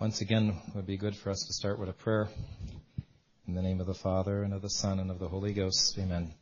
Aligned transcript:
Once 0.00 0.20
again, 0.20 0.56
it 0.68 0.76
would 0.76 0.86
be 0.86 0.96
good 0.96 1.16
for 1.16 1.30
us 1.30 1.44
to 1.44 1.52
start 1.52 1.76
with 1.76 1.88
a 1.88 1.92
prayer. 1.92 2.28
In 3.48 3.54
the 3.54 3.62
name 3.62 3.80
of 3.80 3.88
the 3.88 3.94
Father, 3.94 4.44
and 4.44 4.54
of 4.54 4.62
the 4.62 4.70
Son, 4.70 5.00
and 5.00 5.10
of 5.10 5.18
the 5.18 5.26
Holy 5.26 5.52
Ghost. 5.52 5.98
Amen. 5.98 6.34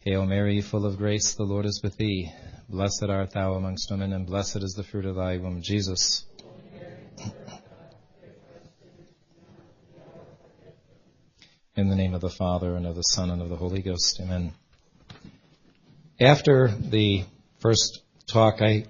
Hail 0.00 0.26
Mary, 0.26 0.60
full 0.60 0.84
of 0.84 0.98
grace, 0.98 1.34
the 1.34 1.44
Lord 1.44 1.64
is 1.64 1.80
with 1.80 1.96
thee. 1.96 2.28
Blessed 2.68 3.04
art 3.08 3.30
thou 3.34 3.54
amongst 3.54 3.88
women, 3.88 4.12
and 4.12 4.26
blessed 4.26 4.64
is 4.64 4.74
the 4.76 4.82
fruit 4.82 5.06
of 5.06 5.14
thy 5.14 5.36
womb, 5.36 5.62
Jesus. 5.62 6.24
In 11.76 11.88
the 11.88 11.94
name 11.94 12.14
of 12.14 12.20
the 12.20 12.30
Father, 12.30 12.74
and 12.74 12.84
of 12.84 12.96
the 12.96 13.02
Son, 13.02 13.30
and 13.30 13.40
of 13.40 13.48
the 13.48 13.56
Holy 13.56 13.80
Ghost. 13.80 14.18
Amen. 14.20 14.54
After 16.20 16.66
the 16.66 17.22
first 17.60 18.02
talk, 18.26 18.60
I 18.60 18.86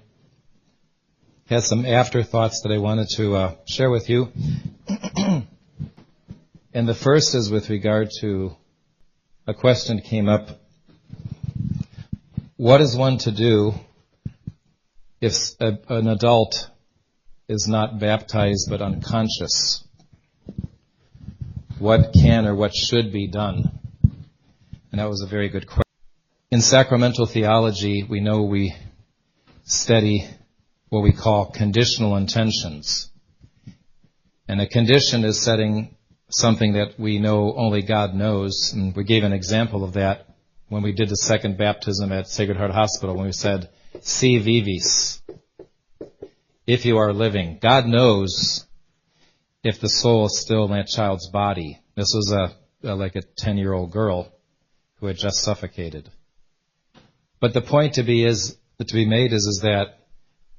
had 1.47 1.63
some 1.63 1.85
afterthoughts 1.85 2.61
that 2.61 2.71
I 2.71 2.79
wanted 2.79 3.07
to 3.17 3.35
uh, 3.35 3.55
share 3.67 3.91
with 3.91 4.09
you. 4.09 4.29
and 6.73 6.87
the 6.87 6.95
first 6.95 7.35
is 7.35 7.51
with 7.51 7.69
regard 7.69 8.09
to 8.21 8.55
a 9.45 9.53
question 9.53 9.97
that 9.97 10.05
came 10.05 10.27
up. 10.27 10.59
What 12.57 12.81
is 12.81 12.95
one 12.95 13.19
to 13.19 13.31
do 13.31 13.73
if 15.21 15.51
a, 15.59 15.77
an 15.89 16.07
adult 16.07 16.67
is 17.47 17.67
not 17.67 17.99
baptized 17.99 18.67
but 18.67 18.81
unconscious? 18.81 19.83
What 21.77 22.11
can 22.11 22.47
or 22.47 22.55
what 22.55 22.73
should 22.73 23.13
be 23.13 23.27
done? 23.27 23.71
And 24.91 24.99
that 24.99 25.09
was 25.09 25.21
a 25.21 25.27
very 25.27 25.49
good 25.49 25.67
question. 25.67 25.83
In 26.49 26.61
sacramental 26.61 27.27
theology, 27.27 28.03
we 28.03 28.19
know 28.19 28.41
we 28.41 28.75
study 29.63 30.27
what 30.89 31.03
we 31.03 31.11
call 31.11 31.51
conditional 31.51 32.15
intentions. 32.15 33.11
And 34.47 34.61
a 34.61 34.67
condition 34.67 35.23
is 35.25 35.41
setting 35.41 35.95
something 36.29 36.73
that 36.73 36.99
we 36.99 37.19
know 37.19 37.53
only 37.55 37.81
God 37.81 38.13
knows. 38.13 38.73
And 38.73 38.95
we 38.95 39.03
gave 39.03 39.23
an 39.23 39.33
example 39.33 39.83
of 39.83 39.93
that 39.93 40.27
when 40.67 40.83
we 40.83 40.91
did 40.91 41.09
the 41.09 41.17
second 41.17 41.57
baptism 41.57 42.11
at 42.11 42.27
Sacred 42.27 42.57
Heart 42.57 42.71
Hospital 42.71 43.15
when 43.15 43.25
we 43.25 43.31
said, 43.31 43.69
Si 44.01 44.37
vivis. 44.37 45.21
If 46.67 46.85
you 46.85 46.97
are 46.97 47.13
living. 47.13 47.59
God 47.61 47.85
knows 47.85 48.65
if 49.63 49.79
the 49.79 49.89
soul 49.89 50.25
is 50.25 50.39
still 50.39 50.65
in 50.65 50.71
that 50.71 50.87
child's 50.87 51.29
body. 51.29 51.79
This 51.95 52.11
was 52.13 52.31
a, 52.31 52.55
a 52.87 52.95
like 52.95 53.15
a 53.15 53.21
10 53.21 53.57
year 53.57 53.73
old 53.73 53.91
girl 53.91 54.31
who 54.99 55.07
had 55.07 55.17
just 55.17 55.41
suffocated. 55.41 56.09
But 57.39 57.53
the 57.53 57.61
point 57.61 57.95
to 57.95 58.03
be 58.03 58.25
is, 58.25 58.57
to 58.79 58.93
be 58.93 59.05
made 59.05 59.33
is, 59.33 59.45
is 59.45 59.61
that 59.63 60.04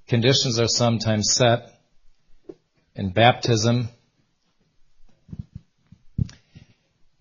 conditions 0.09 0.59
are 0.59 0.69
sometimes 0.69 1.33
set 1.35 1.73
in 2.95 3.11
baptism. 3.11 3.89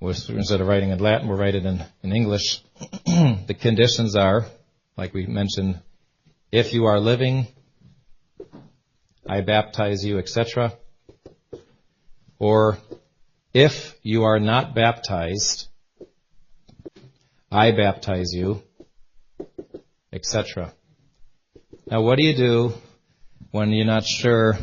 Instead 0.02 0.62
of 0.62 0.68
writing 0.68 0.92
in 0.92 1.00
Latin, 1.00 1.28
we'll 1.28 1.38
write 1.38 1.56
it 1.56 1.66
in, 1.66 1.84
in 2.04 2.14
English. 2.14 2.62
the 3.06 3.56
conditions 3.60 4.16
are, 4.16 4.46
like 4.98 5.14
we 5.14 5.26
mentioned, 5.26 5.80
if 6.52 6.74
you 6.74 6.86
are 6.86 7.00
living, 7.00 7.48
I 9.28 9.42
baptize 9.42 10.06
you, 10.06 10.20
etc. 10.20 10.74
Or 12.38 12.78
if 13.54 13.96
you 14.04 14.24
are 14.26 14.40
not 14.40 14.76
baptized, 14.76 15.68
I 17.52 17.72
baptize 17.72 18.32
you, 18.34 18.62
etc. 20.14 20.72
Now, 21.88 22.02
what 22.02 22.18
do 22.18 22.24
you 22.24 22.36
do 22.36 22.74
when 23.52 23.70
you're 23.70 23.86
not 23.86 24.06
sure 24.06 24.58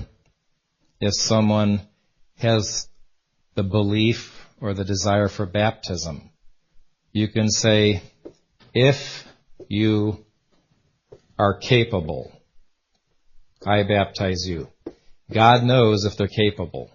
if 1.00 1.14
someone 1.14 1.80
has 2.38 2.88
the 3.54 3.62
belief 3.62 4.48
or 4.60 4.74
the 4.74 4.84
desire 4.84 5.28
for 5.28 5.46
baptism? 5.46 6.30
You 7.12 7.28
can 7.28 7.48
say, 7.48 8.02
if 8.74 9.24
you 9.68 10.24
are 11.38 11.58
capable, 11.58 12.32
I 13.64 13.84
baptize 13.84 14.44
you. 14.44 14.66
God 15.32 15.62
knows 15.62 16.04
if 16.04 16.16
they're 16.16 16.26
capable. 16.26 16.90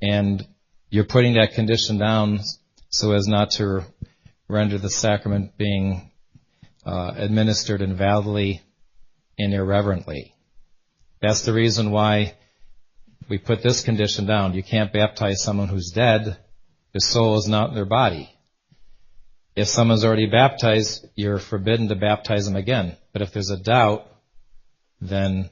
And 0.00 0.42
you're 0.88 1.04
putting 1.04 1.34
that 1.34 1.52
condition 1.52 1.98
down 1.98 2.40
so 2.88 3.12
as 3.12 3.28
not 3.28 3.50
to 3.52 3.84
render 4.48 4.78
the 4.78 4.88
sacrament 4.88 5.58
being 5.58 6.10
uh, 6.86 7.12
administered 7.14 7.82
invalidly 7.82 8.62
and 9.42 9.54
irreverently. 9.54 10.34
That's 11.20 11.42
the 11.42 11.52
reason 11.52 11.90
why 11.90 12.34
we 13.28 13.38
put 13.38 13.62
this 13.62 13.82
condition 13.82 14.26
down. 14.26 14.54
You 14.54 14.62
can't 14.62 14.92
baptize 14.92 15.42
someone 15.42 15.68
who's 15.68 15.92
dead. 15.94 16.38
His 16.92 17.06
soul 17.06 17.36
is 17.38 17.46
not 17.46 17.70
in 17.70 17.74
their 17.74 17.84
body. 17.84 18.30
If 19.54 19.68
someone's 19.68 20.04
already 20.04 20.26
baptized, 20.26 21.06
you're 21.14 21.38
forbidden 21.38 21.88
to 21.88 21.94
baptize 21.94 22.46
them 22.46 22.56
again. 22.56 22.96
But 23.12 23.22
if 23.22 23.32
there's 23.32 23.50
a 23.50 23.56
doubt, 23.56 24.06
then 25.00 25.50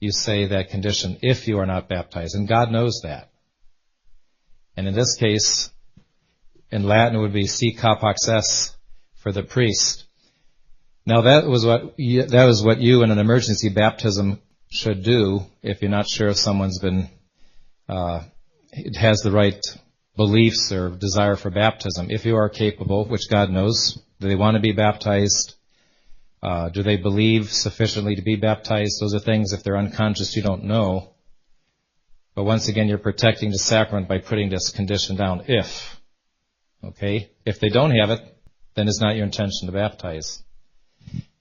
you 0.00 0.12
say 0.12 0.46
that 0.46 0.70
condition 0.70 1.18
if 1.22 1.48
you 1.48 1.58
are 1.58 1.66
not 1.66 1.88
baptized. 1.88 2.34
And 2.34 2.48
God 2.48 2.70
knows 2.70 3.00
that. 3.02 3.30
And 4.76 4.86
in 4.86 4.94
this 4.94 5.16
case, 5.16 5.70
in 6.70 6.84
Latin 6.84 7.16
it 7.16 7.20
would 7.20 7.32
be 7.32 7.46
si 7.46 7.74
capax 7.74 8.28
es 8.28 8.76
for 9.16 9.32
the 9.32 9.42
priest. 9.42 10.04
Now 11.08 11.22
that 11.22 11.46
was 11.46 11.64
what 11.64 11.98
you, 11.98 12.24
that 12.24 12.44
was 12.44 12.62
what 12.62 12.82
you 12.82 13.02
in 13.02 13.10
an 13.10 13.18
emergency 13.18 13.70
baptism 13.70 14.42
should 14.70 15.02
do 15.02 15.40
if 15.62 15.80
you're 15.80 15.90
not 15.90 16.06
sure 16.06 16.28
if 16.28 16.36
someone's 16.36 16.80
been 16.80 17.08
uh, 17.88 18.24
has 18.94 19.20
the 19.20 19.30
right 19.30 19.58
beliefs 20.18 20.70
or 20.70 20.90
desire 20.90 21.36
for 21.36 21.48
baptism. 21.48 22.10
If 22.10 22.26
you 22.26 22.36
are 22.36 22.50
capable, 22.50 23.06
which 23.06 23.30
God 23.30 23.48
knows, 23.48 23.98
do 24.20 24.28
they 24.28 24.34
want 24.34 24.56
to 24.56 24.60
be 24.60 24.72
baptized? 24.72 25.54
Uh, 26.42 26.68
do 26.68 26.82
they 26.82 26.98
believe 26.98 27.50
sufficiently 27.50 28.16
to 28.16 28.22
be 28.22 28.36
baptized? 28.36 29.00
Those 29.00 29.14
are 29.14 29.18
things 29.18 29.54
if 29.54 29.62
they're 29.62 29.78
unconscious 29.78 30.36
you 30.36 30.42
don't 30.42 30.64
know. 30.64 31.14
But 32.34 32.44
once 32.44 32.68
again, 32.68 32.86
you're 32.86 32.98
protecting 32.98 33.50
the 33.50 33.58
sacrament 33.58 34.08
by 34.08 34.18
putting 34.18 34.50
this 34.50 34.72
condition 34.72 35.16
down. 35.16 35.44
If, 35.48 35.98
okay, 36.84 37.30
if 37.46 37.60
they 37.60 37.70
don't 37.70 37.96
have 37.96 38.10
it, 38.10 38.20
then 38.74 38.88
it's 38.88 39.00
not 39.00 39.16
your 39.16 39.24
intention 39.24 39.68
to 39.68 39.72
baptize. 39.72 40.42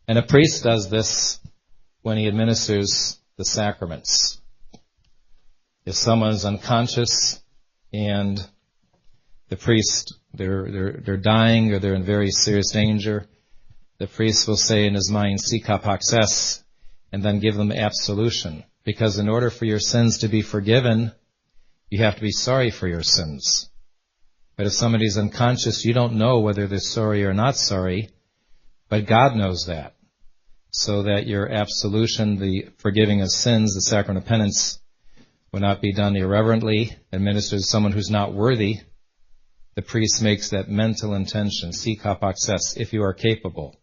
And 0.08 0.18
a 0.18 0.24
priest 0.24 0.64
does 0.64 0.90
this 0.90 1.40
when 2.02 2.18
he 2.18 2.28
administers 2.28 3.20
the 3.36 3.44
sacraments. 3.44 4.40
If 5.86 5.96
someone 5.96 6.30
is 6.32 6.46
unconscious 6.46 7.42
and 7.92 8.40
the 9.50 9.58
priest, 9.58 10.18
they're, 10.34 10.72
they're, 10.72 11.02
they're 11.04 11.18
dying 11.18 11.74
or 11.74 11.80
they're 11.80 11.94
in 11.94 12.04
very 12.04 12.32
serious 12.32 12.72
danger, 12.72 13.28
the 13.98 14.08
priest 14.08 14.48
will 14.48 14.58
say 14.58 14.86
in 14.86 14.94
his 14.94 15.12
mind, 15.12 15.42
Si 15.42 15.62
capax 15.62 16.14
es, 16.14 16.64
and 17.12 17.22
then 17.22 17.40
give 17.40 17.56
them 17.56 17.72
absolution. 17.72 18.64
Because 18.86 19.18
in 19.18 19.28
order 19.28 19.50
for 19.50 19.66
your 19.66 19.80
sins 19.80 20.20
to 20.20 20.30
be 20.30 20.42
forgiven, 20.42 21.12
you 21.90 22.04
have 22.04 22.16
to 22.16 22.22
be 22.22 22.32
sorry 22.32 22.70
for 22.70 22.88
your 22.88 23.04
sins. 23.04 23.70
But 24.56 24.68
if 24.68 24.74
somebody's 24.74 25.18
unconscious, 25.18 25.84
you 25.84 25.94
don't 25.94 26.14
know 26.14 26.40
whether 26.40 26.66
they're 26.66 26.80
sorry 26.80 27.26
or 27.26 27.34
not 27.34 27.58
sorry, 27.58 28.10
but 28.88 29.06
God 29.06 29.36
knows 29.36 29.66
that 29.68 29.97
so 30.72 31.04
that 31.04 31.28
your 31.28 31.50
absolution, 31.50 32.38
the 32.38 32.70
forgiving 32.78 33.22
of 33.22 33.32
sins, 33.32 33.74
the 33.74 33.82
sacrament 33.82 34.24
of 34.24 34.30
penance, 34.30 34.80
will 35.52 35.62
not 35.62 35.82
be 35.82 35.94
done 35.94 36.16
irreverently, 36.16 36.96
administered 37.12 37.60
to 37.60 37.66
someone 37.66 37.92
who's 37.92 38.10
not 38.10 38.34
worthy. 38.34 38.80
The 39.76 39.82
priest 39.82 40.22
makes 40.22 40.50
that 40.50 40.70
mental 40.70 41.14
intention, 41.14 41.72
si 41.72 41.96
capax 41.96 42.50
es, 42.50 42.76
if 42.78 42.94
you 42.94 43.04
are 43.04 43.14
capable. 43.14 43.76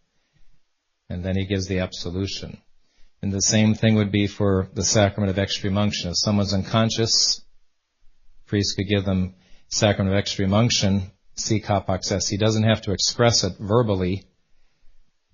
And 1.09 1.25
then 1.25 1.37
he 1.37 1.47
gives 1.47 1.67
the 1.67 1.81
absolution. 1.81 2.59
And 3.23 3.33
the 3.33 3.41
same 3.41 3.75
thing 3.75 3.95
would 3.95 4.13
be 4.13 4.27
for 4.27 4.69
the 4.75 4.85
sacrament 4.85 5.31
of 5.31 5.39
extreme 5.39 5.79
unction. 5.79 6.11
If 6.11 6.19
someone's 6.19 6.53
unconscious, 6.53 7.43
priest 8.47 8.77
could 8.77 8.89
give 8.89 9.05
them 9.05 9.35
sacrament 9.69 10.15
of 10.15 10.19
extreme 10.19 10.53
unction, 10.53 11.11
si 11.37 11.61
capax 11.61 12.13
es. 12.13 12.29
He 12.29 12.37
doesn't 12.37 12.65
have 12.65 12.83
to 12.83 12.93
express 12.93 13.43
it 13.45 13.57
verbally, 13.59 14.27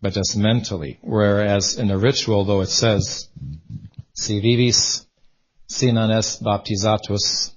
but 0.00 0.12
just 0.12 0.36
mentally. 0.36 0.98
Whereas 1.02 1.78
in 1.78 1.90
a 1.90 1.98
ritual, 1.98 2.44
though 2.44 2.60
it 2.60 2.68
says, 2.68 3.28
si 4.14 4.40
vivis 4.40 5.06
si 5.66 5.92
non 5.92 6.10
es 6.10 6.40
baptizatus, 6.40 7.52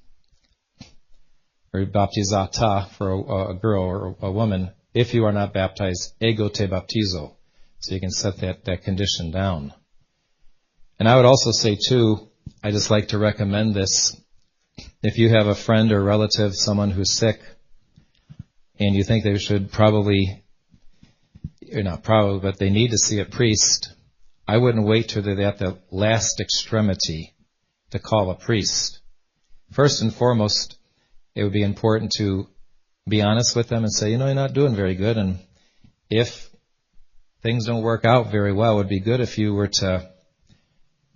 or 1.73 1.85
baptizata 1.85 2.89
for 2.91 3.11
a, 3.11 3.51
a, 3.51 3.53
girl 3.55 3.83
or 3.83 4.15
a 4.21 4.31
woman, 4.31 4.71
if 4.93 5.13
you 5.13 5.25
are 5.25 5.31
not 5.31 5.53
baptized, 5.53 6.13
ego 6.21 6.49
te 6.49 6.67
baptizo. 6.67 7.33
So 7.79 7.95
you 7.95 7.99
can 7.99 8.11
set 8.11 8.37
that, 8.37 8.65
that 8.65 8.83
condition 8.83 9.31
down. 9.31 9.73
And 10.99 11.09
I 11.09 11.15
would 11.15 11.25
also 11.25 11.51
say 11.51 11.75
too, 11.75 12.29
I 12.63 12.71
just 12.71 12.91
like 12.91 13.09
to 13.09 13.17
recommend 13.17 13.73
this. 13.73 14.15
If 15.01 15.17
you 15.17 15.29
have 15.29 15.47
a 15.47 15.55
friend 15.55 15.91
or 15.91 16.01
relative, 16.01 16.55
someone 16.55 16.91
who's 16.91 17.11
sick, 17.11 17.41
and 18.79 18.95
you 18.95 19.03
think 19.03 19.23
they 19.23 19.37
should 19.37 19.71
probably 19.71 20.42
or 21.74 21.83
not 21.83 22.04
probably, 22.04 22.39
but 22.39 22.57
they 22.57 22.69
need 22.69 22.92
to 22.92 22.98
see 22.98 23.19
a 23.19 23.25
priest, 23.25 23.94
I 24.48 24.57
wouldn't 24.57 24.88
wait 24.88 25.10
till 25.10 25.21
they're 25.21 25.42
at 25.42 25.60
the 25.60 25.77
last 25.92 26.39
extremity 26.39 27.33
to 27.92 28.00
call 28.00 28.30
a 28.30 28.36
priest. 28.36 29.00
First 29.71 30.01
and 30.01 30.13
foremost, 30.13 30.77
it 31.36 31.44
would 31.44 31.54
be 31.54 31.63
important 31.63 32.12
to 32.18 32.48
be 33.07 33.21
honest 33.21 33.56
with 33.56 33.69
them 33.69 33.83
and 33.83 33.92
say, 33.92 34.12
you 34.12 34.18
know, 34.18 34.25
you're 34.25 34.36
not 34.36 34.54
doing 34.54 34.75
very 34.75 34.95
good. 34.95 35.18
And 35.18 35.39
if 36.10 36.50
things 37.42 37.65
don't 37.65 37.83
work 37.83 38.06
out 38.06 38.31
very 38.31 38.54
well, 38.54 38.74
it 38.74 38.77
would 38.77 38.89
be 38.89 39.00
good 39.00 39.19
if 39.19 39.38
you 39.38 39.54
were 39.54 39.68
to 39.68 40.10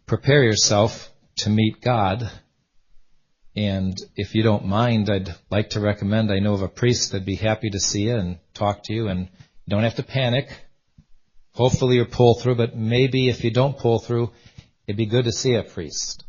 prepare 0.06 0.44
yourself 0.44 1.12
to 1.38 1.50
meet 1.50 1.82
God. 1.82 2.30
And 3.56 3.98
if 4.16 4.36
you 4.36 4.44
don't 4.44 4.66
mind, 4.66 5.10
I'd 5.10 5.36
like 5.50 5.72
to 5.72 5.80
recommend, 5.80 6.32
I 6.32 6.40
know 6.40 6.54
of 6.54 6.62
a 6.62 6.68
priest 6.68 7.12
that'd 7.12 7.26
be 7.26 7.36
happy 7.36 7.70
to 7.70 7.80
see 7.80 8.04
you 8.04 8.16
and 8.16 8.38
talk 8.54 8.84
to 8.84 8.94
you 8.94 9.08
and 9.08 9.30
don't 9.68 9.84
have 9.84 9.96
to 9.96 10.04
panic. 10.04 10.50
Hopefully 11.52 11.96
you'll 11.96 12.06
pull 12.06 12.36
through, 12.36 12.56
but 12.56 12.76
maybe 12.76 13.30
if 13.30 13.44
you 13.44 13.52
don't 13.52 13.78
pull 13.78 14.00
through, 14.00 14.32
it'd 14.86 14.98
be 14.98 15.06
good 15.06 15.26
to 15.26 15.32
see 15.32 15.56
a 15.56 15.64
priest. 15.64 16.24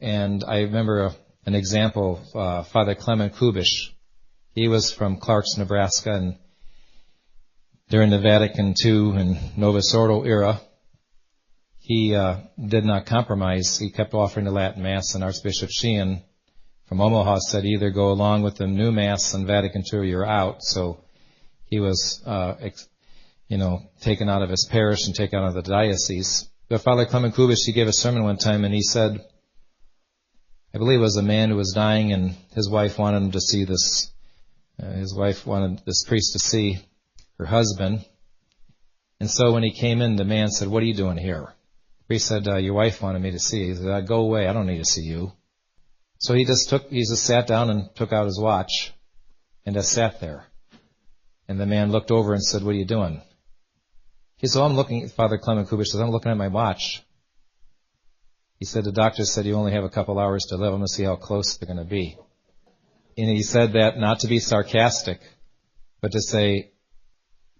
And 0.00 0.42
I 0.46 0.62
remember 0.62 1.04
a, 1.04 1.14
an 1.46 1.54
example, 1.54 2.20
uh, 2.34 2.64
Father 2.64 2.94
Clement 2.94 3.34
Kubesh. 3.34 3.90
He 4.54 4.68
was 4.68 4.92
from 4.92 5.18
Clarks, 5.18 5.56
Nebraska, 5.56 6.12
and 6.12 6.36
during 7.88 8.10
the 8.10 8.18
Vatican 8.18 8.74
II 8.84 9.16
and 9.16 9.58
Novus 9.58 9.94
Ordo 9.94 10.24
era, 10.24 10.60
he 11.78 12.14
uh, 12.14 12.38
did 12.58 12.84
not 12.84 13.06
compromise. 13.06 13.78
He 13.78 13.90
kept 13.90 14.14
offering 14.14 14.46
the 14.46 14.52
Latin 14.52 14.82
Mass, 14.82 15.14
and 15.14 15.22
Archbishop 15.22 15.70
Sheehan 15.70 16.22
from 16.86 17.00
Omaha 17.00 17.38
said 17.38 17.64
either 17.64 17.90
go 17.90 18.10
along 18.10 18.42
with 18.42 18.56
the 18.56 18.66
new 18.66 18.92
Mass 18.92 19.34
and 19.34 19.46
Vatican 19.46 19.82
II 19.92 20.00
or 20.00 20.04
you're 20.04 20.26
out. 20.26 20.62
So 20.62 21.01
he 21.72 21.80
was, 21.80 22.22
uh, 22.26 22.54
ex- 22.60 22.86
you 23.48 23.56
know, 23.56 23.80
taken 24.02 24.28
out 24.28 24.42
of 24.42 24.50
his 24.50 24.68
parish 24.70 25.06
and 25.06 25.14
taken 25.14 25.38
out 25.38 25.48
of 25.48 25.54
the 25.54 25.62
diocese. 25.62 26.46
But 26.68 26.82
Father 26.82 27.06
Clement 27.06 27.34
Kubesh, 27.34 27.64
he 27.64 27.72
gave 27.72 27.88
a 27.88 27.94
sermon 27.94 28.24
one 28.24 28.36
time, 28.36 28.66
and 28.66 28.74
he 28.74 28.82
said, 28.82 29.24
I 30.74 30.76
believe 30.76 30.98
it 30.98 31.02
was 31.02 31.16
a 31.16 31.22
man 31.22 31.48
who 31.48 31.56
was 31.56 31.72
dying, 31.74 32.12
and 32.12 32.34
his 32.54 32.68
wife 32.68 32.98
wanted 32.98 33.22
him 33.22 33.30
to 33.30 33.40
see 33.40 33.64
this. 33.64 34.12
Uh, 34.78 34.90
his 34.90 35.14
wife 35.14 35.46
wanted 35.46 35.80
this 35.86 36.04
priest 36.04 36.34
to 36.34 36.40
see 36.40 36.78
her 37.38 37.46
husband. 37.46 38.04
And 39.18 39.30
so 39.30 39.54
when 39.54 39.62
he 39.62 39.72
came 39.72 40.02
in, 40.02 40.16
the 40.16 40.26
man 40.26 40.50
said, 40.50 40.68
"What 40.68 40.82
are 40.82 40.86
you 40.86 40.94
doing 40.94 41.16
here?" 41.16 41.54
The 42.00 42.04
priest 42.06 42.28
said, 42.28 42.46
uh, 42.46 42.56
"Your 42.56 42.74
wife 42.74 43.00
wanted 43.00 43.22
me 43.22 43.30
to 43.30 43.38
see." 43.38 43.60
You. 43.60 43.68
He 43.68 43.74
said, 43.76 44.06
"Go 44.06 44.16
away. 44.16 44.46
I 44.46 44.52
don't 44.52 44.66
need 44.66 44.84
to 44.84 44.84
see 44.84 45.04
you." 45.04 45.32
So 46.18 46.34
he 46.34 46.44
just 46.44 46.68
took, 46.68 46.90
he 46.90 47.00
just 47.00 47.24
sat 47.24 47.46
down 47.46 47.70
and 47.70 47.88
took 47.94 48.12
out 48.12 48.26
his 48.26 48.38
watch, 48.38 48.92
and 49.64 49.74
just 49.74 49.90
sat 49.90 50.20
there. 50.20 50.51
And 51.48 51.60
the 51.60 51.66
man 51.66 51.92
looked 51.92 52.10
over 52.10 52.32
and 52.32 52.42
said, 52.42 52.62
"What 52.62 52.74
are 52.74 52.78
you 52.78 52.84
doing?" 52.84 53.22
He 54.36 54.46
said, 54.46 54.62
"I'm 54.62 54.74
looking." 54.74 55.08
Father 55.08 55.38
Clement 55.38 55.68
Kubesh 55.68 55.88
says, 55.88 56.00
"I'm 56.00 56.10
looking 56.10 56.30
at 56.30 56.36
my 56.36 56.48
watch." 56.48 57.02
He 58.62 58.66
said, 58.66 58.84
the 58.84 58.92
doctor 58.92 59.24
said 59.24 59.44
you 59.44 59.56
only 59.56 59.72
have 59.72 59.82
a 59.82 59.90
couple 59.90 60.20
hours 60.20 60.44
to 60.44 60.56
live. 60.56 60.72
I'm 60.72 60.78
going 60.78 60.86
to 60.86 60.92
see 60.92 61.02
how 61.02 61.16
close 61.16 61.56
they're 61.56 61.66
going 61.66 61.84
to 61.84 61.90
be. 61.90 62.16
And 63.18 63.28
he 63.28 63.42
said 63.42 63.72
that 63.72 63.98
not 63.98 64.20
to 64.20 64.28
be 64.28 64.38
sarcastic, 64.38 65.18
but 66.00 66.12
to 66.12 66.20
say, 66.20 66.70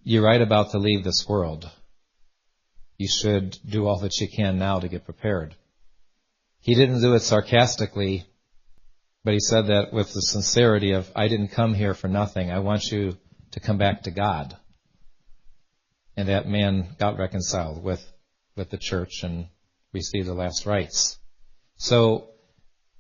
you're 0.05 0.23
right 0.23 0.41
about 0.41 0.71
to 0.71 0.79
leave 0.79 1.03
this 1.03 1.27
world. 1.29 1.69
You 2.99 3.09
should 3.09 3.59
do 3.69 3.89
all 3.89 3.99
that 3.99 4.21
you 4.21 4.29
can 4.29 4.61
now 4.61 4.79
to 4.79 4.87
get 4.87 5.05
prepared. 5.05 5.57
He 6.61 6.77
didn't 6.77 7.01
do 7.01 7.15
it 7.15 7.23
sarcastically, 7.23 8.25
but 9.25 9.35
he 9.35 9.41
said 9.41 9.67
that 9.67 9.93
with 9.93 10.13
the 10.13 10.23
sincerity 10.23 10.93
of, 10.93 11.11
I 11.17 11.27
didn't 11.27 11.49
come 11.49 11.75
here 11.75 11.95
for 11.95 12.07
nothing. 12.07 12.53
I 12.53 12.61
want 12.61 12.93
you 12.93 13.17
to 13.53 13.61
come 13.61 13.79
back 13.79 14.03
to 14.03 14.11
God. 14.11 14.57
And 16.17 16.29
that 16.29 16.47
man 16.47 16.89
got 16.99 17.19
reconciled 17.19 17.83
with, 17.83 18.05
with 18.57 18.71
the 18.71 18.77
church 18.77 19.23
and 19.23 19.47
received 19.93 20.27
the 20.27 20.35
last 20.35 20.67
rites. 20.67 21.19
So 21.77 22.29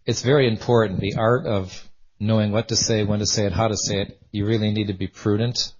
it's 0.06 0.22
very 0.22 0.48
important. 0.48 1.00
The 1.00 1.16
art 1.16 1.46
of 1.46 1.88
knowing 2.18 2.52
what 2.52 2.68
to 2.68 2.76
say, 2.76 3.04
when 3.04 3.18
to 3.18 3.26
say 3.26 3.46
it, 3.46 3.52
how 3.52 3.68
to 3.68 3.76
say 3.76 4.00
it, 4.00 4.20
you 4.30 4.46
really 4.46 4.72
need 4.72 4.86
to 4.86 4.94
be 4.94 5.08
prudent. 5.08 5.72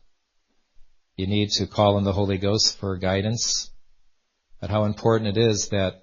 You 1.16 1.26
need 1.26 1.50
to 1.52 1.66
call 1.66 1.96
on 1.96 2.04
the 2.04 2.12
Holy 2.12 2.38
Ghost 2.38 2.78
for 2.78 2.96
guidance. 2.96 3.70
But 4.60 4.70
how 4.70 4.84
important 4.84 5.36
it 5.36 5.40
is 5.40 5.68
that 5.68 6.02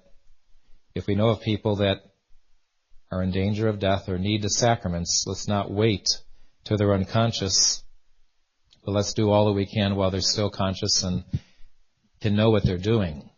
if 0.94 1.06
we 1.06 1.14
know 1.14 1.28
of 1.28 1.40
people 1.40 1.76
that 1.76 1.98
are 3.10 3.22
in 3.22 3.30
danger 3.30 3.68
of 3.68 3.78
death 3.78 4.08
or 4.08 4.18
need 4.18 4.42
the 4.42 4.50
sacraments, 4.50 5.24
let's 5.26 5.48
not 5.48 5.70
wait 5.70 6.08
till 6.64 6.76
they're 6.76 6.94
unconscious, 6.94 7.82
but 8.90 8.96
let's 8.96 9.14
do 9.14 9.30
all 9.30 9.46
that 9.46 9.52
we 9.52 9.66
can 9.66 9.94
while 9.94 10.10
they're 10.10 10.20
still 10.20 10.50
conscious 10.50 11.02
and 11.04 11.24
can 12.20 12.34
know 12.34 12.50
what 12.50 12.64
they're 12.64 12.76
doing 12.76 13.30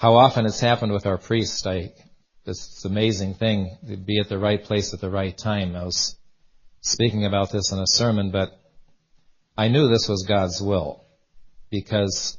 how 0.00 0.14
often 0.14 0.46
it's 0.46 0.60
happened 0.60 0.92
with 0.92 1.04
our 1.04 1.18
priests. 1.18 1.66
I, 1.66 1.92
this 2.46 2.86
amazing 2.86 3.34
thing 3.34 3.76
to 3.86 3.98
be 3.98 4.18
at 4.18 4.30
the 4.30 4.38
right 4.38 4.64
place 4.64 4.94
at 4.94 5.00
the 5.02 5.10
right 5.10 5.36
time. 5.36 5.76
I 5.76 5.84
was 5.84 6.16
speaking 6.80 7.26
about 7.26 7.52
this 7.52 7.70
in 7.70 7.78
a 7.78 7.86
sermon, 7.86 8.30
but 8.30 8.58
I 9.58 9.68
knew 9.68 9.88
this 9.88 10.08
was 10.08 10.24
God's 10.26 10.58
will 10.58 11.04
because 11.68 12.38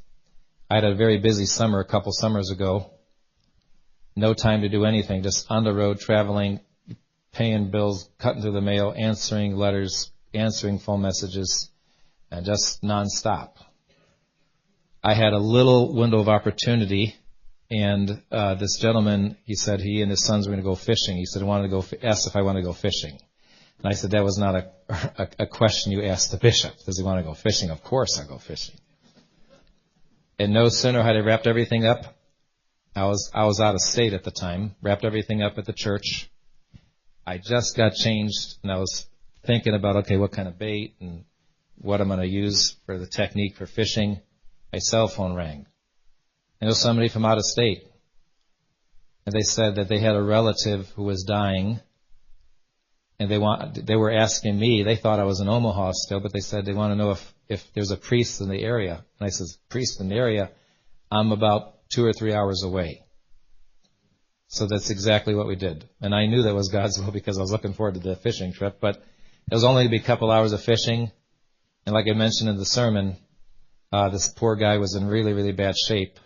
I 0.68 0.74
had 0.74 0.84
a 0.84 0.96
very 0.96 1.20
busy 1.20 1.46
summer 1.46 1.78
a 1.78 1.84
couple 1.84 2.10
summers 2.10 2.50
ago. 2.50 2.90
No 4.16 4.34
time 4.34 4.62
to 4.62 4.68
do 4.68 4.84
anything, 4.84 5.22
just 5.22 5.48
on 5.48 5.62
the 5.62 5.72
road 5.72 6.00
traveling, 6.00 6.58
paying 7.30 7.70
bills, 7.70 8.10
cutting 8.18 8.42
through 8.42 8.54
the 8.54 8.60
mail, 8.60 8.92
answering 8.96 9.54
letters, 9.54 10.10
answering 10.34 10.78
phone 10.78 11.02
messages, 11.02 11.70
and 12.30 12.44
just 12.44 12.82
nonstop. 12.82 13.54
I 15.02 15.14
had 15.14 15.32
a 15.32 15.38
little 15.38 15.94
window 15.94 16.20
of 16.20 16.28
opportunity 16.28 17.16
and 17.72 18.20
uh, 18.30 18.54
this 18.56 18.76
gentleman, 18.76 19.38
he 19.44 19.54
said 19.54 19.80
he 19.80 20.02
and 20.02 20.10
his 20.10 20.22
sons 20.22 20.46
were 20.46 20.52
going 20.52 20.62
to 20.62 20.68
go 20.68 20.74
fishing. 20.74 21.16
He 21.16 21.24
said, 21.24 21.40
I 21.40 21.46
wanted 21.46 21.62
to 21.62 21.68
go, 21.70 21.84
asked 22.02 22.26
if 22.26 22.36
I 22.36 22.42
wanted 22.42 22.60
to 22.60 22.66
go 22.66 22.74
fishing. 22.74 23.18
And 23.78 23.88
I 23.90 23.94
said, 23.94 24.10
that 24.10 24.22
was 24.22 24.36
not 24.36 24.54
a, 24.54 24.70
a, 24.90 25.28
a 25.38 25.46
question 25.46 25.90
you 25.90 26.02
asked 26.02 26.32
the 26.32 26.36
bishop. 26.36 26.74
Does 26.84 26.98
he 26.98 27.04
want 27.04 27.20
to 27.20 27.24
go 27.24 27.32
fishing? 27.32 27.70
Of 27.70 27.82
course 27.82 28.20
I'll 28.20 28.28
go 28.28 28.36
fishing. 28.36 28.74
And 30.38 30.52
no 30.52 30.68
sooner 30.68 31.02
had 31.02 31.16
I 31.16 31.20
wrapped 31.20 31.46
everything 31.46 31.86
up, 31.86 32.14
I 32.94 33.06
was, 33.06 33.30
I 33.32 33.46
was 33.46 33.58
out 33.58 33.74
of 33.74 33.80
state 33.80 34.12
at 34.12 34.22
the 34.22 34.30
time, 34.30 34.74
wrapped 34.82 35.06
everything 35.06 35.42
up 35.42 35.56
at 35.56 35.64
the 35.64 35.72
church. 35.72 36.30
I 37.26 37.38
just 37.38 37.74
got 37.74 37.94
changed 37.94 38.56
and 38.62 38.70
I 38.70 38.76
was 38.76 39.06
thinking 39.44 39.74
about, 39.74 39.96
okay, 39.96 40.16
what 40.16 40.32
kind 40.32 40.48
of 40.48 40.58
bait 40.58 40.94
and 41.00 41.24
what 41.76 42.00
I'm 42.00 42.08
going 42.08 42.20
to 42.20 42.26
use 42.26 42.76
for 42.86 42.98
the 42.98 43.06
technique 43.06 43.56
for 43.56 43.66
fishing. 43.66 44.20
My 44.72 44.78
cell 44.78 45.08
phone 45.08 45.34
rang. 45.34 45.66
I 46.60 46.66
know 46.66 46.72
somebody 46.72 47.08
from 47.08 47.24
out 47.24 47.38
of 47.38 47.44
state. 47.44 47.84
And 49.26 49.34
they 49.34 49.42
said 49.42 49.76
that 49.76 49.88
they 49.88 49.98
had 49.98 50.16
a 50.16 50.22
relative 50.22 50.88
who 50.90 51.04
was 51.04 51.24
dying. 51.24 51.80
And 53.18 53.30
they 53.30 53.38
want, 53.38 53.86
they 53.86 53.96
were 53.96 54.12
asking 54.12 54.58
me, 54.58 54.82
they 54.82 54.96
thought 54.96 55.20
I 55.20 55.24
was 55.24 55.40
in 55.40 55.48
Omaha 55.48 55.92
still, 55.94 56.20
but 56.20 56.32
they 56.32 56.40
said 56.40 56.64
they 56.64 56.72
want 56.72 56.92
to 56.92 56.96
know 56.96 57.10
if, 57.10 57.34
if 57.48 57.72
there's 57.72 57.90
a 57.90 57.96
priest 57.96 58.40
in 58.40 58.48
the 58.48 58.62
area. 58.62 59.04
And 59.18 59.26
I 59.26 59.30
said, 59.30 59.46
priest 59.68 60.00
in 60.00 60.08
the 60.08 60.16
area? 60.16 60.50
I'm 61.10 61.30
about 61.30 61.88
two 61.88 62.04
or 62.04 62.12
three 62.12 62.32
hours 62.32 62.62
away. 62.62 63.04
So 64.48 64.66
that's 64.66 64.90
exactly 64.90 65.34
what 65.34 65.46
we 65.46 65.56
did. 65.56 65.88
And 66.00 66.14
I 66.14 66.26
knew 66.26 66.42
that 66.42 66.54
was 66.54 66.68
God's 66.68 67.00
will 67.00 67.10
because 67.10 67.38
I 67.38 67.42
was 67.42 67.52
looking 67.52 67.72
forward 67.72 67.94
to 67.94 68.00
the 68.00 68.16
fishing 68.16 68.52
trip, 68.52 68.78
but 68.80 69.02
it 69.50 69.54
was 69.54 69.64
only 69.64 69.84
to 69.84 69.90
be 69.90 69.96
a 69.96 70.02
couple 70.02 70.30
hours 70.30 70.52
of 70.52 70.62
fishing. 70.62 71.10
And 71.84 71.94
like 71.94 72.06
I 72.08 72.14
mentioned 72.14 72.48
in 72.48 72.56
the 72.56 72.64
sermon, 72.64 73.16
uh, 73.92 74.08
this 74.08 74.28
poor 74.28 74.56
guy 74.56 74.78
was 74.78 74.94
in 74.94 75.06
really, 75.06 75.32
really 75.32 75.52
bad 75.52 75.74
shape 75.76 76.18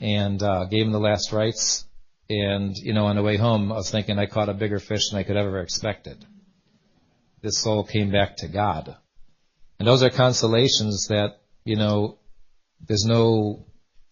and 0.00 0.42
uh, 0.42 0.64
gave 0.64 0.86
him 0.86 0.92
the 0.92 0.98
last 0.98 1.32
rites. 1.32 1.84
And 2.28 2.76
you 2.76 2.92
know, 2.92 3.06
on 3.06 3.16
the 3.16 3.22
way 3.22 3.36
home, 3.36 3.70
I 3.72 3.76
was 3.76 3.90
thinking 3.90 4.18
I 4.18 4.26
caught 4.26 4.48
a 4.48 4.54
bigger 4.54 4.78
fish 4.78 5.10
than 5.10 5.18
I 5.18 5.24
could 5.24 5.36
ever 5.36 5.56
have 5.56 5.64
expected. 5.64 6.24
This 7.42 7.58
soul 7.58 7.84
came 7.84 8.10
back 8.10 8.36
to 8.38 8.48
God, 8.48 8.96
and 9.78 9.88
those 9.88 10.02
are 10.02 10.10
consolations 10.10 11.08
that 11.08 11.40
you 11.64 11.76
know. 11.76 12.18
There's 12.86 13.04
no 13.04 13.66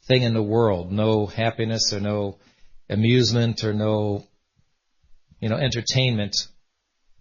thing 0.09 0.23
in 0.23 0.35
the 0.35 0.43
world, 0.43 0.91
no 0.93 1.27
happiness 1.27 1.93
or 1.93 2.01
no 2.01 2.39
amusement 2.91 3.63
or 3.65 3.73
no, 3.73 4.25
you 5.41 5.49
know, 5.49 5.57
entertainment. 5.57 6.37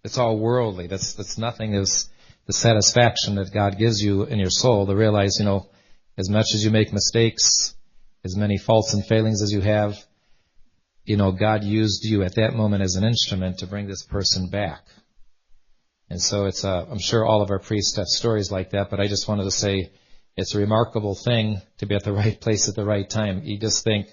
It's 0.04 0.18
all 0.18 0.38
worldly. 0.38 0.86
That's 0.86 1.14
that's 1.14 1.38
nothing 1.38 1.74
is 1.74 2.08
the 2.46 2.52
satisfaction 2.52 3.34
that 3.34 3.52
God 3.52 3.78
gives 3.78 4.00
you 4.00 4.24
in 4.24 4.38
your 4.38 4.50
soul 4.50 4.86
to 4.86 4.96
realize, 4.96 5.36
you 5.38 5.44
know, 5.44 5.68
as 6.16 6.30
much 6.30 6.54
as 6.54 6.64
you 6.64 6.70
make 6.70 6.92
mistakes, 6.92 7.74
as 8.24 8.36
many 8.36 8.58
faults 8.58 8.94
and 8.94 9.04
failings 9.04 9.42
as 9.42 9.52
you 9.52 9.60
have, 9.60 9.96
you 11.04 11.16
know, 11.16 11.32
God 11.32 11.64
used 11.64 12.04
you 12.04 12.22
at 12.22 12.34
that 12.34 12.54
moment 12.54 12.82
as 12.82 12.94
an 12.94 13.04
instrument 13.04 13.58
to 13.58 13.66
bring 13.66 13.86
this 13.86 14.02
person 14.02 14.50
back. 14.50 14.82
And 16.10 16.20
so 16.20 16.46
it's 16.46 16.64
a, 16.64 16.86
I'm 16.90 16.98
sure 16.98 17.24
all 17.24 17.42
of 17.42 17.50
our 17.50 17.58
priests 17.58 17.96
have 17.96 18.06
stories 18.06 18.50
like 18.50 18.70
that, 18.70 18.90
but 18.90 19.00
I 19.00 19.08
just 19.08 19.28
wanted 19.28 19.44
to 19.44 19.50
say 19.50 19.90
it's 20.36 20.54
a 20.54 20.58
remarkable 20.58 21.14
thing 21.14 21.60
to 21.78 21.86
be 21.86 21.94
at 21.94 22.04
the 22.04 22.12
right 22.22 22.38
place 22.38 22.68
at 22.68 22.74
the 22.74 22.84
right 22.84 23.08
time. 23.08 23.42
You 23.44 23.58
just 23.58 23.84
think 23.84 24.08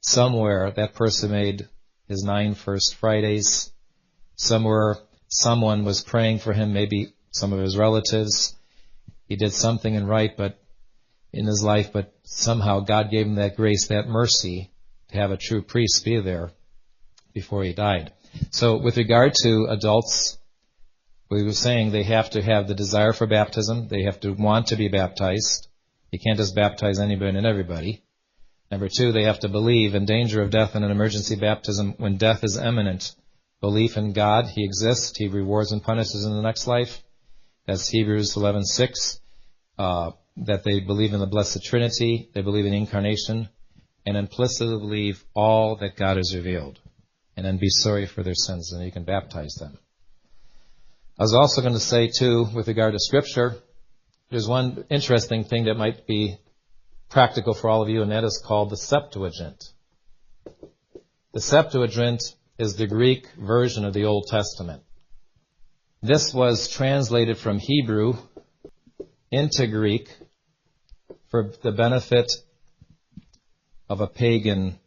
somewhere 0.00 0.70
that 0.72 0.94
person 0.94 1.30
made 1.30 1.68
his 2.08 2.22
nine 2.24 2.54
first 2.54 2.96
Fridays, 2.96 3.70
somewhere 4.36 4.96
someone 5.32 5.84
was 5.84 6.02
praying 6.02 6.38
for 6.38 6.52
him, 6.52 6.72
maybe 6.74 7.14
some 7.30 7.52
of 7.52 7.60
his 7.60 7.76
relatives. 7.76 8.54
He 9.26 9.36
did 9.36 9.52
something 9.52 9.94
in 9.94 10.06
right, 10.06 10.36
but 10.36 10.58
in 11.32 11.46
his 11.46 11.62
life, 11.62 11.90
but 11.92 12.12
somehow 12.22 12.80
God 12.80 13.10
gave 13.10 13.26
him 13.26 13.36
that 13.36 13.56
grace, 13.56 13.88
that 13.88 14.06
mercy 14.06 14.70
to 15.10 15.16
have 15.16 15.30
a 15.30 15.38
true 15.38 15.62
priest 15.62 16.04
be 16.04 16.20
there 16.20 16.50
before 17.32 17.64
he 17.64 17.72
died. 17.72 18.12
So 18.50 18.76
with 18.76 18.98
regard 18.98 19.32
to 19.42 19.68
adults, 19.70 20.36
we 21.30 21.42
were 21.42 21.52
saying 21.52 21.90
they 21.90 22.02
have 22.02 22.28
to 22.30 22.42
have 22.42 22.68
the 22.68 22.74
desire 22.74 23.14
for 23.14 23.26
baptism. 23.26 23.88
They 23.88 24.02
have 24.02 24.20
to 24.20 24.32
want 24.32 24.66
to 24.66 24.76
be 24.76 24.88
baptized. 24.88 25.66
You 26.10 26.18
can't 26.18 26.36
just 26.36 26.54
baptize 26.54 26.98
anybody 26.98 27.38
and 27.38 27.46
everybody. 27.46 28.02
Number 28.70 28.90
two, 28.94 29.12
they 29.12 29.24
have 29.24 29.40
to 29.40 29.48
believe 29.48 29.94
in 29.94 30.04
danger 30.04 30.42
of 30.42 30.50
death 30.50 30.76
in 30.76 30.84
an 30.84 30.90
emergency 30.90 31.36
baptism 31.36 31.94
when 31.96 32.18
death 32.18 32.44
is 32.44 32.58
imminent. 32.58 33.14
Belief 33.62 33.96
in 33.96 34.12
God, 34.12 34.46
He 34.46 34.64
exists, 34.64 35.16
He 35.16 35.28
rewards 35.28 35.70
and 35.72 35.82
punishes 35.82 36.26
in 36.26 36.32
the 36.32 36.42
next 36.42 36.66
life. 36.66 37.00
That's 37.66 37.88
Hebrews 37.88 38.34
11:6. 38.34 39.20
Uh, 39.78 40.10
that 40.36 40.64
they 40.64 40.80
believe 40.80 41.14
in 41.14 41.20
the 41.20 41.26
Blessed 41.26 41.62
Trinity, 41.64 42.28
they 42.34 42.42
believe 42.42 42.66
in 42.66 42.74
incarnation, 42.74 43.48
and 44.04 44.16
implicitly 44.16 44.78
believe 44.78 45.24
all 45.34 45.76
that 45.76 45.96
God 45.96 46.16
has 46.16 46.34
revealed, 46.34 46.80
and 47.36 47.46
then 47.46 47.58
be 47.58 47.68
sorry 47.68 48.06
for 48.06 48.22
their 48.22 48.34
sins, 48.34 48.72
and 48.72 48.84
you 48.84 48.90
can 48.90 49.04
baptize 49.04 49.54
them. 49.54 49.78
I 51.18 51.22
was 51.22 51.34
also 51.34 51.60
going 51.60 51.74
to 51.74 51.80
say 51.80 52.08
too, 52.08 52.46
with 52.54 52.66
regard 52.66 52.94
to 52.94 52.98
Scripture, 52.98 53.56
there's 54.30 54.48
one 54.48 54.84
interesting 54.90 55.44
thing 55.44 55.66
that 55.66 55.74
might 55.74 56.06
be 56.06 56.36
practical 57.10 57.54
for 57.54 57.70
all 57.70 57.82
of 57.82 57.88
you, 57.88 58.02
and 58.02 58.10
that 58.10 58.24
is 58.24 58.42
called 58.44 58.70
the 58.70 58.76
Septuagint. 58.76 59.62
The 61.32 61.40
Septuagint 61.40 62.22
is 62.58 62.76
the 62.76 62.86
Greek 62.86 63.26
version 63.38 63.84
of 63.84 63.94
the 63.94 64.04
Old 64.04 64.26
Testament. 64.28 64.82
This 66.02 66.34
was 66.34 66.68
translated 66.68 67.38
from 67.38 67.58
Hebrew 67.58 68.14
into 69.30 69.66
Greek 69.66 70.08
for 71.30 71.50
the 71.62 71.72
benefit 71.72 72.30
of 73.88 74.00
a 74.00 74.06
pagan 74.06 74.78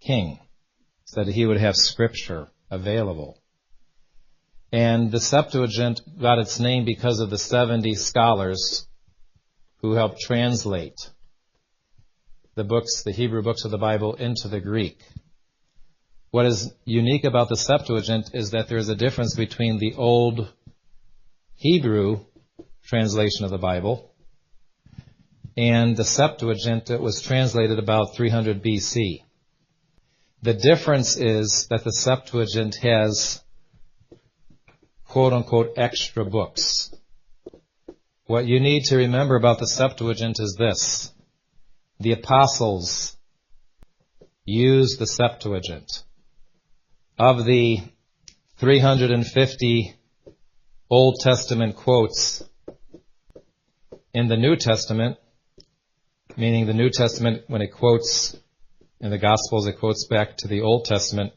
king, 0.00 0.38
so 1.04 1.22
that 1.22 1.32
he 1.32 1.46
would 1.46 1.60
have 1.60 1.76
scripture 1.76 2.48
available. 2.70 3.38
And 4.72 5.12
the 5.12 5.20
Septuagint 5.20 6.00
got 6.20 6.40
its 6.40 6.58
name 6.58 6.84
because 6.84 7.20
of 7.20 7.30
the 7.30 7.38
70 7.38 7.94
scholars 7.94 8.86
who 9.82 9.92
helped 9.92 10.20
translate 10.20 10.98
the 12.56 12.64
books, 12.64 13.02
the 13.04 13.12
Hebrew 13.12 13.42
books 13.42 13.64
of 13.64 13.70
the 13.70 13.78
Bible 13.78 14.14
into 14.14 14.48
the 14.48 14.60
Greek. 14.60 14.98
What 16.34 16.46
is 16.46 16.74
unique 16.84 17.22
about 17.22 17.48
the 17.48 17.56
Septuagint 17.56 18.30
is 18.34 18.50
that 18.50 18.66
there 18.66 18.76
is 18.76 18.88
a 18.88 18.96
difference 18.96 19.36
between 19.36 19.78
the 19.78 19.94
old 19.94 20.52
Hebrew 21.54 22.24
translation 22.82 23.44
of 23.44 23.52
the 23.52 23.58
Bible 23.70 24.12
and 25.56 25.96
the 25.96 26.02
Septuagint 26.02 26.86
that 26.86 27.00
was 27.00 27.22
translated 27.22 27.78
about 27.78 28.16
300 28.16 28.64
BC. 28.64 29.22
The 30.42 30.54
difference 30.54 31.16
is 31.16 31.68
that 31.70 31.84
the 31.84 31.92
Septuagint 31.92 32.78
has 32.82 33.40
quote 35.06 35.32
unquote 35.32 35.74
extra 35.76 36.24
books. 36.24 36.92
What 38.26 38.44
you 38.44 38.58
need 38.58 38.86
to 38.86 38.96
remember 38.96 39.36
about 39.36 39.60
the 39.60 39.68
Septuagint 39.68 40.40
is 40.40 40.56
this 40.58 41.12
the 42.00 42.10
apostles 42.10 43.16
used 44.44 44.98
the 44.98 45.06
Septuagint. 45.06 46.02
Of 47.18 47.44
the 47.44 47.78
350 48.58 49.94
Old 50.90 51.20
Testament 51.20 51.76
quotes 51.76 52.42
in 54.12 54.26
the 54.26 54.36
New 54.36 54.56
Testament, 54.56 55.18
meaning 56.36 56.66
the 56.66 56.74
New 56.74 56.90
Testament, 56.90 57.44
when 57.46 57.62
it 57.62 57.68
quotes 57.68 58.36
in 58.98 59.10
the 59.10 59.18
Gospels, 59.18 59.68
it 59.68 59.78
quotes 59.78 60.08
back 60.08 60.36
to 60.38 60.48
the 60.48 60.62
Old 60.62 60.86
Testament. 60.86 61.32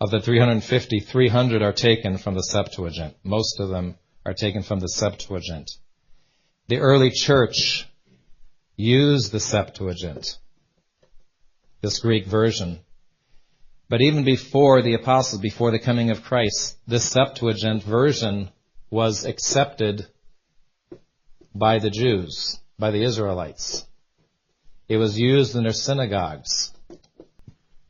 Of 0.00 0.12
the 0.12 0.20
350, 0.20 1.00
300 1.00 1.60
are 1.60 1.72
taken 1.72 2.18
from 2.18 2.34
the 2.34 2.44
Septuagint. 2.44 3.16
Most 3.24 3.58
of 3.58 3.68
them 3.68 3.96
are 4.24 4.34
taken 4.34 4.62
from 4.62 4.78
the 4.78 4.88
Septuagint. 4.88 5.72
The 6.68 6.78
early 6.78 7.10
church 7.10 7.88
used 8.76 9.32
the 9.32 9.40
Septuagint, 9.40 10.38
this 11.80 11.98
Greek 11.98 12.26
version. 12.26 12.78
But 13.88 14.00
even 14.00 14.24
before 14.24 14.82
the 14.82 14.94
apostles, 14.94 15.40
before 15.40 15.70
the 15.70 15.78
coming 15.78 16.10
of 16.10 16.24
Christ, 16.24 16.76
this 16.88 17.04
Septuagint 17.04 17.84
version 17.84 18.50
was 18.90 19.24
accepted 19.24 20.06
by 21.54 21.78
the 21.78 21.90
Jews, 21.90 22.58
by 22.78 22.90
the 22.90 23.02
Israelites. 23.02 23.86
It 24.88 24.96
was 24.96 25.18
used 25.18 25.54
in 25.54 25.62
their 25.62 25.72
synagogues. 25.72 26.72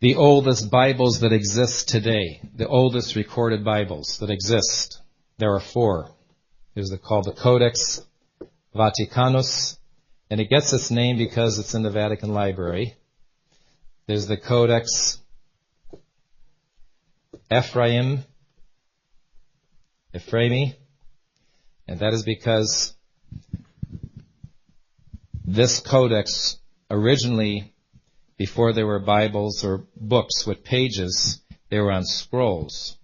The 0.00 0.17
oldest 0.17 0.71
Bibles 0.71 1.21
that 1.21 1.33
exist 1.33 1.88
today, 1.88 2.41
the 2.55 2.69
oldest 2.69 3.17
recorded 3.17 3.65
Bibles 3.65 4.19
that 4.19 4.31
exist, 4.31 5.00
there 5.38 5.55
are 5.55 5.61
four. 5.61 6.11
There's 6.75 6.91
the, 6.91 6.99
called 6.99 7.25
the 7.25 7.33
Codex 7.33 8.03
Vaticanus, 8.75 9.79
and 10.29 10.41
it 10.41 10.50
gets 10.50 10.75
its 10.75 10.91
name 10.91 11.17
because 11.17 11.59
it's 11.59 11.75
in 11.75 11.83
the 11.83 11.91
Vatican 11.91 12.35
Library. 12.35 12.97
There's 14.07 14.26
the 14.26 14.37
Codex 14.37 15.19
Ephraim, 17.50 18.25
Ephraimi, 20.12 20.75
and 21.87 22.00
that 22.00 22.12
is 22.12 22.25
because 22.25 22.93
this 25.45 25.79
codex 25.79 26.59
originally, 26.91 27.73
before 28.37 28.73
there 28.73 28.87
were 28.87 28.99
Bibles 28.99 29.62
or 29.62 29.87
books 29.95 30.45
with 30.45 30.65
pages, 30.65 31.41
they 31.71 31.79
were 31.79 31.93
on 31.93 32.05
scrolls. 32.05 32.97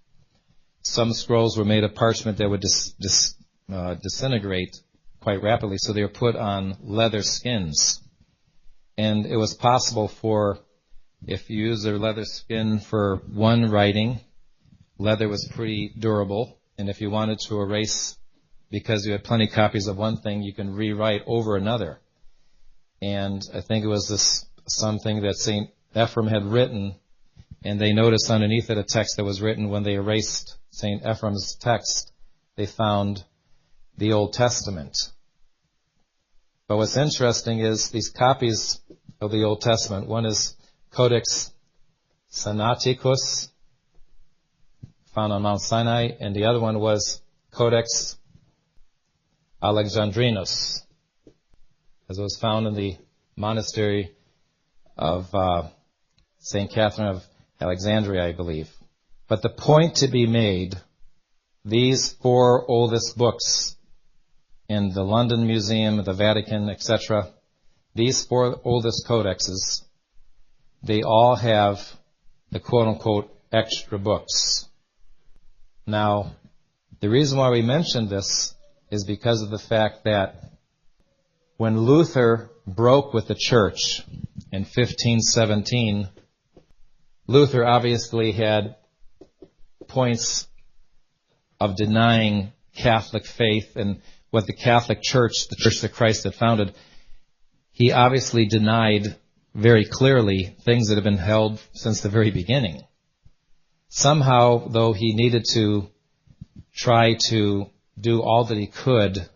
Some 0.82 1.12
scrolls 1.12 1.56
were 1.56 1.64
made 1.64 1.84
of 1.84 1.94
parchment 1.94 2.38
that 2.38 2.50
would 2.50 2.62
dis, 2.62 2.94
dis, 3.00 3.36
uh, 3.72 3.94
disintegrate 3.94 4.76
quite 5.20 5.40
rapidly, 5.40 5.78
so 5.78 5.92
they 5.92 6.02
were 6.02 6.08
put 6.08 6.34
on 6.34 6.76
leather 6.82 7.22
skins. 7.22 8.00
And 8.98 9.24
it 9.24 9.36
was 9.36 9.54
possible 9.54 10.08
for, 10.08 10.58
if 11.28 11.48
you 11.48 11.68
use 11.68 11.84
a 11.84 11.92
leather 11.92 12.24
skin 12.24 12.80
for 12.80 13.22
one 13.32 13.70
writing, 13.70 14.18
leather 15.02 15.28
was 15.28 15.48
pretty 15.52 15.92
durable, 15.98 16.58
and 16.78 16.88
if 16.88 17.00
you 17.00 17.10
wanted 17.10 17.38
to 17.40 17.60
erase 17.60 18.16
because 18.70 19.04
you 19.04 19.12
had 19.12 19.24
plenty 19.24 19.44
of 19.44 19.52
copies 19.52 19.86
of 19.86 19.98
one 19.98 20.16
thing, 20.16 20.42
you 20.42 20.54
can 20.54 20.74
rewrite 20.74 21.22
over 21.26 21.56
another. 21.56 22.00
And 23.02 23.42
I 23.52 23.60
think 23.60 23.84
it 23.84 23.88
was 23.88 24.08
this 24.08 24.46
something 24.66 25.22
that 25.22 25.34
St. 25.34 25.68
Ephraim 25.94 26.28
had 26.28 26.44
written, 26.44 26.94
and 27.64 27.78
they 27.78 27.92
noticed 27.92 28.30
underneath 28.30 28.70
it 28.70 28.78
a 28.78 28.82
text 28.82 29.16
that 29.16 29.24
was 29.24 29.42
written 29.42 29.68
when 29.68 29.82
they 29.82 29.94
erased 29.94 30.56
St. 30.70 31.02
Ephraim's 31.04 31.56
text, 31.56 32.12
they 32.56 32.64
found 32.64 33.24
the 33.98 34.12
Old 34.12 34.32
Testament. 34.32 34.96
But 36.66 36.78
what's 36.78 36.96
interesting 36.96 37.58
is 37.58 37.90
these 37.90 38.08
copies 38.08 38.80
of 39.20 39.30
the 39.30 39.44
Old 39.44 39.60
Testament. 39.60 40.08
One 40.08 40.24
is 40.24 40.56
Codex 40.90 41.52
Sinaiticus, 42.30 43.51
found 45.14 45.32
on 45.32 45.42
Mount 45.42 45.60
Sinai, 45.60 46.10
and 46.20 46.34
the 46.34 46.46
other 46.46 46.60
one 46.60 46.80
was 46.80 47.20
Codex 47.50 48.16
Alexandrinus, 49.62 50.82
as 52.08 52.18
it 52.18 52.22
was 52.22 52.38
found 52.40 52.66
in 52.66 52.74
the 52.74 52.96
monastery 53.36 54.12
of 54.96 55.32
uh, 55.34 55.68
St. 56.38 56.70
Catherine 56.70 57.08
of 57.08 57.24
Alexandria, 57.60 58.26
I 58.26 58.32
believe. 58.32 58.70
But 59.28 59.42
the 59.42 59.50
point 59.50 59.96
to 59.96 60.08
be 60.08 60.26
made, 60.26 60.76
these 61.64 62.12
four 62.12 62.64
oldest 62.68 63.16
books 63.16 63.76
in 64.68 64.92
the 64.94 65.04
London 65.04 65.46
Museum, 65.46 66.02
the 66.02 66.12
Vatican, 66.12 66.70
etc., 66.70 67.28
these 67.94 68.24
four 68.24 68.58
oldest 68.64 69.06
codexes, 69.06 69.82
they 70.82 71.02
all 71.02 71.36
have 71.36 71.78
the 72.50 72.60
quote 72.60 72.88
unquote 72.88 73.30
extra 73.52 73.98
books. 73.98 74.68
Now, 75.86 76.36
the 77.00 77.10
reason 77.10 77.38
why 77.38 77.50
we 77.50 77.62
mention 77.62 78.08
this 78.08 78.54
is 78.90 79.04
because 79.04 79.42
of 79.42 79.50
the 79.50 79.58
fact 79.58 80.04
that 80.04 80.36
when 81.56 81.80
Luther 81.80 82.50
broke 82.66 83.12
with 83.12 83.26
the 83.26 83.34
church 83.34 84.02
in 84.52 84.62
1517, 84.62 86.08
Luther 87.26 87.64
obviously 87.64 88.32
had 88.32 88.76
points 89.88 90.46
of 91.58 91.76
denying 91.76 92.52
Catholic 92.76 93.26
faith 93.26 93.76
and 93.76 94.02
what 94.30 94.46
the 94.46 94.52
Catholic 94.52 95.02
Church, 95.02 95.32
the 95.50 95.56
Church 95.56 95.80
that 95.80 95.92
Christ 95.92 96.24
had 96.24 96.34
founded, 96.34 96.74
he 97.72 97.90
obviously 97.90 98.46
denied 98.46 99.16
very 99.54 99.84
clearly 99.84 100.56
things 100.64 100.88
that 100.88 100.94
have 100.94 101.04
been 101.04 101.18
held 101.18 101.60
since 101.72 102.00
the 102.00 102.08
very 102.08 102.30
beginning. 102.30 102.82
Somehow, 103.94 104.68
though, 104.68 104.94
he 104.94 105.12
needed 105.12 105.44
to 105.52 105.90
try 106.74 107.12
to 107.28 107.66
do 108.00 108.22
all 108.22 108.44
that 108.44 108.56
he 108.56 108.66
could 108.66 109.28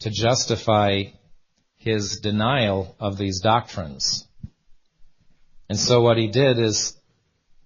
to 0.00 0.10
justify 0.10 1.04
his 1.78 2.20
denial 2.20 2.94
of 3.00 3.16
these 3.16 3.40
doctrines. 3.40 4.28
And 5.66 5.78
so 5.78 6.02
what 6.02 6.18
he 6.18 6.28
did 6.28 6.58
is, 6.58 6.94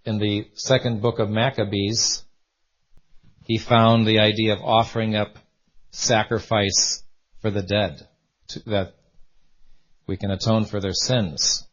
in 0.05 0.19
the 0.19 0.47
second 0.55 1.03
book 1.03 1.19
of 1.19 1.29
Maccabees, 1.29 2.23
he 3.45 3.59
found 3.59 4.07
the 4.07 4.21
idea 4.21 4.53
of 4.53 4.63
offering 4.63 5.17
up 5.17 5.37
sacrifice 5.91 7.03
for 7.41 7.51
the 7.51 7.63
dead, 7.63 8.07
to, 8.51 8.61
that 8.67 8.95
we 10.07 10.17
can 10.17 10.31
atone 10.31 10.65
for 10.65 10.79
their 10.79 10.95
sins. 10.95 11.67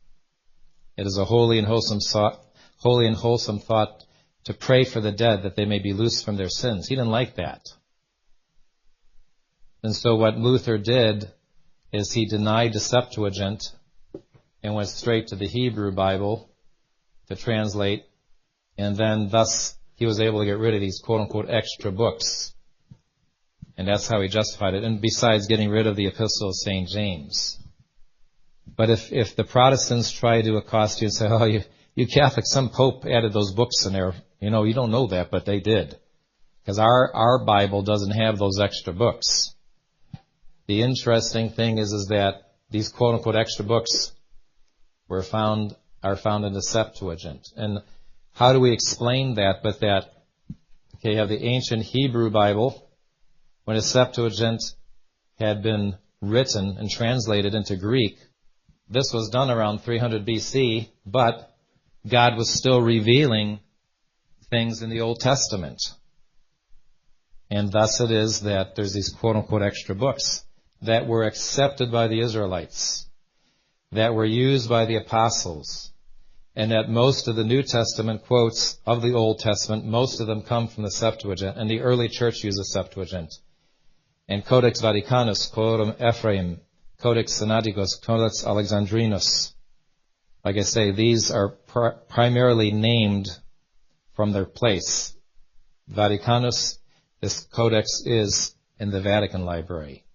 It 0.97 1.05
is 1.05 1.19
a 1.19 1.25
holy 1.25 1.59
and 1.59 1.67
wholesome 1.67 1.99
thought, 1.99 2.43
holy 2.79 3.07
and 3.07 3.15
wholesome 3.15 3.59
thought 3.59 4.03
to 4.45 4.53
pray 4.53 4.83
for 4.83 4.99
the 4.99 5.11
dead 5.11 5.43
that 5.43 5.55
they 5.55 5.65
may 5.65 5.79
be 5.79 5.93
loosed 5.93 6.25
from 6.25 6.37
their 6.37 6.49
sins. 6.49 6.87
He 6.87 6.95
didn't 6.95 7.11
like 7.11 7.35
that. 7.35 7.61
And 9.83 9.95
so 9.95 10.15
what 10.15 10.37
Luther 10.37 10.77
did 10.77 11.31
is 11.91 12.11
he 12.11 12.25
denied 12.25 12.73
the 12.73 12.79
Septuagint 12.79 13.63
and 14.61 14.75
went 14.75 14.89
straight 14.89 15.27
to 15.27 15.35
the 15.35 15.47
Hebrew 15.47 15.91
Bible 15.91 16.49
to 17.27 17.35
translate, 17.35 18.03
and 18.77 18.97
then 18.97 19.29
thus 19.29 19.75
he 19.95 20.05
was 20.05 20.19
able 20.19 20.39
to 20.39 20.45
get 20.45 20.57
rid 20.57 20.73
of 20.73 20.81
these 20.81 20.99
quote 20.99 21.21
unquote 21.21 21.49
extra 21.49 21.91
books. 21.91 22.53
And 23.77 23.87
that's 23.87 24.07
how 24.07 24.19
he 24.21 24.27
justified 24.27 24.73
it. 24.73 24.83
And 24.83 24.99
besides 24.99 25.47
getting 25.47 25.69
rid 25.69 25.87
of 25.87 25.95
the 25.95 26.07
Epistle 26.07 26.49
of 26.49 26.55
St. 26.55 26.89
James. 26.89 27.57
But 28.75 28.89
if, 28.89 29.11
if 29.11 29.35
the 29.35 29.45
Protestants 29.45 30.11
try 30.11 30.41
to 30.41 30.57
accost 30.57 31.01
you 31.01 31.05
and 31.05 31.13
say, 31.13 31.27
oh, 31.29 31.45
you, 31.45 31.63
you 31.95 32.07
Catholics, 32.07 32.51
some 32.51 32.69
Pope 32.69 33.05
added 33.05 33.33
those 33.33 33.53
books 33.53 33.85
in 33.85 33.93
there, 33.93 34.13
you 34.39 34.49
know, 34.49 34.63
you 34.63 34.73
don't 34.73 34.91
know 34.91 35.07
that, 35.07 35.31
but 35.31 35.45
they 35.45 35.59
did. 35.59 35.97
Because 36.61 36.79
our, 36.79 37.13
our 37.13 37.43
Bible 37.45 37.81
doesn't 37.81 38.11
have 38.11 38.37
those 38.37 38.59
extra 38.59 38.93
books. 38.93 39.55
The 40.67 40.81
interesting 40.81 41.49
thing 41.49 41.77
is, 41.77 41.91
is 41.91 42.07
that 42.07 42.53
these 42.69 42.89
quote 42.89 43.15
unquote 43.15 43.35
extra 43.35 43.65
books 43.65 44.13
were 45.07 45.23
found, 45.23 45.75
are 46.03 46.15
found 46.15 46.45
in 46.45 46.53
the 46.53 46.61
Septuagint. 46.61 47.47
And 47.55 47.79
how 48.33 48.53
do 48.53 48.59
we 48.59 48.71
explain 48.71 49.35
that 49.35 49.61
but 49.63 49.79
that, 49.79 50.11
okay, 50.95 51.13
you 51.13 51.17
have 51.17 51.29
the 51.29 51.43
ancient 51.43 51.83
Hebrew 51.83 52.29
Bible, 52.29 52.87
when 53.65 53.75
the 53.75 53.81
Septuagint 53.81 54.61
had 55.39 55.63
been 55.63 55.97
written 56.21 56.77
and 56.77 56.89
translated 56.89 57.55
into 57.55 57.75
Greek, 57.75 58.17
this 58.89 59.11
was 59.13 59.29
done 59.29 59.49
around 59.49 59.81
300 59.81 60.25
BC, 60.25 60.89
but 61.05 61.55
God 62.07 62.37
was 62.37 62.49
still 62.49 62.81
revealing 62.81 63.59
things 64.49 64.81
in 64.81 64.89
the 64.89 65.01
Old 65.01 65.19
Testament. 65.19 65.81
And 67.51 67.71
thus 67.71 67.99
it 67.99 68.11
is 68.11 68.41
that 68.41 68.75
there's 68.75 68.93
these 68.93 69.09
quote 69.09 69.35
unquote 69.35 69.61
extra 69.61 69.95
books 69.95 70.43
that 70.81 71.07
were 71.07 71.25
accepted 71.25 71.91
by 71.91 72.07
the 72.07 72.21
Israelites, 72.21 73.07
that 73.91 74.13
were 74.13 74.25
used 74.25 74.69
by 74.69 74.85
the 74.85 74.95
apostles, 74.95 75.91
and 76.55 76.71
that 76.71 76.89
most 76.89 77.27
of 77.27 77.35
the 77.35 77.43
New 77.43 77.63
Testament 77.63 78.25
quotes 78.25 78.79
of 78.85 79.01
the 79.01 79.13
Old 79.13 79.39
Testament, 79.39 79.85
most 79.85 80.21
of 80.21 80.27
them 80.27 80.41
come 80.41 80.67
from 80.67 80.83
the 80.83 80.91
Septuagint, 80.91 81.57
and 81.57 81.69
the 81.69 81.81
early 81.81 82.07
church 82.07 82.43
used 82.43 82.59
the 82.59 82.65
Septuagint 82.65 83.33
and 84.29 84.45
Codex 84.45 84.79
Vaticanus, 84.79 85.51
Quorum 85.51 85.95
Ephraim, 85.99 86.61
Codex 87.01 87.33
Sinaiticus, 87.33 87.99
Codex 88.01 88.45
Alexandrinus. 88.45 89.55
Like 90.43 90.57
I 90.57 90.61
say, 90.61 90.91
these 90.91 91.31
are 91.31 91.49
pr- 91.49 91.99
primarily 92.07 92.71
named 92.71 93.27
from 94.13 94.31
their 94.31 94.45
place. 94.45 95.15
Vaticanus, 95.91 96.77
this 97.21 97.41
codex 97.51 98.03
is 98.05 98.55
in 98.79 98.91
the 98.91 99.01
Vatican 99.01 99.45
Library. 99.45 100.05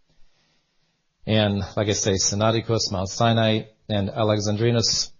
And 1.26 1.62
like 1.76 1.88
I 1.88 1.92
say, 1.92 2.12
Sinaiticus, 2.12 2.92
Mount 2.92 3.08
Sinai, 3.08 3.62
and 3.88 4.10
Alexandrinus, 4.10 5.12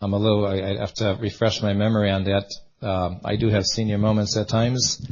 I'm 0.00 0.12
a 0.12 0.18
little, 0.18 0.46
I, 0.46 0.56
I 0.56 0.78
have 0.78 0.94
to 0.94 1.18
refresh 1.20 1.62
my 1.62 1.72
memory 1.72 2.10
on 2.10 2.24
that. 2.24 2.50
Um, 2.80 3.20
I 3.24 3.36
do 3.36 3.48
have 3.48 3.64
senior 3.64 3.98
moments 3.98 4.36
at 4.36 4.48
times, 4.48 5.04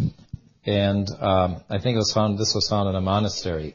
and 0.65 1.09
um, 1.21 1.63
I 1.69 1.79
think 1.79 1.95
it 1.95 1.99
was 1.99 2.13
found. 2.13 2.39
This 2.39 2.55
was 2.55 2.69
found 2.69 2.89
in 2.89 2.95
a 2.95 3.01
monastery. 3.01 3.75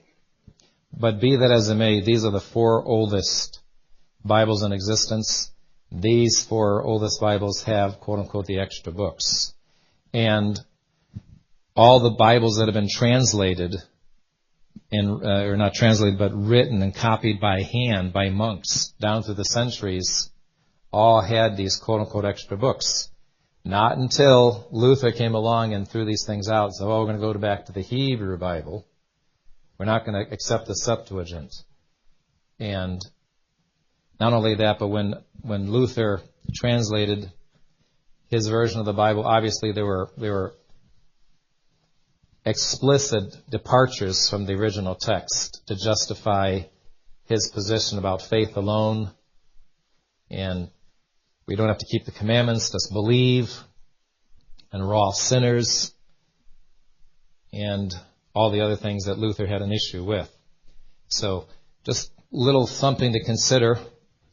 But 0.97 1.19
be 1.19 1.38
that 1.38 1.51
as 1.51 1.69
it 1.69 1.75
may, 1.75 2.01
these 2.01 2.23
are 2.23 2.31
the 2.31 2.39
four 2.39 2.84
oldest 2.84 3.61
Bibles 4.23 4.63
in 4.63 4.71
existence. 4.71 5.51
These 5.91 6.43
four 6.43 6.84
oldest 6.84 7.19
Bibles 7.19 7.63
have 7.63 7.99
quote 7.99 8.19
unquote 8.19 8.45
the 8.45 8.60
extra 8.60 8.91
books, 8.91 9.53
and 10.13 10.60
all 11.75 11.99
the 11.99 12.12
Bibles 12.12 12.57
that 12.57 12.67
have 12.67 12.73
been 12.73 12.89
translated 12.89 13.75
uh, 14.93 15.45
or 15.45 15.57
not 15.57 15.73
translated 15.73 16.19
but 16.19 16.34
written 16.34 16.81
and 16.81 16.93
copied 16.93 17.39
by 17.39 17.62
hand 17.62 18.12
by 18.12 18.29
monks 18.29 18.93
down 18.99 19.23
through 19.23 19.36
the 19.36 19.45
centuries 19.45 20.29
all 20.91 21.21
had 21.21 21.55
these 21.55 21.77
quote 21.77 22.01
unquote 22.01 22.25
extra 22.25 22.57
books. 22.57 23.10
Not 23.63 23.97
until 23.97 24.67
Luther 24.71 25.12
came 25.12 25.36
along 25.36 25.73
and 25.73 25.88
threw 25.88 26.03
these 26.03 26.25
things 26.25 26.49
out. 26.49 26.73
So, 26.73 26.91
oh, 26.91 26.99
we're 26.99 27.05
going 27.05 27.21
to 27.21 27.34
go 27.34 27.34
back 27.39 27.65
to 27.65 27.71
the 27.71 27.81
Hebrew 27.81 28.38
Bible. 28.38 28.88
We're 29.77 29.86
not 29.86 30.05
going 30.05 30.25
to 30.25 30.34
accept 30.34 30.67
the 30.67 30.73
Septuagint. 30.73 31.53
And 32.60 32.99
not 34.21 34.34
only 34.34 34.53
that, 34.53 34.77
but 34.77 34.89
when, 34.89 35.15
when 35.41 35.71
Luther 35.71 36.21
translated 36.53 37.31
his 38.27 38.47
version 38.47 38.79
of 38.79 38.86
the 38.86 38.93
Bible, 38.93 39.25
obviously 39.25 39.71
there 39.71 39.86
were, 39.86 40.12
there 40.15 40.31
were 40.31 40.53
explicit 42.45 43.36
departures 43.49 44.29
from 44.29 44.45
the 44.45 44.53
original 44.53 44.93
text 44.93 45.65
to 45.65 45.75
justify 45.75 46.60
his 47.25 47.49
position 47.51 47.97
about 47.97 48.21
faith 48.21 48.55
alone 48.57 49.10
and 50.29 50.69
we 51.47 51.55
don't 51.55 51.69
have 51.69 51.79
to 51.79 51.88
keep 51.88 52.05
the 52.05 52.12
commandments, 52.12 52.71
just 52.71 52.93
believe, 52.93 53.51
and 54.71 54.88
we're 54.88 54.93
all 54.93 55.13
sinners, 55.13 55.95
and 57.51 57.91
all 58.36 58.51
the 58.51 58.62
other 58.62 58.75
things 58.75 59.05
that 59.05 59.17
Luther 59.17 59.47
had 59.47 59.63
an 59.63 59.71
issue 59.71 60.03
with. 60.03 60.31
So, 61.07 61.47
just 61.84 62.12
little 62.31 62.67
something 62.67 63.13
to 63.13 63.23
consider 63.23 63.79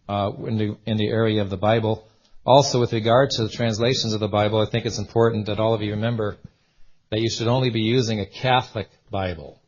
uh, 0.08 0.30
in, 0.46 0.58
the, 0.58 0.76
in 0.86 0.96
the 0.96 1.08
area 1.08 1.42
of 1.42 1.50
the 1.50 1.56
Bible. 1.56 2.06
Also, 2.46 2.80
with 2.80 2.92
regard 2.92 3.30
to 3.30 3.42
the 3.42 3.48
translations 3.48 4.14
of 4.14 4.20
the 4.20 4.28
Bible, 4.28 4.60
I 4.60 4.70
think 4.70 4.86
it's 4.86 4.98
important 4.98 5.46
that 5.46 5.60
all 5.60 5.74
of 5.74 5.82
you 5.82 5.92
remember 5.92 6.38
that 7.10 7.20
you 7.20 7.30
should 7.30 7.48
only 7.48 7.70
be 7.70 7.82
using 7.82 8.20
a 8.20 8.26
Catholic 8.26 8.88
Bible. 9.10 9.60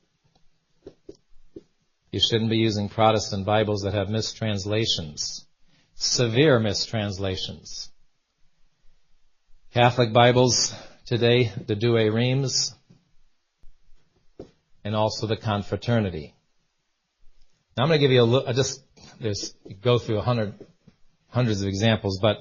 You 2.11 2.21
shouldn't 2.21 2.51
be 2.51 2.59
using 2.59 2.89
Protestant 2.89 3.47
Bibles 3.47 3.83
that 3.83 3.95
have 3.95 4.09
mistranslations 4.09 5.47
severe 6.01 6.59
mistranslations. 6.59 7.91
Catholic 9.75 10.13
Bibles 10.13 10.75
today, 11.05 11.53
the 11.67 11.77
Douay 11.77 12.09
Rheims, 12.13 12.75
and 14.83 14.97
also 14.97 15.27
the 15.27 15.37
Confraternity. 15.37 16.35
Now 17.77 17.85
I'm 17.85 17.91
going 17.91 18.01
to 18.01 18.05
give 18.05 18.13
you 18.13 18.23
a 18.23 18.25
look, 18.25 18.47
just 18.55 18.83
there's 19.21 19.55
go 19.83 19.99
through 19.99 20.19
a 20.19 20.23
hundred, 20.23 20.55
hundreds 21.29 21.63
of 21.63 21.69
examples, 21.69 22.19
but 22.21 22.39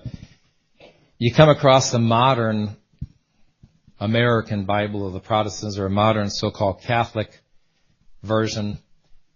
you 1.18 1.34
come 1.34 1.50
across 1.50 1.92
the 1.92 2.00
modern 2.00 2.78
American 4.00 4.66
Bible 4.66 5.06
of 5.06 5.14
the 5.14 5.20
Protestants 5.20 5.78
or 5.78 5.86
a 5.86 5.90
modern 5.90 6.30
so-called 6.30 6.82
Catholic 6.82 7.30
version. 8.24 8.80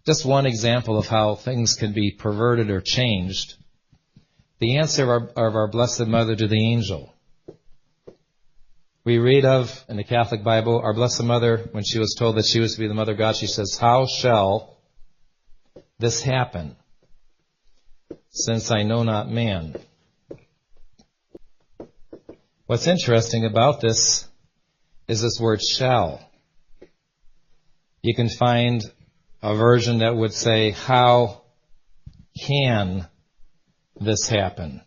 Just 0.05 0.25
one 0.25 0.45
example 0.45 0.97
of 0.97 1.07
how 1.07 1.35
things 1.35 1.75
can 1.75 1.93
be 1.93 2.11
perverted 2.11 2.69
or 2.69 2.81
changed 2.81 3.55
the 4.59 4.77
answer 4.77 5.03
of 5.03 5.09
our, 5.09 5.47
of 5.47 5.55
our 5.55 5.67
Blessed 5.67 6.07
Mother 6.07 6.37
to 6.37 6.47
the 6.47 6.71
angel. 6.71 7.13
We 9.03 9.17
read 9.17 9.43
of, 9.43 9.83
in 9.89 9.97
the 9.97 10.05
Catholic 10.05 10.41
Bible, 10.41 10.79
our 10.79 10.93
Blessed 10.93 11.23
Mother, 11.23 11.67
when 11.73 11.83
she 11.83 11.99
was 11.99 12.15
told 12.17 12.37
that 12.37 12.45
she 12.45 12.61
was 12.61 12.75
to 12.75 12.79
be 12.79 12.87
the 12.87 12.93
Mother 12.93 13.11
of 13.11 13.17
God, 13.17 13.35
she 13.35 13.47
says, 13.47 13.75
How 13.75 14.05
shall 14.05 14.77
this 15.99 16.21
happen, 16.21 16.77
since 18.33 18.71
I 18.71 18.81
know 18.83 19.03
not 19.03 19.29
man? 19.29 19.75
What's 22.65 22.87
interesting 22.87 23.45
about 23.45 23.79
this 23.79 24.27
is 25.07 25.21
this 25.21 25.39
word 25.39 25.61
shall. 25.61 26.19
You 28.01 28.15
can 28.15 28.29
find 28.29 28.81
a 29.41 29.55
version 29.55 29.99
that 29.99 30.15
would 30.15 30.33
say, 30.33 30.71
How 30.71 31.43
can 32.47 33.07
this 33.99 34.27
happen? 34.27 34.81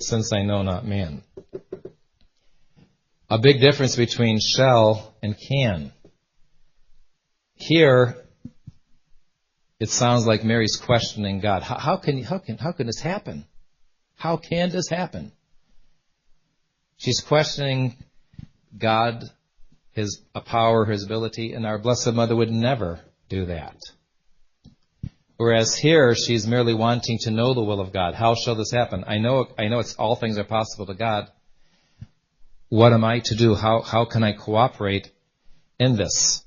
Since 0.00 0.32
I 0.32 0.42
know 0.42 0.62
not 0.62 0.84
man. 0.84 1.22
A 3.30 3.38
big 3.38 3.60
difference 3.60 3.96
between 3.96 4.38
shall 4.40 5.14
and 5.22 5.36
can. 5.38 5.92
Here, 7.54 8.23
it 9.84 9.90
sounds 9.90 10.24
like 10.24 10.42
Mary's 10.42 10.76
questioning 10.76 11.40
God. 11.40 11.62
How, 11.62 11.76
how, 11.76 11.96
can, 11.98 12.22
how, 12.22 12.38
can, 12.38 12.56
how 12.56 12.72
can 12.72 12.86
this 12.86 13.00
happen? 13.00 13.44
How 14.16 14.38
can 14.38 14.70
this 14.70 14.88
happen? 14.88 15.30
She's 16.96 17.20
questioning 17.20 17.94
God, 18.78 19.24
His 19.92 20.22
power, 20.46 20.86
His 20.86 21.04
ability, 21.04 21.52
and 21.52 21.66
our 21.66 21.76
Blessed 21.76 22.14
Mother 22.14 22.34
would 22.34 22.50
never 22.50 23.00
do 23.28 23.44
that. 23.44 23.76
Whereas 25.36 25.76
here, 25.76 26.14
she's 26.14 26.46
merely 26.46 26.72
wanting 26.72 27.18
to 27.24 27.30
know 27.30 27.52
the 27.52 27.62
will 27.62 27.80
of 27.80 27.92
God. 27.92 28.14
How 28.14 28.34
shall 28.36 28.54
this 28.54 28.70
happen? 28.70 29.04
I 29.06 29.18
know, 29.18 29.48
I 29.58 29.68
know 29.68 29.80
it's 29.80 29.96
all 29.96 30.16
things 30.16 30.38
are 30.38 30.44
possible 30.44 30.86
to 30.86 30.94
God. 30.94 31.30
What 32.70 32.94
am 32.94 33.04
I 33.04 33.18
to 33.26 33.34
do? 33.34 33.54
How, 33.54 33.82
how 33.82 34.06
can 34.06 34.24
I 34.24 34.32
cooperate 34.32 35.10
in 35.78 35.96
this? 35.96 36.42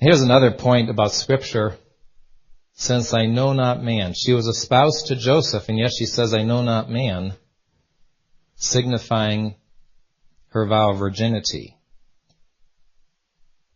Here's 0.00 0.22
another 0.22 0.50
point 0.50 0.90
about 0.90 1.12
scripture. 1.12 1.76
Since 2.80 3.12
I 3.12 3.26
know 3.26 3.52
not 3.52 3.82
man. 3.82 4.14
She 4.14 4.32
was 4.32 4.46
espoused 4.46 5.08
to 5.08 5.14
Joseph, 5.14 5.68
and 5.68 5.78
yet 5.78 5.90
she 5.92 6.06
says, 6.06 6.32
I 6.32 6.44
know 6.44 6.62
not 6.62 6.88
man, 6.88 7.34
signifying 8.56 9.56
her 10.48 10.66
vow 10.66 10.92
of 10.92 10.98
virginity. 10.98 11.76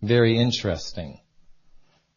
Very 0.00 0.38
interesting. 0.38 1.20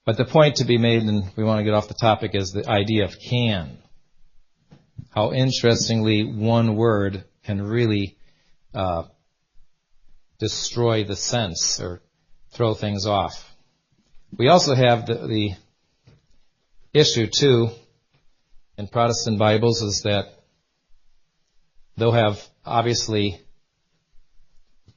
But 0.05 0.15
the 0.15 0.23
point 0.23 0.55
to 0.55 0.63
be 0.63 0.77
made, 0.77 1.03
and 1.03 1.25
we 1.35 1.43
want 1.43 1.59
to 1.59 1.65
get 1.65 1.73
off 1.73 1.89
the 1.89 1.93
topic, 1.93 2.31
is 2.33 2.53
the 2.53 2.69
idea 2.69 3.03
of 3.03 3.19
can. 3.19 3.79
How 5.09 5.33
interestingly 5.33 6.23
one 6.23 6.77
word 6.77 7.25
can 7.43 7.61
really 7.61 8.15
uh, 8.73 9.03
destroy 10.39 11.03
the 11.03 11.17
sense 11.17 11.81
or 11.81 12.01
throw 12.51 12.73
things 12.73 13.05
off. 13.05 13.53
We 14.37 14.47
also 14.47 14.73
have 14.73 15.05
the, 15.05 15.27
the 15.27 15.51
issue, 16.99 17.27
too, 17.27 17.69
in 18.77 18.87
Protestant 18.87 19.37
Bibles 19.37 19.81
is 19.81 20.01
that 20.03 20.25
they'll 21.95 22.11
have 22.11 22.43
obviously 22.65 23.39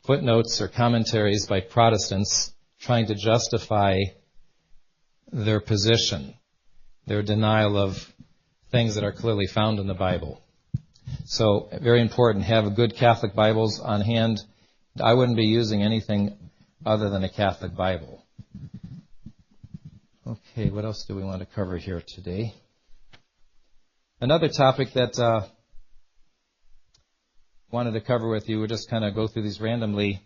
footnotes 0.04 0.60
or 0.60 0.68
commentaries 0.68 1.46
by 1.46 1.60
Protestants 1.60 2.52
trying 2.80 3.06
to 3.06 3.14
justify 3.14 3.98
their 5.32 5.60
position, 5.60 6.34
their 7.06 7.22
denial 7.22 7.76
of 7.76 8.12
things 8.70 8.94
that 8.94 9.04
are 9.04 9.12
clearly 9.12 9.46
found 9.46 9.78
in 9.78 9.86
the 9.86 9.94
Bible. 9.94 10.42
So, 11.24 11.68
very 11.80 12.00
important, 12.00 12.44
have 12.44 12.74
good 12.76 12.96
Catholic 12.96 13.34
Bibles 13.34 13.80
on 13.80 14.00
hand. 14.00 14.40
I 15.02 15.14
wouldn't 15.14 15.36
be 15.36 15.46
using 15.46 15.82
anything 15.82 16.36
other 16.84 17.10
than 17.10 17.24
a 17.24 17.28
Catholic 17.28 17.74
Bible. 17.76 18.24
Okay, 20.30 20.70
what 20.70 20.84
else 20.84 21.06
do 21.06 21.16
we 21.16 21.24
want 21.24 21.40
to 21.40 21.46
cover 21.56 21.76
here 21.76 22.00
today? 22.06 22.54
Another 24.20 24.46
topic 24.46 24.92
that 24.92 25.18
uh, 25.18 25.48
wanted 27.72 27.94
to 27.94 28.00
cover 28.00 28.28
with 28.28 28.48
you, 28.48 28.58
we'll 28.58 28.68
just 28.68 28.88
kind 28.88 29.04
of 29.04 29.16
go 29.16 29.26
through 29.26 29.42
these 29.42 29.60
randomly, 29.60 30.20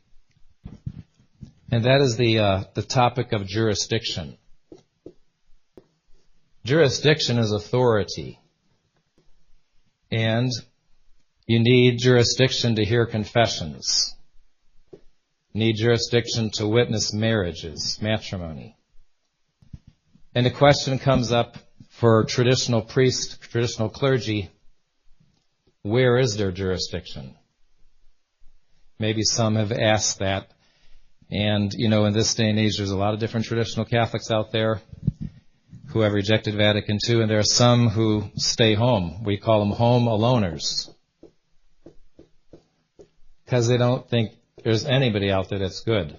and 1.71 1.87
that 1.87 2.03
is 2.03 2.19
the 2.19 2.39
uh, 2.39 2.65
the 2.75 2.83
topic 2.83 3.33
of 3.33 3.47
jurisdiction. 3.47 4.37
Jurisdiction 6.67 7.39
is 7.39 7.53
authority. 7.53 8.39
And 10.13 10.51
you 11.47 11.61
need 11.61 11.99
jurisdiction 11.99 12.77
to 12.77 12.85
hear 12.85 13.07
confessions. 13.07 14.15
You 14.93 15.61
need 15.61 15.77
jurisdiction 15.77 16.51
to 16.57 16.69
witness 16.69 17.15
marriages, 17.15 17.99
matrimony. 18.03 18.77
And 20.35 20.45
the 20.45 20.51
question 20.51 20.99
comes 20.99 21.31
up 21.31 21.57
for 21.91 22.25
traditional 22.25 22.83
priests, 22.83 23.39
traditional 23.39 23.89
clergy, 23.89 24.51
where 25.83 26.19
is 26.19 26.37
their 26.37 26.51
jurisdiction? 26.51 27.37
Maybe 28.99 29.23
some 29.23 29.55
have 29.55 29.71
asked 29.71 30.19
that. 30.19 30.51
And, 31.31 31.73
you 31.73 31.89
know, 31.89 32.05
in 32.07 32.13
this 32.13 32.35
day 32.35 32.49
and 32.49 32.59
age, 32.59 32.77
there's 32.77 32.91
a 32.91 32.97
lot 32.97 33.15
of 33.15 33.21
different 33.21 33.47
traditional 33.47 33.85
Catholics 33.85 34.31
out 34.31 34.51
there 34.51 34.81
who 35.89 36.01
have 36.01 36.13
rejected 36.13 36.57
Vatican 36.57 36.99
II, 37.09 37.23
and 37.23 37.31
there 37.31 37.39
are 37.39 37.45
some 37.45 37.89
who 37.89 38.25
stay 38.37 38.75
home. 38.75 39.23
We 39.23 39.37
call 39.37 39.61
them 39.61 39.71
home 39.71 40.09
aloners. 40.09 40.91
Because 43.45 43.69
they 43.69 43.77
don't 43.77 44.09
think 44.09 44.33
there's 44.65 44.85
anybody 44.85 45.31
out 45.31 45.49
there 45.49 45.61
that's 45.61 45.81
good. 45.81 46.19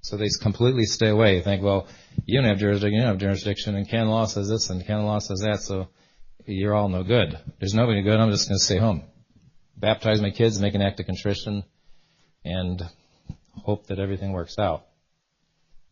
So 0.00 0.16
they 0.16 0.28
completely 0.40 0.84
stay 0.84 1.08
away. 1.08 1.36
You 1.36 1.42
think, 1.42 1.62
well, 1.62 1.88
you 2.24 2.40
don't 2.40 2.48
have 2.48 2.58
jurisdiction, 2.58 2.94
you 2.94 3.00
don't 3.00 3.08
have 3.10 3.18
jurisdiction, 3.18 3.74
and 3.74 3.88
canon 3.88 4.08
law 4.08 4.26
says 4.26 4.48
this, 4.48 4.70
and 4.70 4.86
canon 4.86 5.06
law 5.06 5.18
says 5.18 5.40
that, 5.40 5.60
so 5.60 5.88
you're 6.46 6.74
all 6.74 6.88
no 6.88 7.02
good. 7.02 7.38
There's 7.58 7.74
nobody 7.74 8.02
good, 8.02 8.18
I'm 8.18 8.30
just 8.30 8.48
going 8.48 8.58
to 8.58 8.64
stay 8.64 8.78
home. 8.78 9.04
Baptize 9.76 10.20
my 10.20 10.30
kids, 10.30 10.60
make 10.60 10.74
an 10.74 10.82
act 10.82 11.00
of 11.00 11.06
contrition, 11.06 11.64
and 12.44 12.82
hope 13.54 13.86
that 13.88 13.98
everything 13.98 14.32
works 14.32 14.58
out. 14.58 14.86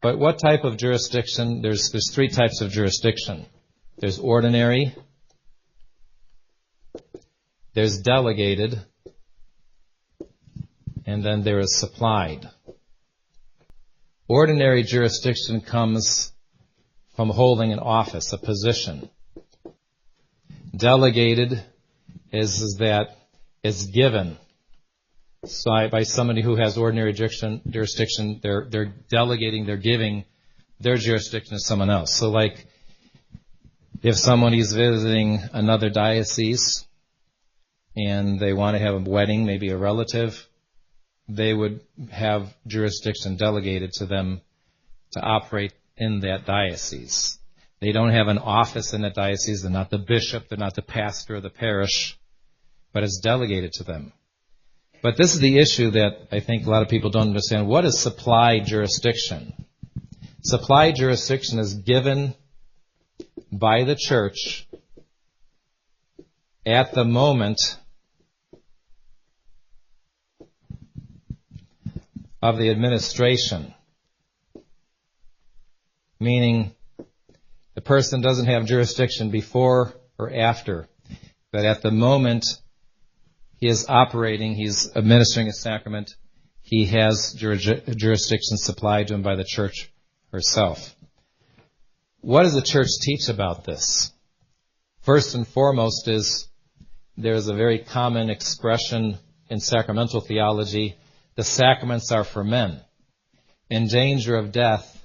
But 0.01 0.19
what 0.19 0.39
type 0.39 0.65
of 0.65 0.77
jurisdiction? 0.77 1.63
There's, 1.63 1.91
there's 1.91 2.13
three 2.13 2.29
types 2.29 2.61
of 2.61 2.71
jurisdiction. 2.71 3.47
There's 3.99 4.19
ordinary, 4.19 4.95
there's 7.75 7.99
delegated, 7.99 8.81
and 11.07 11.25
then 11.25 11.45
there 11.45 11.61
is 11.61 11.79
supplied. 11.79 12.49
Ordinary 14.29 14.83
jurisdiction 14.83 15.61
comes 15.61 16.33
from 17.15 17.31
holding 17.31 17.73
an 17.73 17.79
office, 17.79 18.33
a 18.33 18.39
position. 18.39 19.09
Delegated 20.77 21.63
is, 22.33 22.61
is 22.61 22.77
that 22.81 23.17
it's 23.63 23.87
given 23.87 24.37
by, 25.65 25.87
by 25.89 26.03
somebody 26.03 26.43
who 26.43 26.57
has 26.57 26.77
ordinary 26.77 27.13
jurisdiction, 27.13 28.41
they're, 28.43 28.67
they're 28.69 28.93
delegating, 29.09 29.65
they're 29.65 29.77
giving 29.77 30.25
their 30.81 30.97
jurisdiction 30.97 31.57
to 31.57 31.61
someone 31.61 31.91
else. 31.91 32.13
So 32.13 32.31
like, 32.31 32.67
if 34.03 34.17
someone 34.17 34.55
is 34.55 34.73
visiting 34.73 35.41
another 35.53 35.89
diocese 35.89 36.85
and 37.97 38.41
they 38.41 38.53
want 38.53 38.77
to 38.77 38.83
have 38.83 38.95
a 38.95 38.99
wedding, 39.09 39.47
maybe 39.47 39.69
a 39.71 39.77
relative, 39.77 40.49
they 41.29 41.53
would 41.53 41.81
have 42.11 42.55
jurisdiction 42.67 43.37
delegated 43.37 43.93
to 43.95 44.07
them 44.07 44.41
to 45.13 45.21
operate 45.21 45.73
in 45.97 46.21
that 46.21 46.47
diocese. 46.47 47.39
They 47.81 47.93
don't 47.93 48.11
have 48.11 48.29
an 48.29 48.39
office 48.39 48.95
in 48.95 49.03
that 49.03 49.15
diocese. 49.15 49.63
They're 49.63 49.71
not 49.71 49.91
the 49.91 49.99
bishop. 49.99 50.49
They're 50.49 50.59
not 50.59 50.75
the 50.75 50.83
pastor 50.83 51.37
of 51.37 51.43
the 51.43 51.51
parish, 51.51 52.19
but 52.93 53.03
it's 53.03 53.19
delegated 53.19 53.73
to 53.75 53.85
them. 53.85 54.13
But 55.03 55.17
this 55.17 55.35
is 55.35 55.41
the 55.41 55.59
issue 55.59 55.91
that 55.91 56.29
I 56.33 56.41
think 56.41 56.67
a 56.67 56.71
lot 56.71 56.83
of 56.83 56.89
people 56.89 57.11
don't 57.11 57.29
understand. 57.29 57.69
What 57.69 57.85
is 57.85 58.01
supply 58.01 58.61
jurisdiction? 58.61 59.53
Supply 60.43 60.93
jurisdiction 60.93 61.59
is 61.59 61.75
given 61.75 62.35
by 63.53 63.85
the 63.85 63.97
church 63.97 64.67
at 66.65 66.93
the 66.93 67.05
moment 67.05 67.79
of 72.47 72.59
the 72.59 72.71
administration. 72.71 73.75
Meaning, 76.21 76.75
the 77.75 77.81
person 77.81 78.21
doesn't 78.21 78.47
have 78.47 78.67
jurisdiction 78.67 79.31
before 79.31 79.95
or 80.17 80.33
after, 80.33 80.89
but 81.51 81.65
at 81.65 81.83
the 81.83 81.91
moment 81.91 82.47
he 83.57 83.67
is 83.67 83.87
operating, 83.89 84.55
he's 84.55 84.95
administering 84.95 85.49
a 85.49 85.53
sacrament, 85.53 86.15
he 86.63 86.87
has 86.87 87.33
jurisdiction 87.35 88.57
supplied 88.57 89.09
to 89.09 89.15
him 89.15 89.23
by 89.23 89.35
the 89.35 89.45
church 89.45 89.93
herself. 90.31 90.95
What 92.21 92.45
does 92.45 92.55
the 92.55 92.63
church 92.63 92.91
teach 93.01 93.29
about 93.29 93.65
this? 93.65 94.13
First 95.01 95.35
and 95.35 95.47
foremost 95.47 96.07
is 96.07 96.49
there's 97.17 97.49
a 97.49 97.55
very 97.55 97.81
common 97.81 98.31
expression 98.31 99.19
in 99.51 99.59
sacramental 99.59 100.21
theology 100.21 100.97
the 101.37 101.45
sacraments 101.45 102.11
are 102.11 102.25
for 102.25 102.43
men. 102.43 102.81
In 103.71 103.87
danger 103.87 104.37
of 104.37 104.53
death, 104.53 105.05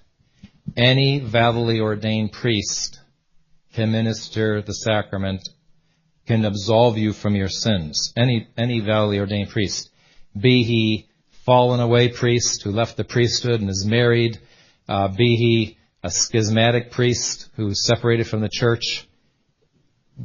any 0.76 1.20
validly 1.20 1.80
ordained 1.80 2.32
priest 2.32 3.00
can 3.74 3.92
minister 3.92 4.62
the 4.62 4.74
sacrament 4.74 5.48
can 6.26 6.46
absolve 6.46 6.98
you 6.98 7.14
from 7.14 7.36
your 7.36 7.50
sins. 7.50 8.14
Any, 8.16 8.48
any 8.58 8.80
validly 8.80 9.20
ordained 9.20 9.50
priest. 9.50 9.90
Be 10.40 10.64
he 10.64 11.10
fallen 11.46 11.80
away 11.80 12.10
priest 12.10 12.64
who 12.64 12.72
left 12.72 12.96
the 12.96 13.04
priesthood 13.04 13.60
and 13.60 13.70
is 13.70 13.86
married, 13.86 14.40
uh, 14.88 15.10
be 15.10 15.36
he 15.36 15.78
a 16.04 16.10
schismatic 16.10 16.92
priest 16.92 17.50
who's 17.56 17.86
separated 17.86 18.28
from 18.28 18.42
the 18.42 18.50
church, 18.50 19.08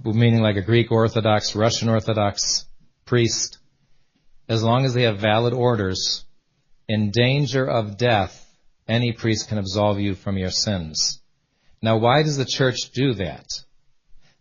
meaning 0.05 0.40
like 0.40 0.57
a 0.57 0.62
Greek 0.62 0.92
Orthodox, 0.92 1.55
Russian 1.55 1.88
Orthodox 1.88 2.66
priest, 3.05 3.59
as 4.48 4.62
long 4.62 4.85
as 4.85 4.94
they 4.94 5.02
have 5.02 5.18
valid 5.18 5.52
orders, 5.52 6.24
in 6.88 7.11
danger 7.11 7.64
of 7.66 7.98
death, 7.98 8.42
any 8.88 9.12
priest 9.12 9.48
can 9.48 9.59
absolve 9.59 9.98
you 9.98 10.14
from 10.14 10.37
your 10.37 10.50
sins. 10.50 11.20
Now, 11.82 11.96
why 11.98 12.22
does 12.22 12.37
the 12.37 12.44
church 12.44 12.90
do 12.94 13.14
that? 13.14 13.46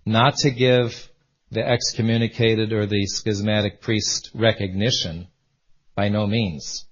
Not 0.06 0.36
to 0.38 0.52
give 0.52 1.10
the 1.52 1.66
excommunicated 1.66 2.72
or 2.74 2.86
the 2.86 3.06
schismatic 3.06 3.82
priest 3.82 4.30
recognition, 4.34 5.28
by 5.96 6.10
no 6.10 6.28
means, 6.28 6.86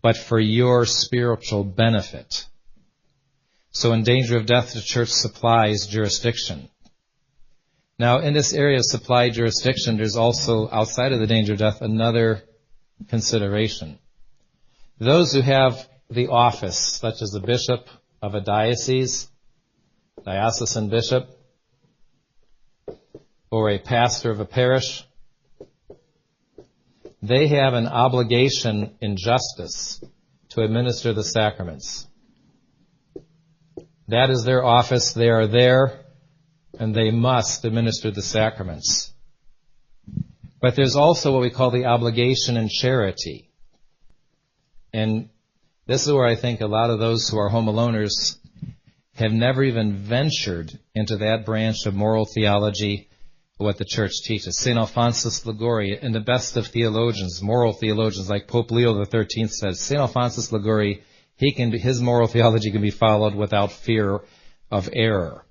but 0.00 0.16
for 0.16 0.38
your 0.38 0.86
spiritual 0.86 1.64
benefit. 1.64 2.46
So 3.72 3.92
in 3.92 4.04
danger 4.04 4.36
of 4.36 4.46
death, 4.46 4.74
the 4.74 4.80
church 4.80 5.08
supplies 5.08 5.86
jurisdiction. 5.86 6.68
Now, 7.98 8.18
in 8.18 8.34
this 8.34 8.52
area 8.52 8.78
of 8.78 8.84
supply 8.84 9.30
jurisdiction, 9.30 9.96
there's 9.96 10.16
also, 10.16 10.68
outside 10.70 11.12
of 11.12 11.20
the 11.20 11.26
danger 11.26 11.52
of 11.52 11.58
death, 11.58 11.82
another 11.82 12.42
consideration. 13.08 13.98
Those 14.98 15.32
who 15.32 15.40
have 15.40 15.88
the 16.10 16.28
office, 16.28 16.78
such 16.78 17.22
as 17.22 17.34
a 17.34 17.40
bishop 17.40 17.88
of 18.20 18.34
a 18.34 18.40
diocese, 18.40 19.28
diocesan 20.24 20.88
bishop, 20.88 21.28
or 23.50 23.70
a 23.70 23.78
pastor 23.78 24.30
of 24.30 24.40
a 24.40 24.44
parish, 24.44 25.04
they 27.22 27.48
have 27.48 27.74
an 27.74 27.86
obligation 27.86 28.96
in 29.00 29.16
justice 29.16 30.02
to 30.50 30.62
administer 30.62 31.12
the 31.12 31.22
sacraments. 31.22 32.06
That 34.08 34.30
is 34.30 34.44
their 34.44 34.64
office. 34.64 35.12
They 35.12 35.28
are 35.28 35.46
there 35.46 36.01
and 36.78 36.94
they 36.94 37.10
must 37.10 37.64
administer 37.64 38.10
the 38.10 38.22
sacraments. 38.22 39.12
But 40.60 40.76
there's 40.76 40.96
also 40.96 41.32
what 41.32 41.42
we 41.42 41.50
call 41.50 41.70
the 41.70 41.86
obligation 41.86 42.56
and 42.56 42.70
charity. 42.70 43.50
And 44.92 45.28
this 45.86 46.06
is 46.06 46.12
where 46.12 46.26
I 46.26 46.36
think 46.36 46.60
a 46.60 46.66
lot 46.66 46.90
of 46.90 46.98
those 46.98 47.28
who 47.28 47.38
are 47.38 47.48
home 47.48 47.68
aloners 47.68 48.38
have 49.14 49.32
never 49.32 49.62
even 49.62 49.96
ventured 49.96 50.78
into 50.94 51.18
that 51.18 51.44
branch 51.44 51.86
of 51.86 51.94
moral 51.94 52.24
theology 52.24 53.08
what 53.62 53.78
the 53.78 53.84
church 53.84 54.22
teaches. 54.24 54.58
St. 54.58 54.78
Alphonsus 54.78 55.46
Liguori, 55.46 55.98
and 56.00 56.14
the 56.14 56.20
best 56.20 56.56
of 56.56 56.66
theologians, 56.66 57.40
moral 57.42 57.72
theologians 57.72 58.28
like 58.28 58.48
Pope 58.48 58.70
Leo 58.70 59.02
XIII 59.04 59.46
says, 59.48 59.80
St. 59.80 60.00
Alphonsus 60.00 60.52
Liguori, 60.52 61.02
he 61.36 61.52
can, 61.52 61.72
his 61.72 62.00
moral 62.00 62.26
theology 62.26 62.70
can 62.70 62.82
be 62.82 62.90
followed 62.90 63.34
without 63.34 63.72
fear 63.72 64.20
of 64.70 64.88
error. 64.92 65.44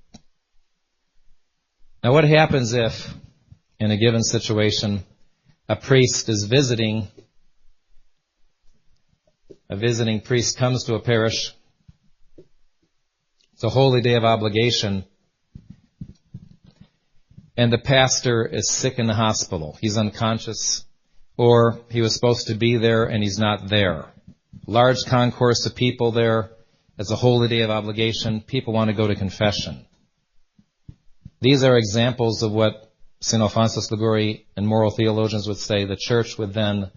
Now 2.04 2.14
what 2.14 2.24
happens 2.24 2.74
if, 2.74 3.14
in 3.80 3.92
a 3.92 3.98
given 3.98 4.24
situation, 4.24 5.04
a 5.70 5.76
priest 5.76 6.30
is 6.30 6.46
visiting, 6.46 7.08
a 9.70 9.76
visiting 9.76 10.20
priest 10.20 10.58
comes 10.58 10.86
to 10.86 10.96
a 10.96 11.00
parish, 11.00 11.54
it's 13.54 13.64
a 13.64 13.70
holy 13.70 14.02
day 14.02 14.16
of 14.16 14.24
obligation, 14.24 15.06
and 17.56 17.72
the 17.72 17.78
pastor 17.78 18.48
is 18.48 18.68
sick 18.68 18.98
in 18.98 19.06
the 19.06 19.14
hospital. 19.14 19.78
He's 19.80 19.96
unconscious, 19.96 20.84
or 21.38 21.82
he 21.92 22.02
was 22.02 22.16
supposed 22.16 22.48
to 22.48 22.56
be 22.56 22.78
there 22.78 23.04
and 23.04 23.22
he's 23.22 23.38
not 23.38 23.70
there. 23.70 24.06
Large 24.66 25.06
concourse 25.06 25.68
of 25.68 25.76
people 25.76 26.12
there. 26.12 26.50
It's 26.98 27.12
a 27.12 27.16
holy 27.16 27.48
day 27.48 27.62
of 27.62 27.70
obligation. 27.70 28.42
People 28.42 28.74
want 28.74 28.90
to 28.90 28.96
go 28.96 29.06
to 29.06 29.14
confession. 29.14 29.86
These 31.42 31.64
are 31.64 31.76
examples 31.76 32.44
of 32.44 32.52
what 32.52 32.94
St. 33.20 33.42
Alphonsus 33.42 33.90
Liguori 33.90 34.46
and 34.56 34.68
moral 34.68 34.92
theologians 34.92 35.48
would 35.48 35.58
say 35.58 35.86
the 35.86 35.96
church 35.96 36.38
would 36.38 36.54
then 36.54 36.92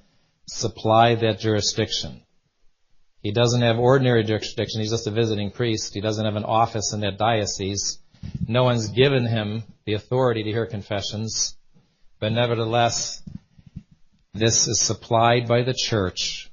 supply 0.46 1.14
that 1.14 1.40
jurisdiction. 1.40 2.22
He 3.22 3.33
doesn't 3.33 3.62
have 3.62 3.78
ordinary 3.78 4.22
jurisdiction. 4.22 4.83
He's 4.83 4.90
just 4.90 5.07
a 5.07 5.11
visiting 5.11 5.50
priest. 5.50 5.94
He 5.94 6.02
doesn't 6.02 6.26
have 6.26 6.37
an 6.37 6.44
office 6.44 6.92
in 6.92 7.00
that 7.00 7.16
diocese. 7.16 7.98
No 8.46 8.64
one's 8.64 8.88
given 8.88 9.26
him 9.26 9.64
the 9.87 9.94
authority 9.94 10.42
to 10.42 10.50
hear 10.50 10.66
confessions, 10.66 11.57
but 12.20 12.33
nevertheless, 12.33 13.22
this 14.35 14.68
is 14.68 14.78
supplied 14.78 15.48
by 15.48 15.62
the 15.62 15.74
church 15.74 16.50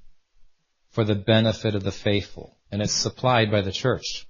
for 0.92 1.04
the 1.04 1.16
benefit 1.16 1.76
of 1.76 1.84
the 1.84 1.92
faithful, 1.92 2.58
and 2.72 2.82
it's 2.82 2.94
supplied 2.94 3.52
by 3.52 3.62
the 3.62 3.72
church. 3.72 4.28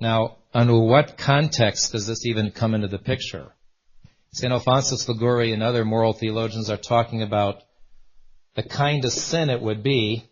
Now, 0.00 0.38
under 0.54 0.78
what 0.78 1.18
context 1.18 1.92
does 1.92 2.06
this 2.06 2.24
even 2.24 2.52
come 2.52 2.74
into 2.74 2.86
the 2.86 2.98
picture? 2.98 3.52
St. 4.32 4.52
Alphonsus 4.52 5.08
Liguori 5.08 5.52
and 5.52 5.62
other 5.62 5.84
moral 5.84 6.12
theologians 6.12 6.70
are 6.70 6.76
talking 6.76 7.22
about 7.22 7.62
the 8.54 8.62
kind 8.62 9.04
of 9.04 9.12
sin 9.12 9.50
it 9.50 9.60
would 9.60 9.82
be, 9.82 10.24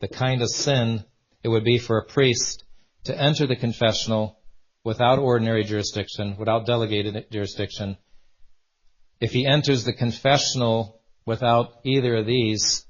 the 0.00 0.08
kind 0.08 0.42
of 0.42 0.50
sin 0.50 1.04
it 1.44 1.48
would 1.48 1.64
be 1.64 1.78
for 1.78 1.98
a 1.98 2.04
priest 2.04 2.64
to 3.04 3.16
enter 3.16 3.46
the 3.46 3.56
confessional 3.56 4.38
without 4.82 5.18
ordinary 5.18 5.62
jurisdiction, 5.62 6.36
without 6.36 6.66
delegated 6.66 7.26
jurisdiction. 7.30 7.96
If 9.20 9.32
he 9.32 9.46
enters 9.46 9.84
the 9.84 9.92
confessional 9.92 11.00
without 11.24 11.74
either 11.84 12.16
of 12.16 12.26
these, 12.26 12.83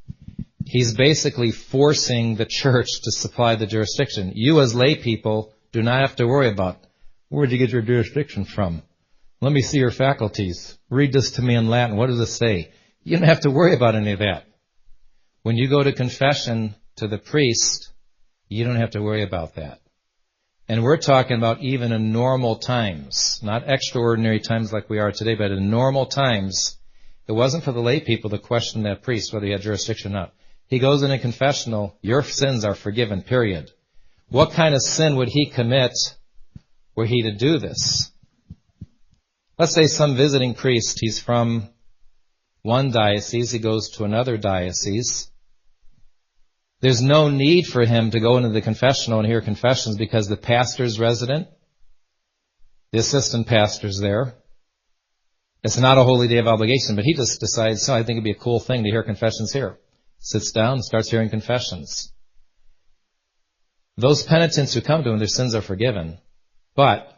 he's 0.65 0.95
basically 0.95 1.51
forcing 1.51 2.37
the 2.37 2.47
church 2.47 2.89
to 3.03 3.13
supply 3.13 3.55
the 3.55 3.67
jurisdiction. 3.67 4.33
You 4.35 4.61
as 4.61 4.75
lay 4.75 4.95
people 4.97 5.53
do 5.73 5.83
not 5.83 6.01
have 6.01 6.17
to 6.17 6.27
worry 6.27 6.49
about 6.49 6.79
where 7.29 7.47
did 7.47 7.53
you 7.53 7.59
get 7.59 7.71
your 7.71 7.83
jurisdiction 7.83 8.45
from? 8.45 8.83
Let 9.41 9.53
me 9.53 9.63
see 9.63 9.79
your 9.79 9.91
faculties. 9.91 10.79
Read 10.89 11.13
this 11.13 11.33
to 11.33 11.43
me 11.43 11.55
in 11.55 11.69
Latin. 11.69 11.97
What 11.97 12.07
does 12.07 12.21
it 12.21 12.27
say? 12.27 12.73
You 13.03 13.19
don't 13.19 13.29
have 13.29 13.41
to 13.41 13.51
worry 13.51 13.75
about 13.75 13.95
any 13.95 14.13
of 14.13 14.21
that. 14.21 14.47
When 15.43 15.57
you 15.57 15.69
go 15.69 15.83
to 15.83 15.93
confession 15.93 16.75
to 16.97 17.09
the 17.09 17.19
priest, 17.19 17.91
you 18.49 18.65
don't 18.65 18.77
have 18.77 18.93
to 18.93 19.03
worry 19.03 19.23
about 19.23 19.57
that. 19.57 19.81
And 20.69 20.83
we're 20.83 20.97
talking 20.97 21.37
about 21.37 21.61
even 21.61 21.93
in 21.93 22.13
normal 22.13 22.57
times, 22.57 23.41
not 23.43 23.69
extraordinary 23.69 24.41
times 24.41 24.73
like 24.73 24.89
we 24.89 24.99
are 24.99 25.13
today, 25.13 25.35
but 25.35 25.51
in 25.51 25.71
normal 25.71 26.07
times, 26.07 26.79
it 27.27 27.33
wasn't 27.33 27.65
for 27.65 27.73
the 27.73 27.83
lay 27.83 28.01
people 28.01 28.31
to 28.31 28.39
question 28.39 28.85
that 28.85 29.03
priest 29.03 29.33
whether 29.33 29.45
he 29.45 29.53
had 29.53 29.61
jurisdiction 29.61 30.13
or 30.13 30.21
not. 30.21 30.33
He 30.67 30.79
goes 30.79 31.03
in 31.03 31.11
a 31.11 31.19
confessional, 31.19 31.97
your 32.01 32.23
sins 32.23 32.65
are 32.65 32.75
forgiven, 32.75 33.23
period. 33.23 33.71
What 34.29 34.53
kind 34.53 34.75
of 34.75 34.83
sin 34.83 35.17
would 35.17 35.29
he 35.29 35.47
commit 35.47 35.93
were 36.95 37.07
he 37.07 37.23
to 37.23 37.33
do 37.33 37.59
this? 37.59 38.11
Let's 39.59 39.75
say 39.75 39.87
some 39.87 40.17
visiting 40.17 40.55
priest, 40.55 40.99
he's 41.01 41.21
from 41.21 41.69
one 42.63 42.91
diocese, 42.91 43.51
he 43.51 43.59
goes 43.59 43.91
to 43.91 44.05
another 44.05 44.37
diocese. 44.37 45.31
There's 46.81 47.03
no 47.03 47.29
need 47.29 47.67
for 47.67 47.85
him 47.85 48.11
to 48.11 48.21
go 48.21 48.37
into 48.37 48.49
the 48.49 48.61
confessional 48.61 49.21
and 49.21 49.29
hear 49.29 49.41
confessions 49.41 49.97
because 49.97 50.29
the 50.29 50.37
pastor's 50.37 50.99
resident, 50.99 51.49
the 52.91 52.99
assistant 52.99 53.47
pastor's 53.47 54.01
there. 54.01 54.35
It's 55.63 55.79
not 55.79 55.99
a 55.99 56.05
holy 56.05 56.29
day 56.29 56.39
of 56.39 56.47
obligation, 56.47 56.97
but 56.97 57.05
he 57.05 57.15
just 57.15 57.41
decides, 57.41 57.89
oh, 57.89 57.95
I 57.95 58.03
think 58.03 58.17
it'd 58.17 58.25
be 58.25 58.33
a 58.33 58.35
cool 58.35 58.61
thing 58.61 58.83
to 58.85 58.91
hear 58.91 59.03
confessions 59.03 59.53
here. 59.53 59.79
Sits 60.25 60.53
down 60.53 60.77
and 60.77 60.85
starts 60.85 61.11
hearing 61.11 61.29
confessions. 61.29 62.11
Those 63.99 64.23
penitents 64.23 64.73
who 64.73 64.81
come 64.81 65.05
to 65.05 65.11
him, 65.11 65.19
their 65.19 65.29
sins 65.29 65.55
are 65.55 65.61
forgiven, 65.61 66.17
but 66.75 67.15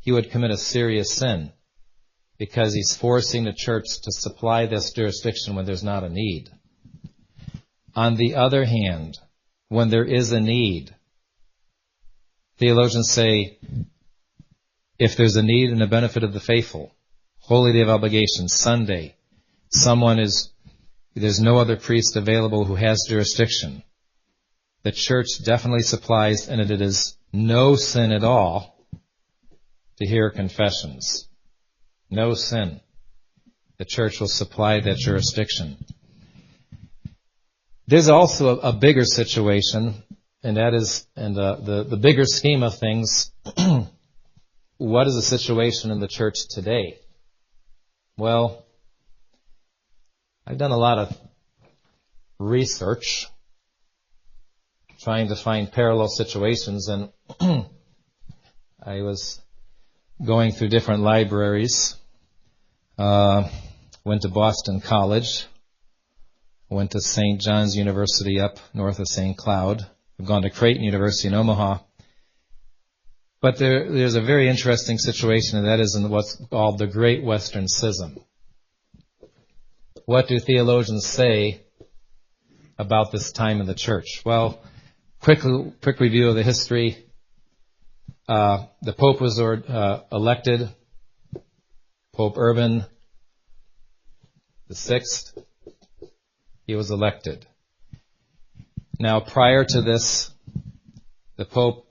he 0.00 0.10
would 0.10 0.32
commit 0.32 0.50
a 0.50 0.56
serious 0.56 1.14
sin 1.14 1.52
because 2.38 2.74
he's 2.74 2.96
forcing 2.96 3.44
the 3.44 3.52
church 3.52 3.84
to 4.02 4.10
supply 4.10 4.66
this 4.66 4.90
jurisdiction 4.90 5.54
when 5.54 5.66
there's 5.66 5.84
not 5.84 6.02
a 6.02 6.08
need. 6.08 6.50
On 7.94 8.16
the 8.16 8.34
other 8.34 8.64
hand, 8.64 9.18
when 9.68 9.90
there 9.90 10.04
is 10.04 10.32
a 10.32 10.40
need, 10.40 10.92
theologians 12.58 13.08
say 13.08 13.60
if 14.98 15.16
there's 15.16 15.36
a 15.36 15.44
need 15.44 15.70
and 15.70 15.80
a 15.80 15.86
benefit 15.86 16.24
of 16.24 16.32
the 16.32 16.40
faithful, 16.40 16.92
holy 17.38 17.72
day 17.72 17.82
of 17.82 17.88
obligation, 17.88 18.48
Sunday, 18.48 19.14
someone 19.68 20.18
is, 20.18 20.51
there's 21.14 21.40
no 21.40 21.58
other 21.58 21.76
priest 21.76 22.16
available 22.16 22.64
who 22.64 22.74
has 22.74 23.06
jurisdiction. 23.08 23.82
The 24.82 24.92
church 24.92 25.44
definitely 25.44 25.82
supplies, 25.82 26.48
and 26.48 26.60
it 26.60 26.80
is 26.80 27.16
no 27.32 27.76
sin 27.76 28.12
at 28.12 28.24
all 28.24 28.86
to 29.98 30.06
hear 30.06 30.30
confessions. 30.30 31.28
No 32.10 32.34
sin. 32.34 32.80
The 33.78 33.84
church 33.84 34.20
will 34.20 34.28
supply 34.28 34.80
that 34.80 34.96
jurisdiction. 34.96 35.84
There's 37.86 38.08
also 38.08 38.58
a, 38.58 38.68
a 38.68 38.72
bigger 38.72 39.04
situation, 39.04 40.02
and 40.42 40.56
that 40.56 40.74
is, 40.74 41.06
and 41.16 41.38
uh, 41.38 41.56
the, 41.56 41.84
the 41.84 41.96
bigger 41.96 42.24
scheme 42.24 42.62
of 42.62 42.78
things, 42.78 43.30
what 44.78 45.06
is 45.06 45.14
the 45.14 45.22
situation 45.22 45.90
in 45.90 46.00
the 46.00 46.08
church 46.08 46.48
today? 46.48 46.98
Well, 48.16 48.64
I've 50.46 50.58
done 50.58 50.70
a 50.70 50.76
lot 50.76 50.98
of 50.98 51.16
research 52.38 53.28
trying 55.00 55.28
to 55.28 55.36
find 55.36 55.70
parallel 55.70 56.08
situations, 56.08 56.88
and 56.88 57.10
I 58.82 59.02
was 59.02 59.40
going 60.24 60.52
through 60.52 60.68
different 60.68 61.02
libraries. 61.02 61.96
Uh, 62.98 63.48
went 64.04 64.22
to 64.22 64.28
Boston 64.28 64.80
College 64.80 65.46
went 66.72 66.92
to 66.92 67.00
St. 67.00 67.40
John's 67.40 67.76
University 67.76 68.40
up 68.40 68.58
north 68.74 68.98
of 68.98 69.06
St. 69.06 69.36
Cloud. 69.36 69.86
I've 70.18 70.26
gone 70.26 70.42
to 70.42 70.50
Creighton 70.50 70.82
University 70.82 71.28
in 71.28 71.34
Omaha. 71.34 71.78
But 73.40 73.58
there, 73.58 73.90
there's 73.90 74.14
a 74.14 74.20
very 74.20 74.48
interesting 74.48 74.98
situation, 74.98 75.58
and 75.58 75.66
that 75.66 75.80
is 75.80 75.96
in 75.96 76.08
what's 76.08 76.36
called 76.50 76.78
the 76.78 76.86
Great 76.86 77.24
Western 77.24 77.66
Schism. 77.68 78.18
What 80.12 80.28
do 80.28 80.38
theologians 80.38 81.06
say 81.06 81.62
about 82.76 83.12
this 83.12 83.32
time 83.32 83.62
in 83.62 83.66
the 83.66 83.74
church? 83.74 84.20
Well, 84.26 84.62
quick, 85.22 85.40
quick 85.82 86.00
review 86.00 86.28
of 86.28 86.34
the 86.34 86.42
history. 86.42 86.98
uh, 88.28 88.66
the 88.82 88.92
Pope 88.92 89.22
was 89.22 89.40
uh, 89.40 90.02
elected, 90.12 90.68
Pope 92.12 92.36
Urban 92.36 92.84
the 94.68 94.74
sixth. 94.74 95.32
He 96.66 96.74
was 96.74 96.90
elected. 96.90 97.46
Now, 99.00 99.20
prior 99.20 99.64
to 99.64 99.80
this, 99.80 100.30
the 101.36 101.46
Pope, 101.46 101.86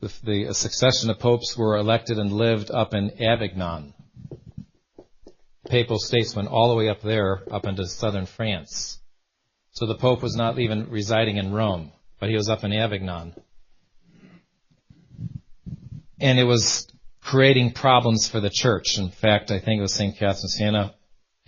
the, 0.00 0.10
the 0.22 0.54
succession 0.54 1.10
of 1.10 1.18
popes 1.18 1.58
were 1.58 1.76
elected 1.76 2.18
and 2.18 2.32
lived 2.32 2.70
up 2.70 2.94
in 2.94 3.22
Avignon. 3.22 3.92
Papal 5.70 6.00
states 6.00 6.34
went 6.34 6.48
all 6.48 6.68
the 6.68 6.74
way 6.74 6.88
up 6.88 7.00
there, 7.00 7.42
up 7.48 7.64
into 7.64 7.86
southern 7.86 8.26
France. 8.26 8.98
So 9.70 9.86
the 9.86 9.94
Pope 9.94 10.20
was 10.20 10.34
not 10.34 10.58
even 10.58 10.90
residing 10.90 11.36
in 11.36 11.52
Rome, 11.52 11.92
but 12.18 12.28
he 12.28 12.34
was 12.34 12.48
up 12.48 12.64
in 12.64 12.72
Avignon. 12.72 13.34
And 16.20 16.38
it 16.40 16.44
was 16.44 16.88
creating 17.22 17.72
problems 17.72 18.28
for 18.28 18.40
the 18.40 18.50
church. 18.50 18.98
In 18.98 19.10
fact, 19.10 19.52
I 19.52 19.60
think 19.60 19.78
it 19.78 19.82
was 19.82 19.94
St. 19.94 20.16
Catherine 20.16 20.48
Siena 20.48 20.94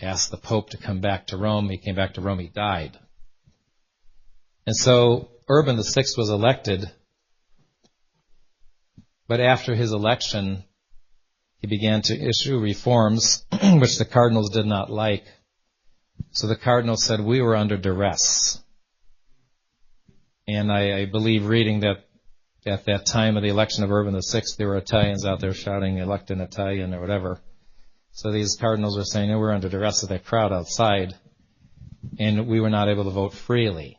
asked 0.01 0.31
the 0.31 0.37
Pope 0.37 0.71
to 0.71 0.77
come 0.77 1.01
back 1.01 1.27
to 1.27 1.37
Rome. 1.37 1.69
He 1.69 1.79
came 1.79 1.97
back 1.97 2.15
to 2.15 2.21
Rome, 2.21 2.39
he 2.39 2.49
died. 2.49 2.97
And 4.67 4.77
so 4.77 5.31
Urban 5.49 5.77
VI 5.77 6.05
was 6.17 6.31
elected, 6.31 6.89
but 9.27 9.41
after 9.41 9.75
his 9.75 9.93
election, 9.93 10.63
he 11.63 11.69
began 11.69 12.03
to 12.03 12.21
issue 12.21 12.59
reforms 12.59 13.47
which 13.63 13.97
the 13.97 14.05
cardinals 14.05 14.51
did 14.51 14.67
not 14.67 14.91
like. 14.91 15.25
So 16.33 16.49
the 16.49 16.57
cardinals 16.57 17.05
said 17.05 17.21
we 17.21 17.41
were 17.41 17.55
under 17.55 17.77
duress. 17.77 18.61
And 20.49 20.73
I, 20.73 21.03
I 21.03 21.05
believe 21.07 21.47
reading 21.47 21.81
that 21.81 22.05
at 22.67 22.85
that 22.87 23.07
time 23.07 23.37
of 23.37 23.45
the 23.45 23.49
election 23.49 23.85
of 23.85 23.93
Urban 23.93 24.21
VI, 24.21 24.43
there 24.59 24.69
were 24.69 24.77
Italians 24.77 25.25
out 25.25 25.39
there 25.39 25.55
shouting, 25.55 25.99
elect 25.99 26.33
an 26.33 26.41
Italian 26.41 26.93
or 26.95 27.01
whatever. 27.01 27.41
So 28.11 28.33
these 28.33 28.57
cardinals 28.57 28.97
were 28.97 29.05
saying, 29.05 29.31
we're 29.31 29.53
under 29.53 29.69
duress 29.69 30.03
of 30.03 30.09
that 30.09 30.25
crowd 30.25 30.53
outside, 30.53 31.15
and 32.19 32.49
we 32.49 32.61
were 32.61 32.71
not 32.71 32.89
able 32.89 33.05
to 33.05 33.11
vote 33.11 33.35
freely. 33.35 33.99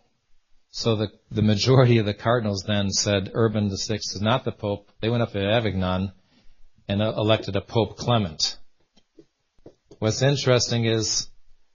So 0.70 0.98
the, 0.98 1.08
the 1.32 1.42
majority 1.42 1.98
of 1.98 2.06
the 2.06 2.14
cardinals 2.14 2.64
then 2.68 2.90
said 2.90 3.32
Urban 3.34 3.70
VI 3.70 3.96
is 3.96 4.22
not 4.22 4.44
the 4.44 4.52
pope. 4.52 4.92
They 5.00 5.10
went 5.10 5.24
up 5.24 5.32
to 5.32 5.40
Avignon 5.40 6.12
and 6.88 7.02
uh, 7.02 7.14
elected 7.18 7.56
a 7.56 7.62
Pope 7.62 7.98
Clement. 7.98 8.58
What's 10.00 10.22
interesting 10.22 10.86
is 10.86 11.30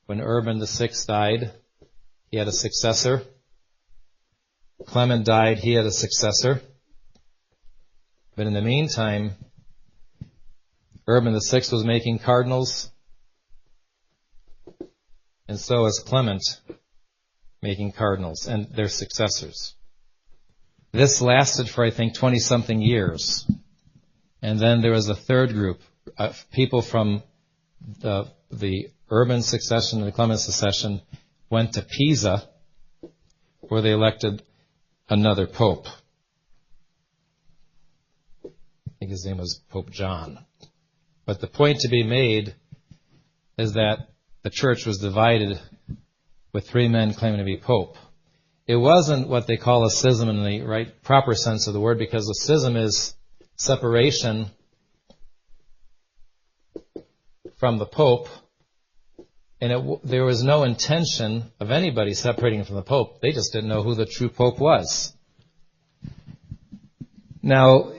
when 0.07 0.21
Urban 0.21 0.65
VI 0.65 0.91
died, 1.07 1.53
he 2.31 2.37
had 2.37 2.49
a 2.49 2.53
successor. 2.53 3.23
Clement 4.87 5.25
died, 5.25 5.59
he 5.59 5.75
had 5.75 5.87
a 5.87 5.91
successor. 5.91 6.61
But 8.37 8.47
in 8.47 8.55
the 8.55 8.63
meantime, 8.63 9.33
Urban 11.07 11.33
VI 11.33 11.63
was 11.73 11.85
making 11.85 12.19
cardinals, 12.19 12.91
and 15.49 15.59
so 15.59 15.87
is 15.87 15.99
Clement 16.01 16.43
making 17.63 17.93
cardinals 17.93 18.47
and 18.47 18.69
their 18.75 18.89
successors. 18.89 19.75
This 20.93 21.21
lasted 21.21 21.69
for, 21.69 21.85
I 21.85 21.91
think, 21.91 22.15
20 22.15 22.39
something 22.39 22.81
years. 22.81 23.51
And 24.43 24.59
then 24.59 24.81
there 24.81 24.93
was 24.93 25.09
a 25.09 25.15
third 25.15 25.53
group, 25.53 25.81
of 26.17 26.51
people 26.51 26.83
from 26.83 27.23
the, 28.01 28.29
the 28.51 28.91
Urban 29.11 29.43
succession 29.43 29.99
and 29.99 30.09
the 30.09 30.13
Clement 30.13 30.41
succession 30.41 31.03
went 31.51 31.75
to 31.75 31.83
Pisa, 31.83 32.49
where 33.61 33.83
they 33.83 33.93
elected 33.93 34.43
another 35.09 35.47
pope. 35.47 35.87
I 38.45 38.51
think 38.99 39.11
his 39.11 39.25
name 39.25 39.39
was 39.39 39.61
Pope 39.71 39.91
John. 39.91 40.45
But 41.25 41.41
the 41.41 41.47
point 41.47 41.81
to 41.81 41.89
be 41.89 42.03
made 42.03 42.55
is 43.59 43.75
that 43.75 44.09
the 44.43 44.51
church 44.51 44.87
was 44.87 44.99
divided 44.99 45.61
with 46.53 46.69
three 46.69 46.89
men 46.89 47.13
claiming 47.13 47.39
to 47.39 47.45
be 47.45 47.59
pope. 47.59 47.97
It 48.67 48.77
wasn't 48.77 49.29
what 49.29 49.47
they 49.47 49.57
call 49.57 49.85
a 49.85 49.91
schism 49.91 50.29
in 50.29 50.45
the 50.45 50.63
right 50.63 51.03
proper 51.03 51.35
sense 51.35 51.67
of 51.67 51.75
the 51.75 51.81
word 51.81 51.99
because 51.99 52.29
a 52.29 52.35
schism 52.35 52.77
is 52.77 53.15
separation 53.59 54.47
from 57.57 57.79
the 57.79 57.87
pope 57.87 58.29
and 59.61 59.73
it, 59.73 60.01
there 60.05 60.25
was 60.25 60.43
no 60.43 60.63
intention 60.63 61.51
of 61.59 61.71
anybody 61.71 62.15
separating 62.15 62.65
from 62.65 62.77
the 62.77 62.83
pope. 62.83 63.21
They 63.21 63.33
just 63.33 63.53
didn't 63.53 63.69
know 63.69 63.83
who 63.83 63.95
the 63.95 64.07
true 64.07 64.29
pope 64.29 64.61
was. 64.61 65.13
Now, 67.43 67.93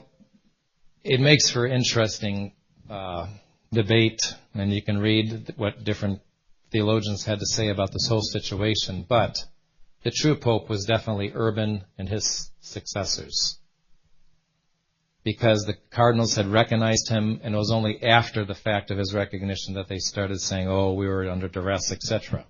it 1.04 1.20
makes 1.20 1.50
for 1.50 1.68
interesting 1.68 2.54
uh, 2.90 3.28
debate, 3.74 4.22
and 4.54 4.74
you 4.74 4.82
can 4.82 5.00
read 5.00 5.54
what 5.58 5.84
different 5.84 6.22
theologians 6.72 7.26
had 7.26 7.40
to 7.40 7.46
say 7.46 7.70
about 7.70 7.92
this 7.92 8.08
whole 8.08 8.22
situation. 8.22 9.06
But 9.08 9.44
the 10.04 10.12
true 10.12 10.36
pope 10.36 10.70
was 10.70 10.86
definitely 10.86 11.32
Urban 11.34 11.84
and 11.98 12.08
his 12.08 12.52
successors. 12.62 13.59
Because 15.32 15.66
the 15.66 15.78
cardinals 15.92 16.36
had 16.36 16.48
recognized 16.48 17.08
him, 17.08 17.40
and 17.44 17.54
it 17.54 17.58
was 17.58 17.72
only 17.72 18.02
after 18.02 18.46
the 18.46 18.56
fact 18.56 18.90
of 18.90 18.98
his 18.98 19.14
recognition 19.14 19.76
that 19.76 19.88
they 19.88 20.00
started 20.00 20.42
saying, 20.42 20.68
oh, 20.68 20.94
we 20.94 21.08
were 21.08 21.30
under 21.30 21.48
duress, 21.48 21.92
etc. 21.92 22.46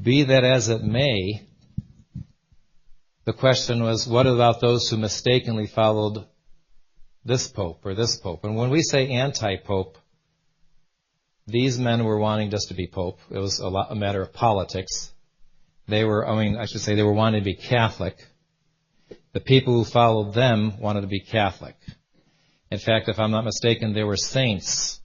Be 0.00 0.22
that 0.22 0.44
as 0.44 0.68
it 0.68 0.82
may, 0.82 1.42
the 3.24 3.32
question 3.32 3.82
was, 3.82 4.06
what 4.06 4.28
about 4.28 4.60
those 4.60 4.88
who 4.88 4.96
mistakenly 4.96 5.66
followed 5.66 6.26
this 7.24 7.48
pope 7.48 7.84
or 7.84 7.94
this 7.94 8.16
pope. 8.16 8.44
And 8.44 8.56
when 8.56 8.70
we 8.70 8.82
say 8.82 9.08
anti-pope, 9.08 9.98
these 11.46 11.78
men 11.78 12.04
were 12.04 12.18
wanting 12.18 12.50
just 12.50 12.68
to 12.68 12.74
be 12.74 12.86
pope. 12.86 13.18
It 13.30 13.38
was 13.38 13.58
a, 13.58 13.68
lot, 13.68 13.90
a 13.90 13.94
matter 13.94 14.22
of 14.22 14.32
politics. 14.32 15.12
They 15.88 16.04
were, 16.04 16.28
I 16.28 16.44
mean, 16.44 16.56
I 16.56 16.66
should 16.66 16.80
say 16.80 16.94
they 16.94 17.02
were 17.02 17.12
wanting 17.12 17.40
to 17.40 17.44
be 17.44 17.54
Catholic. 17.54 18.16
The 19.32 19.40
people 19.40 19.72
who 19.72 19.84
followed 19.84 20.34
them 20.34 20.78
wanted 20.78 21.02
to 21.02 21.06
be 21.06 21.20
Catholic. 21.20 21.76
In 22.70 22.78
fact, 22.78 23.08
if 23.08 23.18
I'm 23.18 23.30
not 23.30 23.44
mistaken, 23.44 23.92
there 23.92 24.06
were 24.06 24.16
saints 24.16 25.00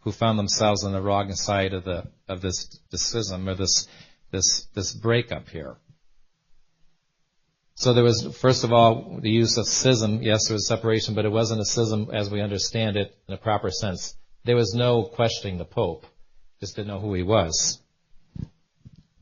who 0.00 0.12
found 0.12 0.38
themselves 0.38 0.84
on 0.84 0.92
the 0.92 1.00
wrong 1.00 1.32
side 1.32 1.72
of 1.72 1.84
the 1.84 2.04
of 2.28 2.40
this, 2.40 2.78
this 2.90 3.02
schism 3.02 3.48
or 3.48 3.54
this 3.54 3.88
this 4.30 4.66
this 4.74 4.94
breakup 4.94 5.48
here. 5.48 5.76
So 7.74 7.92
there 7.92 8.04
was, 8.04 8.34
first 8.40 8.64
of 8.64 8.72
all, 8.72 9.18
the 9.20 9.30
use 9.30 9.58
of 9.58 9.66
schism. 9.66 10.22
Yes, 10.22 10.48
there 10.48 10.54
was 10.54 10.66
separation, 10.66 11.14
but 11.14 11.26
it 11.26 11.32
wasn't 11.32 11.60
a 11.60 11.64
schism 11.66 12.08
as 12.10 12.30
we 12.30 12.40
understand 12.40 12.96
it 12.96 13.14
in 13.28 13.34
a 13.34 13.38
proper 13.38 13.70
sense. 13.70 14.16
There 14.44 14.56
was 14.56 14.74
no 14.74 15.04
questioning 15.04 15.58
the 15.58 15.66
Pope. 15.66 16.06
Just 16.58 16.76
didn't 16.76 16.88
know 16.88 17.00
who 17.00 17.12
he 17.12 17.22
was. 17.22 17.78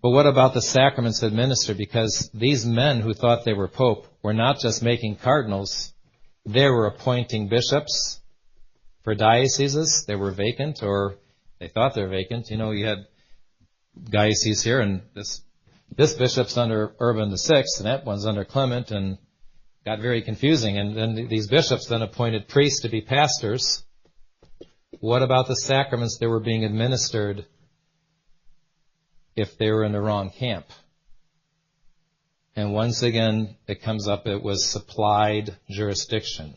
But 0.01 0.11
what 0.11 0.27
about 0.27 0.55
the 0.55 0.63
sacraments 0.63 1.25
administered? 1.25 1.79
Because 1.79 2.31
these 2.33 2.65
men 2.65 3.01
who 3.01 3.13
thought 3.13 3.45
they 3.45 3.55
were 3.55 3.67
Pope 3.67 4.07
were 4.25 4.35
not 4.35 4.59
just 4.59 4.83
making 4.83 5.17
cardinals, 5.17 5.93
they 6.47 6.67
were 6.67 6.87
appointing 6.87 7.47
bishops 7.49 8.21
for 9.03 9.15
dioceses. 9.15 10.05
They 10.07 10.17
were 10.17 10.33
vacant 10.33 10.83
or 10.83 11.17
they 11.61 11.69
thought 11.69 11.95
they 11.95 12.03
were 12.03 12.09
vacant. 12.09 12.49
You 12.49 12.57
know, 12.57 12.71
you 12.71 12.87
had 12.87 13.07
dioceses 14.03 14.65
here 14.65 14.81
and 14.81 15.03
this 15.15 15.43
this 15.97 16.15
bishop's 16.15 16.57
under 16.57 16.95
Urban 16.99 17.31
VI, 17.31 17.63
and 17.79 17.87
that 17.87 18.05
one's 18.05 18.27
under 18.27 18.45
Clement, 18.45 18.91
and 18.91 19.19
got 19.85 20.01
very 20.01 20.23
confusing. 20.23 20.79
And 20.79 20.97
then 20.97 21.29
these 21.29 21.47
bishops 21.47 21.87
then 21.87 22.03
appointed 22.03 22.49
priests 22.49 22.81
to 22.81 22.89
be 22.89 23.03
pastors. 23.03 23.85
What 24.99 25.23
about 25.23 25.47
the 25.47 25.55
sacraments 25.55 26.19
that 26.19 26.29
were 26.29 26.41
being 26.41 26.65
administered 26.65 27.47
if 29.37 29.57
they 29.59 29.71
were 29.71 29.85
in 29.85 29.93
the 29.93 30.01
wrong 30.01 30.31
camp? 30.31 30.67
And 32.57 32.73
once 32.73 33.03
again, 33.03 33.57
it 33.67 33.83
comes 33.83 34.07
up, 34.07 34.27
it 34.27 34.43
was 34.43 34.65
supplied 34.65 35.57
jurisdiction. 35.69 36.55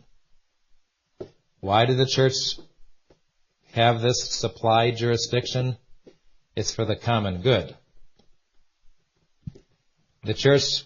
Why 1.59 1.85
did 1.85 1.97
the 1.97 2.05
church 2.05 2.35
have 3.71 4.01
this 4.01 4.31
supplied 4.31 4.97
jurisdiction? 4.97 5.77
It's 6.55 6.73
for 6.73 6.85
the 6.85 6.95
common 6.95 7.41
good. 7.41 7.75
The 10.23 10.33
church 10.33 10.83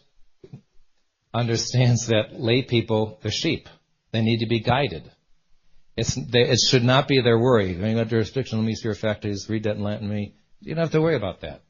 understands 1.34 2.08
that 2.08 2.40
lay 2.40 2.62
people, 2.62 3.20
they're 3.22 3.32
sheep. 3.32 3.68
They 4.12 4.22
need 4.22 4.40
to 4.40 4.48
be 4.48 4.60
guided. 4.60 5.10
It's, 5.98 6.16
they, 6.16 6.42
it 6.42 6.60
should 6.60 6.84
not 6.84 7.08
be 7.08 7.22
their 7.22 7.38
worry. 7.38 7.76
When 7.76 7.92
you 7.92 7.98
got 7.98 8.08
jurisdiction, 8.08 8.60
let 8.60 8.66
me 8.66 8.76
see 8.76 8.88
your 8.88 8.96
faculties, 8.96 9.50
read 9.50 9.64
that 9.64 9.76
in 9.76 9.84
Latin 9.84 10.10
me. 10.10 10.36
You 10.62 10.76
don't 10.76 10.84
have 10.84 10.92
to 10.92 11.02
worry 11.02 11.16
about 11.16 11.42
that. 11.42 11.62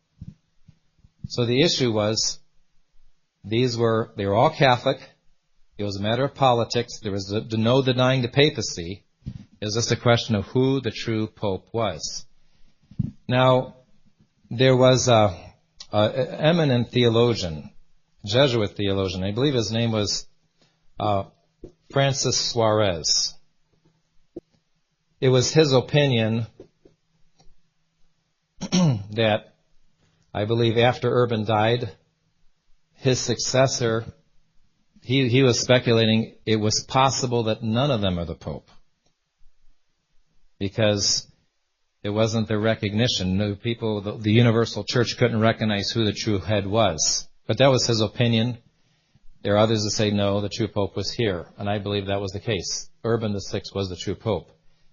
So 1.27 1.45
the 1.45 1.61
issue 1.61 1.91
was, 1.91 2.39
these 3.43 3.77
were, 3.77 4.11
they 4.15 4.25
were 4.25 4.35
all 4.35 4.49
Catholic. 4.49 4.97
It 5.77 5.83
was 5.83 5.97
a 5.97 6.01
matter 6.01 6.23
of 6.23 6.35
politics. 6.35 6.99
There 7.01 7.11
was 7.11 7.31
no 7.51 7.81
denying 7.81 8.21
the 8.21 8.27
papacy. 8.27 9.03
It 9.25 9.65
was 9.65 9.75
just 9.75 9.91
a 9.91 9.95
question 9.95 10.35
of 10.35 10.45
who 10.45 10.81
the 10.81 10.91
true 10.91 11.27
pope 11.27 11.67
was. 11.71 12.25
Now, 13.27 13.75
there 14.49 14.75
was 14.75 15.07
a, 15.07 15.35
uh, 15.91 16.09
eminent 16.39 16.89
theologian, 16.89 17.71
Jesuit 18.25 18.75
theologian. 18.75 19.23
I 19.23 19.31
believe 19.31 19.53
his 19.53 19.71
name 19.71 19.91
was 19.91 20.27
uh, 20.99 21.23
Francis 21.91 22.37
Suarez. 22.37 23.33
It 25.19 25.29
was 25.29 25.53
his 25.53 25.73
opinion 25.73 26.47
that 28.59 29.53
I 30.33 30.45
believe 30.45 30.77
after 30.77 31.11
Urban 31.11 31.45
died, 31.45 31.91
his 33.01 33.19
successor, 33.19 34.05
he, 35.01 35.27
he 35.27 35.41
was 35.41 35.59
speculating 35.59 36.35
it 36.45 36.57
was 36.57 36.85
possible 36.87 37.43
that 37.43 37.63
none 37.63 37.89
of 37.89 38.01
them 38.01 38.19
are 38.19 38.25
the 38.25 38.35
Pope. 38.35 38.69
Because 40.59 41.27
it 42.03 42.09
wasn't 42.09 42.47
the 42.47 42.59
recognition. 42.59 43.37
No 43.37 43.55
people, 43.55 44.01
the, 44.01 44.17
the 44.17 44.31
universal 44.31 44.83
church 44.83 45.17
couldn't 45.17 45.39
recognize 45.39 45.89
who 45.89 46.05
the 46.05 46.13
true 46.13 46.37
head 46.37 46.67
was. 46.67 47.27
But 47.47 47.57
that 47.57 47.71
was 47.71 47.87
his 47.87 48.01
opinion. 48.01 48.59
There 49.41 49.55
are 49.55 49.57
others 49.65 49.83
that 49.83 49.91
say 49.91 50.11
no, 50.11 50.39
the 50.39 50.49
true 50.49 50.67
pope 50.67 50.95
was 50.95 51.11
here, 51.11 51.47
and 51.57 51.67
I 51.67 51.79
believe 51.79 52.05
that 52.05 52.21
was 52.21 52.31
the 52.31 52.39
case. 52.39 52.87
Urban 53.03 53.33
VI 53.33 53.61
was 53.73 53.89
the 53.89 53.95
true 53.95 54.13
pope. 54.13 54.51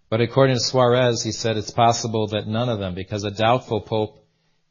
But 0.08 0.22
according 0.22 0.56
to 0.56 0.60
Suarez, 0.60 1.22
he 1.22 1.32
said 1.32 1.58
it's 1.58 1.70
possible 1.70 2.28
that 2.28 2.46
none 2.46 2.70
of 2.70 2.78
them, 2.78 2.94
because 2.94 3.24
a 3.24 3.30
doubtful 3.30 3.82
pope 3.82 4.24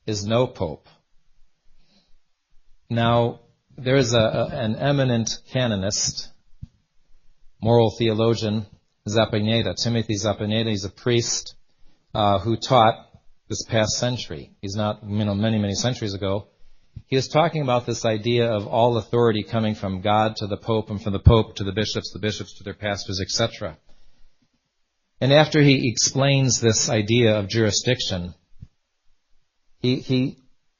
is 0.07 0.25
no 0.25 0.47
pope. 0.47 0.87
Now, 2.89 3.41
there 3.77 3.97
is 3.97 4.13
a, 4.13 4.19
a, 4.19 4.45
an 4.51 4.75
eminent 4.75 5.29
canonist, 5.51 6.29
moral 7.61 7.93
theologian, 7.97 8.65
Zapelena, 9.07 9.75
Timothy 9.75 10.15
Zapelena. 10.15 10.69
He's 10.69 10.85
a 10.85 10.89
priest 10.89 11.55
uh, 12.13 12.39
who 12.39 12.55
taught 12.55 12.95
this 13.49 13.63
past 13.63 13.97
century. 13.97 14.51
He's 14.61 14.75
not, 14.75 15.03
you 15.03 15.25
know, 15.25 15.35
many, 15.35 15.57
many 15.57 15.75
centuries 15.75 16.13
ago. 16.13 16.47
He 17.07 17.15
was 17.15 17.27
talking 17.27 17.61
about 17.61 17.85
this 17.85 18.05
idea 18.05 18.51
of 18.51 18.67
all 18.67 18.97
authority 18.97 19.43
coming 19.43 19.75
from 19.75 20.01
God 20.01 20.35
to 20.37 20.47
the 20.47 20.57
Pope 20.57 20.89
and 20.89 21.01
from 21.01 21.13
the 21.13 21.19
Pope 21.19 21.55
to 21.55 21.63
the 21.63 21.71
bishops, 21.71 22.11
the 22.11 22.19
bishops 22.19 22.57
to 22.57 22.63
their 22.63 22.73
pastors, 22.73 23.21
etc. 23.21 23.77
And 25.21 25.31
after 25.31 25.61
he 25.61 25.89
explains 25.89 26.59
this 26.59 26.89
idea 26.89 27.39
of 27.39 27.47
jurisdiction, 27.47 28.33
he, 29.79 29.97
he 29.97 30.37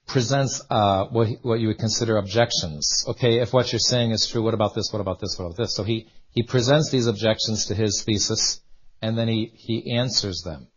presents 0.08 0.62
uh, 0.70 1.06
what, 1.08 1.28
what 1.42 1.60
you 1.60 1.68
would 1.68 1.78
consider 1.78 2.18
objections. 2.18 3.06
Okay, 3.08 3.40
if 3.40 3.54
what 3.54 3.72
you're 3.72 3.80
saying 3.80 4.12
is 4.12 4.28
true, 4.28 4.42
what 4.42 4.54
about 4.54 4.74
this? 4.74 4.92
What 4.92 5.02
about 5.02 5.20
this? 5.20 5.38
What 5.38 5.46
about 5.46 5.58
this? 5.58 5.76
So 5.76 5.84
he, 5.84 6.08
he 6.32 6.44
presents 6.44 6.90
these 6.90 7.08
objections 7.08 7.66
to 7.68 7.76
his 7.76 8.04
thesis, 8.04 8.62
and 9.02 9.18
then 9.18 9.28
he, 9.28 9.52
he 9.54 9.96
answers 9.98 10.42
them. 10.44 10.68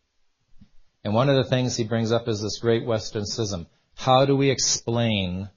And 1.04 1.14
one 1.14 1.30
of 1.30 1.36
the 1.36 1.48
things 1.48 1.76
he 1.76 1.84
brings 1.84 2.12
up 2.12 2.28
is 2.28 2.42
this 2.42 2.58
great 2.58 2.84
Western 2.84 3.24
schism. 3.24 3.66
How 3.94 4.26
do 4.26 4.36
we 4.36 4.50
explain 4.50 5.48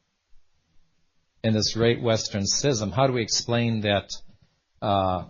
in 1.44 1.54
this 1.54 1.74
great 1.74 2.02
Western 2.02 2.46
schism, 2.46 2.92
how 2.92 3.08
do 3.08 3.14
we 3.14 3.22
explain 3.22 3.82
that 3.82 4.10
uh, 4.82 5.26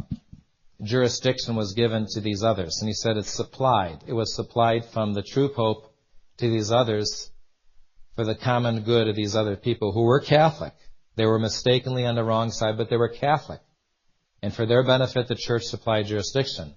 jurisdiction 0.83 1.55
was 1.55 1.73
given 1.73 2.05
to 2.11 2.21
these 2.21 2.43
others? 2.43 2.77
And 2.81 2.87
he 2.87 2.93
said 2.93 3.17
it's 3.17 3.33
supplied. 3.33 4.03
It 4.05 4.13
was 4.13 4.35
supplied 4.35 4.85
from 4.85 5.13
the 5.13 5.23
true 5.23 5.49
Pope 5.49 5.91
to 6.37 6.49
these 6.49 6.71
others 6.71 7.31
for 8.16 8.26
the 8.26 8.36
common 8.36 8.84
good 8.84 9.07
of 9.07 9.16
these 9.16 9.36
other 9.36 9.55
people 9.55 9.91
who 9.91 10.03
were 10.03 10.20
Catholic. 10.20 10.74
They 11.16 11.26
were 11.26 11.39
mistakenly 11.39 12.05
on 12.05 12.16
the 12.16 12.24
wrong 12.24 12.51
side, 12.51 12.78
but 12.78 12.89
they 12.89 12.97
were 12.97 13.09
Catholic. 13.09 13.61
And 14.41 14.53
for 14.53 14.66
their 14.66 14.84
benefit, 14.84 15.28
the 15.28 15.36
church 15.36 15.64
supplied 15.64 16.07
jurisdiction. 16.07 16.76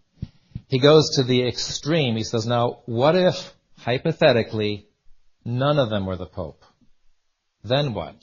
He 0.69 0.79
goes 0.79 1.17
to 1.17 1.23
the 1.23 1.47
extreme. 1.47 2.17
He 2.17 2.25
says, 2.25 2.47
now, 2.47 2.81
what 2.87 3.17
if, 3.17 3.55
hypothetically, 3.79 4.89
none 5.45 5.79
of 5.79 5.91
them 5.91 6.07
were 6.07 6.17
the 6.17 6.27
Pope? 6.27 6.65
Then 7.63 7.95
what? 7.95 8.17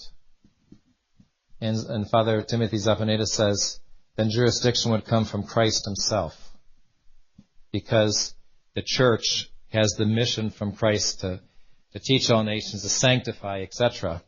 And, 1.59 1.77
and 1.77 2.09
Father 2.09 2.41
Timothy 2.41 2.77
Zapelena 2.77 3.25
says, 3.25 3.79
then 4.15 4.29
jurisdiction 4.29 4.91
would 4.91 5.05
come 5.05 5.25
from 5.25 5.43
Christ 5.43 5.85
himself. 5.85 6.37
Because 7.71 8.35
the 8.75 8.83
church 8.85 9.49
has 9.69 9.93
the 9.97 10.05
mission 10.05 10.51
from 10.51 10.73
Christ 10.73 11.21
to 11.21 11.41
to 11.93 11.99
teach 11.99 12.29
all 12.29 12.43
nations, 12.43 12.81
to 12.81 12.89
sanctify, 12.89 13.61
etc. 13.61 14.21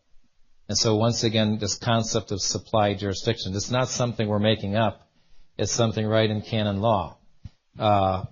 And 0.68 0.78
so 0.78 0.96
once 0.96 1.24
again, 1.24 1.58
this 1.60 1.76
concept 1.76 2.32
of 2.32 2.42
supply 2.42 2.94
jurisdiction, 2.94 3.56
it's 3.56 3.72
not 3.72 3.90
something 3.90 4.28
we're 4.28 4.40
making 4.40 4.76
up. 4.76 5.08
It's 5.58 5.72
something 5.72 6.06
right 6.06 6.30
in 6.30 6.42
canon 6.42 6.82
law. 6.82 7.18
Uh, 7.78 8.26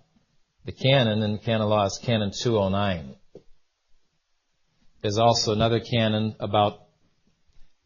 the 0.66 0.72
canon 0.72 1.22
in 1.22 1.38
canon 1.40 1.68
law 1.68 1.86
is 1.86 2.00
canon 2.02 2.32
209. 2.32 3.16
There's 5.02 5.18
also 5.18 5.52
another 5.52 5.80
canon 5.80 6.36
about 6.40 6.80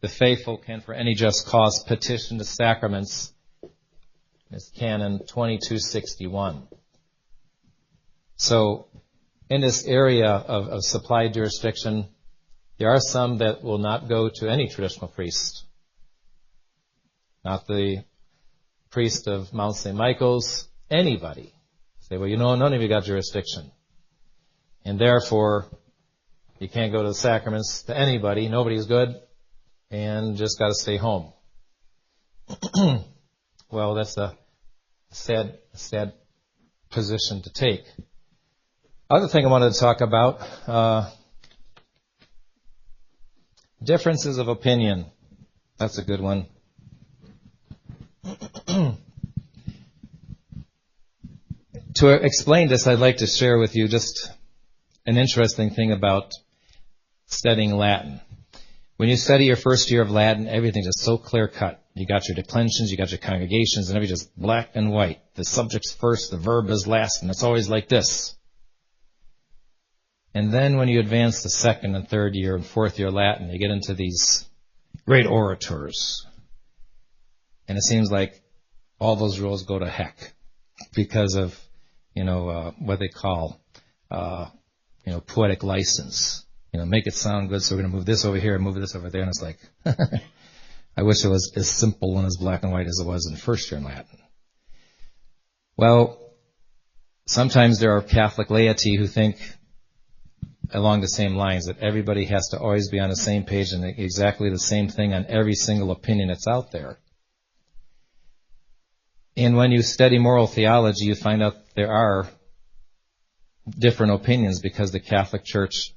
the 0.01 0.07
faithful 0.07 0.57
can 0.57 0.81
for 0.81 0.93
any 0.93 1.15
just 1.15 1.47
cause 1.47 1.83
petition 1.83 2.37
the 2.37 2.45
sacraments. 2.45 3.33
It's 4.51 4.69
canon 4.69 5.19
2261. 5.19 6.67
So 8.35 8.87
in 9.49 9.61
this 9.61 9.85
area 9.85 10.27
of, 10.29 10.67
of 10.67 10.83
supply 10.83 11.27
jurisdiction, 11.29 12.07
there 12.77 12.89
are 12.89 12.99
some 12.99 13.39
that 13.39 13.63
will 13.63 13.77
not 13.77 14.07
go 14.07 14.29
to 14.35 14.49
any 14.49 14.67
traditional 14.67 15.07
priest. 15.07 15.63
Not 17.43 17.65
the 17.67 18.03
priest 18.91 19.27
of 19.27 19.53
Mount 19.53 19.75
St. 19.75 19.95
Michael's, 19.95 20.67
anybody. 20.89 21.53
Say, 22.01 22.17
well, 22.17 22.27
you 22.27 22.37
know, 22.37 22.55
none 22.55 22.73
of 22.73 22.81
you 22.81 22.87
got 22.87 23.03
jurisdiction. 23.03 23.71
And 24.85 24.99
therefore, 24.99 25.67
you 26.59 26.69
can't 26.69 26.91
go 26.91 27.01
to 27.01 27.09
the 27.09 27.13
sacraments 27.13 27.83
to 27.83 27.97
anybody. 27.97 28.47
Nobody's 28.47 28.85
good. 28.85 29.15
And 29.89 30.37
just 30.37 30.59
got 30.59 30.67
to 30.67 30.73
stay 30.73 30.97
home. 30.97 31.31
well, 33.71 33.93
that's 33.95 34.17
a 34.17 34.37
sad, 35.11 35.57
sad 35.73 36.13
position 36.89 37.41
to 37.43 37.51
take. 37.51 37.83
Other 39.09 39.29
thing 39.29 39.45
I 39.45 39.49
wanted 39.49 39.71
to 39.71 39.79
talk 39.79 40.01
about, 40.01 40.41
uh, 40.67 41.09
differences 43.81 44.37
of 44.37 44.49
opinion. 44.49 45.05
That's 45.77 45.97
a 45.97 46.03
good 46.03 46.19
one. 46.19 46.47
to 51.95 52.09
explain 52.09 52.67
this, 52.67 52.85
I'd 52.85 52.99
like 52.99 53.15
to 53.17 53.27
share 53.27 53.57
with 53.57 53.77
you 53.77 53.87
just 53.87 54.29
an 55.05 55.15
interesting 55.15 55.69
thing 55.69 55.93
about 55.93 56.33
studying 57.27 57.77
Latin. 57.77 58.19
When 58.97 59.07
you 59.07 59.15
study 59.15 59.45
your 59.45 59.55
first 59.55 59.89
year 59.89 60.01
of 60.01 60.11
Latin, 60.11 60.49
everything's 60.49 60.87
just 60.87 60.99
so 60.99 61.17
clear 61.17 61.47
cut. 61.47 61.81
You 61.93 62.05
got 62.05 62.27
your 62.27 62.35
declensions, 62.35 62.91
you 62.91 62.97
got 62.97 63.11
your 63.11 63.19
conjugations, 63.19 63.87
and 63.87 63.95
everything's 63.95 64.19
just 64.23 64.37
black 64.37 64.71
and 64.75 64.91
white. 64.91 65.21
The 65.35 65.45
subject's 65.45 65.93
first, 65.93 66.29
the 66.29 66.37
verb 66.37 66.69
is 66.69 66.87
last, 66.87 67.21
and 67.21 67.31
it's 67.31 67.43
always 67.43 67.69
like 67.69 67.87
this. 67.87 68.33
And 70.37 70.53
then 70.53 70.77
when 70.77 70.87
you 70.87 70.99
advance 70.99 71.41
to 71.41 71.49
second 71.49 71.95
and 71.95 72.07
third 72.07 72.35
year 72.35 72.53
and 72.53 72.63
fourth 72.63 72.99
year 72.99 73.09
Latin, 73.09 73.49
you 73.49 73.57
get 73.57 73.71
into 73.71 73.95
these 73.95 74.47
great 75.03 75.25
orators. 75.25 76.27
And 77.67 77.75
it 77.75 77.81
seems 77.81 78.11
like 78.11 78.39
all 78.99 79.15
those 79.15 79.39
rules 79.39 79.63
go 79.63 79.79
to 79.79 79.89
heck 79.89 80.33
because 80.93 81.33
of, 81.33 81.59
you 82.13 82.23
know, 82.23 82.49
uh, 82.49 82.71
what 82.77 82.99
they 82.99 83.07
call, 83.07 83.59
uh, 84.11 84.49
you 85.07 85.13
know, 85.13 85.21
poetic 85.21 85.63
license. 85.63 86.45
You 86.71 86.81
know, 86.81 86.85
make 86.85 87.07
it 87.07 87.15
sound 87.15 87.49
good, 87.49 87.63
so 87.63 87.75
we're 87.75 87.81
going 87.81 87.91
to 87.93 87.97
move 87.97 88.05
this 88.05 88.23
over 88.23 88.37
here 88.37 88.53
and 88.53 88.63
move 88.63 88.75
this 88.75 88.95
over 88.95 89.09
there. 89.09 89.21
And 89.21 89.29
it's 89.29 89.41
like, 89.41 89.57
I 90.95 91.01
wish 91.01 91.25
it 91.25 91.29
was 91.29 91.51
as 91.55 91.67
simple 91.67 92.15
and 92.19 92.27
as 92.27 92.37
black 92.37 92.61
and 92.61 92.71
white 92.71 92.85
as 92.85 92.99
it 92.99 93.07
was 93.07 93.25
in 93.25 93.37
first 93.37 93.71
year 93.71 93.79
in 93.79 93.85
Latin. 93.85 94.19
Well, 95.75 96.19
sometimes 97.25 97.79
there 97.79 97.97
are 97.97 98.03
Catholic 98.03 98.51
laity 98.51 98.97
who 98.97 99.07
think 99.07 99.37
along 100.73 101.01
the 101.01 101.07
same 101.07 101.35
lines 101.35 101.65
that 101.65 101.79
everybody 101.79 102.25
has 102.25 102.49
to 102.49 102.59
always 102.59 102.89
be 102.89 102.99
on 102.99 103.09
the 103.09 103.15
same 103.15 103.43
page 103.43 103.71
and 103.71 103.83
exactly 103.85 104.49
the 104.49 104.59
same 104.59 104.87
thing 104.89 105.13
on 105.13 105.25
every 105.27 105.53
single 105.53 105.91
opinion 105.91 106.27
that's 106.29 106.47
out 106.47 106.71
there. 106.71 106.99
And 109.35 109.55
when 109.55 109.71
you 109.71 109.81
study 109.81 110.17
moral 110.17 110.47
theology, 110.47 111.05
you 111.05 111.15
find 111.15 111.43
out 111.43 111.55
there 111.75 111.91
are 111.91 112.27
different 113.69 114.13
opinions 114.13 114.59
because 114.59 114.91
the 114.91 114.99
Catholic 114.99 115.43
Church, 115.43 115.93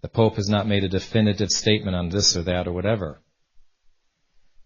the 0.00 0.08
Pope 0.08 0.36
has 0.36 0.48
not 0.48 0.68
made 0.68 0.84
a 0.84 0.88
definitive 0.88 1.50
statement 1.50 1.96
on 1.96 2.08
this 2.08 2.36
or 2.36 2.42
that 2.42 2.68
or 2.68 2.72
whatever. 2.72 3.20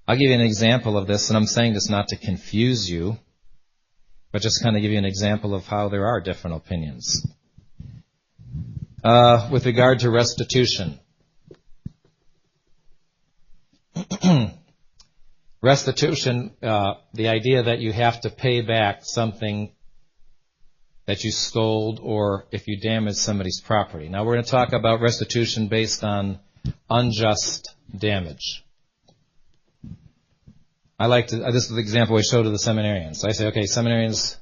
I'll 0.07 0.17
give 0.17 0.29
you 0.29 0.35
an 0.35 0.41
example 0.41 0.97
of 0.97 1.07
this, 1.07 1.29
and 1.29 1.37
I'm 1.37 1.47
saying 1.47 1.75
this 1.75 1.89
not 1.89 2.09
to 2.09 2.17
confuse 2.17 2.89
you, 2.91 3.19
but 4.33 4.43
just 4.43 4.63
kind 4.63 4.77
of 4.77 4.83
give 4.83 4.91
you 4.91 4.99
an 4.99 5.05
example 5.05 5.55
of 5.55 5.67
how 5.67 5.89
there 5.89 6.07
are 6.07 6.21
different 6.21 6.57
opinions 6.57 7.27
uh, 9.05 9.49
with 9.51 9.67
regard 9.67 10.01
to 10.01 10.11
restitution. 10.11 10.99
restitution, 15.63 16.53
uh, 16.63 16.95
the 17.15 17.29
idea 17.29 17.65
that 17.65 17.81
you 17.81 17.93
have 17.93 18.21
to 18.23 18.31
pay 18.31 18.61
back 18.63 19.01
something 19.03 19.73
that 21.07 21.25
you 21.25 21.31
stole 21.31 21.99
or 22.03 22.47
if 22.53 22.69
you 22.69 22.79
damage 22.79 23.15
somebody's 23.15 23.61
property. 23.61 24.09
Now 24.09 24.25
we're 24.25 24.35
going 24.35 24.45
to 24.45 24.51
talk 24.51 24.73
about 24.73 25.01
restitution 25.01 25.69
based 25.69 26.05
on 26.05 26.39
unjust 26.91 27.75
damage. 27.97 28.65
I 30.99 31.07
like 31.07 31.29
to, 31.29 31.43
uh, 31.43 31.51
this 31.51 31.65
is 31.65 31.71
the 31.71 31.79
example 31.79 32.19
I 32.19 32.23
show 32.23 32.43
to 32.43 32.51
the 32.51 32.59
seminarians. 32.59 33.25
I 33.25 33.33
say, 33.33 33.47
okay, 33.47 33.63
seminarians, 33.63 34.37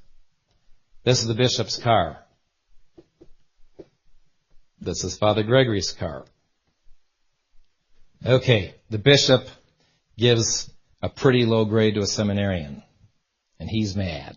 this 1.04 1.20
is 1.20 1.28
the 1.28 1.34
bishop's 1.34 1.76
car. 1.76 2.25
This 4.86 5.02
is 5.02 5.18
Father 5.18 5.42
Gregory's 5.42 5.90
car. 5.90 6.24
Okay, 8.24 8.76
the 8.88 8.98
bishop 8.98 9.48
gives 10.16 10.72
a 11.02 11.08
pretty 11.08 11.44
low 11.44 11.64
grade 11.64 11.94
to 11.94 12.02
a 12.02 12.06
seminarian, 12.06 12.84
and 13.58 13.68
he's 13.68 13.96
mad. 13.96 14.36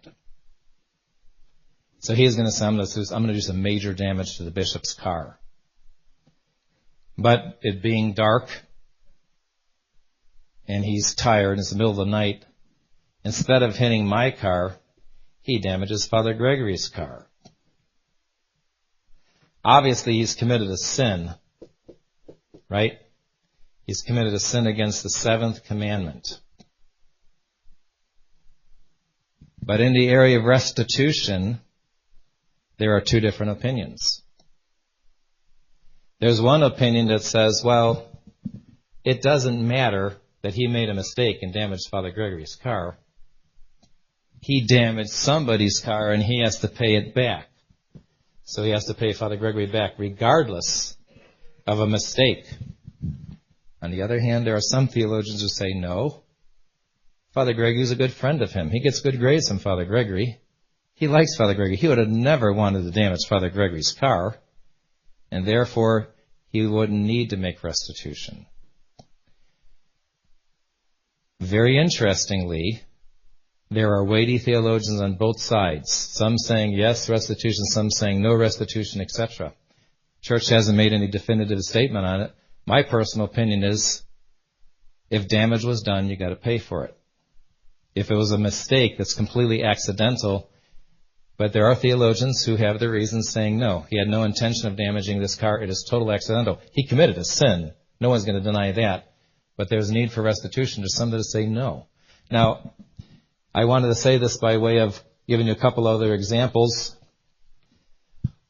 So 2.00 2.16
he's 2.16 2.36
going 2.36 2.48
to 2.48 2.52
going 2.52 2.84
to, 2.84 3.00
I'm 3.14 3.22
going 3.22 3.28
to 3.28 3.34
do 3.36 3.42
some 3.42 3.62
major 3.62 3.94
damage 3.94 4.38
to 4.38 4.44
the 4.44 4.50
bishop's 4.50 4.94
car. 4.94 5.40
But 7.16 7.60
it 7.62 7.84
being 7.84 8.14
dark, 8.14 8.50
and 10.68 10.84
he's 10.84 11.14
tired, 11.14 11.52
and 11.52 11.60
it's 11.60 11.70
the 11.70 11.78
middle 11.78 11.92
of 11.92 11.98
the 11.98 12.06
night, 12.06 12.44
instead 13.24 13.62
of 13.62 13.76
hitting 13.76 14.08
my 14.08 14.32
car, 14.32 14.78
he 15.42 15.60
damages 15.60 16.08
Father 16.08 16.34
Gregory's 16.34 16.88
car. 16.88 17.29
Obviously, 19.64 20.14
he's 20.14 20.36
committed 20.36 20.70
a 20.70 20.78
sin, 20.78 21.34
right? 22.70 23.00
He's 23.86 24.02
committed 24.02 24.34
a 24.34 24.40
sin 24.40 24.68
against 24.68 25.04
the 25.04 25.10
seventh 25.10 25.66
commandment. 25.66 26.40
But 29.62 29.82
in 29.82 29.94
the 29.94 30.08
area 30.08 30.40
of 30.40 30.46
restitution, 30.46 31.60
there 32.78 32.96
are 32.96 33.02
two 33.02 33.20
different 33.20 33.52
opinions. 33.52 34.24
There's 36.20 36.42
one 36.42 36.64
opinion 36.64 37.08
that 37.08 37.24
says, 37.24 37.62
well, 37.64 38.08
it 39.04 39.22
doesn't 39.22 39.68
matter 39.68 40.18
that 40.42 40.54
he 40.54 40.68
made 40.68 40.90
a 40.90 40.94
mistake 40.94 41.40
and 41.42 41.54
damaged 41.54 41.90
Father 41.90 42.12
Gregory's 42.12 42.56
car. 42.56 42.98
He 44.42 44.66
damaged 44.66 45.12
somebody's 45.12 45.80
car 45.80 46.12
and 46.12 46.24
he 46.24 46.42
has 46.42 46.60
to 46.60 46.68
pay 46.68 46.96
it 46.96 47.14
back. 47.14 47.49
So 48.50 48.64
he 48.64 48.72
has 48.72 48.86
to 48.86 48.96
pay 48.96 49.14
Father 49.14 49.38
Gregory 49.38 49.68
back 49.68 49.94
regardless 50.00 50.98
of 51.68 51.82
a 51.82 51.86
mistake. 51.86 52.52
On 53.80 53.92
the 53.92 54.02
other 54.02 54.20
hand, 54.20 54.48
there 54.48 54.56
are 54.56 54.60
some 54.60 54.88
theologians 54.88 55.42
who 55.42 55.48
say 55.48 55.74
no. 55.74 56.24
Father 57.32 57.54
Gregory 57.54 57.84
is 57.84 57.92
a 57.92 57.96
good 57.96 58.12
friend 58.12 58.42
of 58.42 58.52
him. 58.52 58.72
He 58.72 58.80
gets 58.80 59.02
good 59.02 59.20
grades 59.20 59.48
from 59.48 59.60
Father 59.60 59.86
Gregory. 59.86 60.40
He 60.96 61.08
likes 61.08 61.36
Father 61.36 61.54
Gregory. 61.54 61.76
He 61.76 61.88
would 61.88 62.00
have 62.00 62.10
never 62.10 62.52
wanted 62.52 62.86
to 62.86 62.92
damage 62.92 63.28
Father 63.30 63.52
Gregory's 63.52 63.92
car, 63.92 64.40
and 65.30 65.46
therefore 65.46 66.16
he 66.48 66.66
wouldn't 66.66 67.06
need 67.06 67.30
to 67.30 67.38
make 67.38 67.64
restitution. 67.64 68.48
Very 71.40 71.78
interestingly, 71.78 72.82
there 73.72 73.94
are 73.94 74.04
weighty 74.04 74.40
theologians 74.40 75.00
on 75.00 75.16
both 75.16 75.40
sides, 75.40 75.92
some 75.92 76.38
saying 76.38 76.74
yes 76.74 77.08
restitution, 77.08 77.66
some 77.66 77.92
saying 77.92 78.22
no 78.22 78.34
restitution, 78.34 79.00
etc. 79.00 79.54
Church 80.22 80.50
hasn't 80.50 80.78
made 80.78 80.92
any 80.92 81.08
definitive 81.08 81.60
statement 81.60 82.06
on 82.06 82.22
it. 82.22 82.34
My 82.66 82.82
personal 82.84 83.28
opinion 83.28 83.64
is 83.64 84.04
if 85.10 85.28
damage 85.28 85.64
was 85.64 85.82
done, 85.82 86.10
you 86.10 86.18
got 86.18 86.30
to 86.30 86.36
pay 86.36 86.58
for 86.58 86.86
it. 86.86 86.98
If 87.94 88.10
it 88.10 88.16
was 88.16 88.32
a 88.32 88.38
mistake 88.38 88.98
that's 88.98 89.14
completely 89.14 89.64
accidental, 89.64 90.50
but 91.38 91.54
there 91.54 91.68
are 91.68 91.76
theologians 91.76 92.44
who 92.44 92.56
have 92.56 92.80
their 92.80 92.92
reasons 92.92 93.30
saying 93.30 93.58
no, 93.58 93.86
he 93.90 93.98
had 93.98 94.08
no 94.08 94.24
intention 94.24 94.68
of 94.68 94.78
damaging 94.78 95.20
this 95.20 95.36
car. 95.36 95.62
It 95.62 95.70
is 95.70 95.86
total 95.90 96.12
accidental. 96.12 96.60
He 96.74 96.88
committed 96.88 97.18
a 97.18 97.24
sin. 97.24 97.74
No 98.00 98.10
one's 98.10 98.26
going 98.26 98.38
to 98.38 98.44
deny 98.44 98.72
that. 98.74 99.14
But 99.58 99.70
there's 99.70 99.90
a 99.90 99.94
need 99.94 100.12
for 100.12 100.22
restitution. 100.22 100.82
There's 100.82 100.96
some 100.96 101.12
that 101.12 101.24
say 101.24 101.46
no. 101.46 101.88
Now, 102.32 102.74
I 103.54 103.66
wanted 103.66 103.88
to 103.88 103.96
say 103.96 104.18
this 104.18 104.38
by 104.38 104.58
way 104.58 104.78
of 104.78 105.02
giving 105.28 105.48
you 105.48 105.54
a 105.54 105.56
couple 105.56 105.88
other 105.88 106.14
examples. 106.14 106.96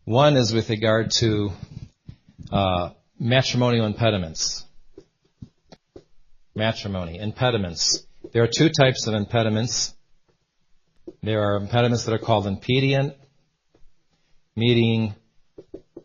One 0.04 0.36
is 0.36 0.54
with 0.54 0.70
regard 0.70 1.12
to 1.20 1.52
uh, 2.52 2.90
matrimonial 3.18 3.86
impediments. 3.86 4.66
Matrimony, 6.54 7.18
impediments. 7.18 8.06
There 8.34 8.44
are 8.44 8.50
two 8.54 8.70
types 8.70 9.08
of 9.08 9.14
impediments. 9.14 9.96
There 11.24 11.44
are 11.44 11.56
impediments 11.56 12.04
that 12.04 12.14
are 12.14 12.20
called 12.20 12.46
impedient, 12.46 13.16
meaning 14.58 15.16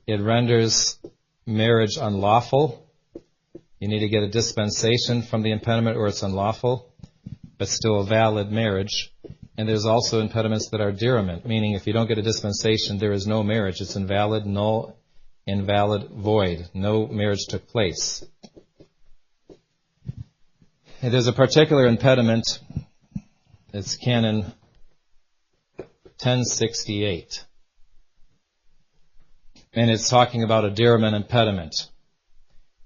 it 0.06 0.20
renders 0.20 0.98
marriage 1.46 1.96
unlawful. 2.00 2.88
You 3.80 3.88
need 3.88 4.00
to 4.00 4.08
get 4.08 4.22
a 4.22 4.28
dispensation 4.28 5.22
from 5.22 5.42
the 5.42 5.50
impediment 5.50 5.96
or 5.96 6.06
it's 6.06 6.22
unlawful, 6.22 6.93
but 7.64 7.70
still 7.70 8.00
a 8.00 8.04
valid 8.04 8.52
marriage. 8.52 9.10
And 9.56 9.66
there's 9.66 9.86
also 9.86 10.20
impediments 10.20 10.68
that 10.68 10.82
are 10.82 10.92
diriment, 10.92 11.46
meaning 11.46 11.72
if 11.72 11.86
you 11.86 11.94
don't 11.94 12.06
get 12.06 12.18
a 12.18 12.22
dispensation, 12.22 12.98
there 12.98 13.12
is 13.12 13.26
no 13.26 13.42
marriage. 13.42 13.80
It's 13.80 13.96
invalid, 13.96 14.44
null, 14.44 14.98
invalid, 15.46 16.10
void. 16.10 16.68
No 16.74 17.06
marriage 17.06 17.46
took 17.48 17.66
place. 17.66 18.22
And 21.00 21.14
there's 21.14 21.26
a 21.26 21.32
particular 21.32 21.86
impediment. 21.86 22.44
It's 23.72 23.96
canon 23.96 24.52
1068. 26.20 27.46
And 29.72 29.90
it's 29.90 30.10
talking 30.10 30.42
about 30.42 30.66
a 30.66 30.70
diriment 30.70 31.16
impediment. 31.16 31.74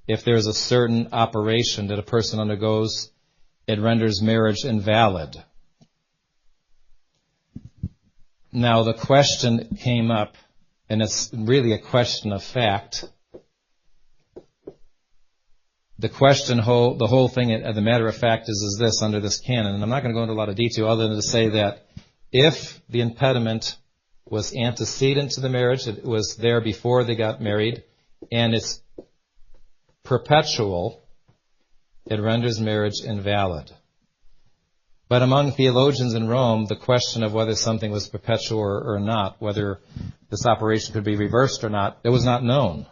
If 0.07 0.23
there's 0.23 0.47
a 0.47 0.55
certain 0.55 1.09
operation 1.11 1.89
that 1.89 1.99
a 1.99 2.05
person 2.05 2.39
undergoes, 2.39 3.11
it 3.69 3.79
renders 3.81 4.23
marriage 4.23 4.65
invalid. 4.65 5.37
Now 8.51 8.83
the 8.83 8.95
question 8.95 9.77
came 9.79 10.11
up, 10.11 10.35
and 10.89 11.03
it's 11.03 11.31
really 11.35 11.75
a 11.75 11.79
question 11.79 12.33
of 12.33 12.43
fact. 12.43 13.05
The 15.99 16.09
question, 16.09 16.59
whole, 16.59 16.97
the 16.97 17.07
whole 17.07 17.29
thing, 17.29 17.53
uh, 17.53 17.73
the 17.73 17.83
matter 17.83 18.07
of 18.07 18.17
fact, 18.17 18.49
is, 18.49 18.63
is 18.63 18.79
this 18.81 19.03
under 19.03 19.21
this 19.21 19.39
canon, 19.39 19.75
and 19.75 19.83
I'm 19.83 19.91
not 19.91 20.03
going 20.03 20.15
to 20.15 20.19
go 20.19 20.23
into 20.23 20.33
a 20.33 20.41
lot 20.41 20.49
of 20.49 20.55
detail 20.55 20.89
other 20.89 21.09
than 21.09 21.17
to 21.17 21.23
say 21.23 21.51
that 21.51 21.89
if 22.33 22.81
the 22.89 23.01
impediment 23.01 23.77
was 24.25 24.55
antecedent 24.55 25.33
to 25.33 25.41
the 25.41 25.49
marriage, 25.49 25.87
it 25.87 26.05
was 26.05 26.37
there 26.37 26.61
before 26.61 27.05
they 27.05 27.17
got 27.17 27.43
married, 27.43 27.83
and 28.33 28.55
it's 28.55 28.81
perpetual, 30.05 31.03
it 32.09 32.21
renders 32.21 32.59
marriage 32.59 33.01
invalid. 33.05 33.71
But 35.09 35.23
among 35.23 35.53
theologians 35.53 36.15
in 36.15 36.29
Rome, 36.29 36.67
the 36.67 36.77
question 36.77 37.23
of 37.23 37.33
whether 37.33 37.55
something 37.55 37.91
was 37.91 38.09
perpetual 38.09 38.61
or, 38.61 38.99
not, 39.01 39.41
whether 39.41 39.81
this 40.31 40.45
operation 40.47 40.93
could 40.93 41.05
be 41.05 41.17
reversed 41.17 41.65
or 41.65 41.71
not, 41.71 41.99
it 42.05 42.11
was 42.11 42.25
not 42.25 42.45
known. 42.45 42.87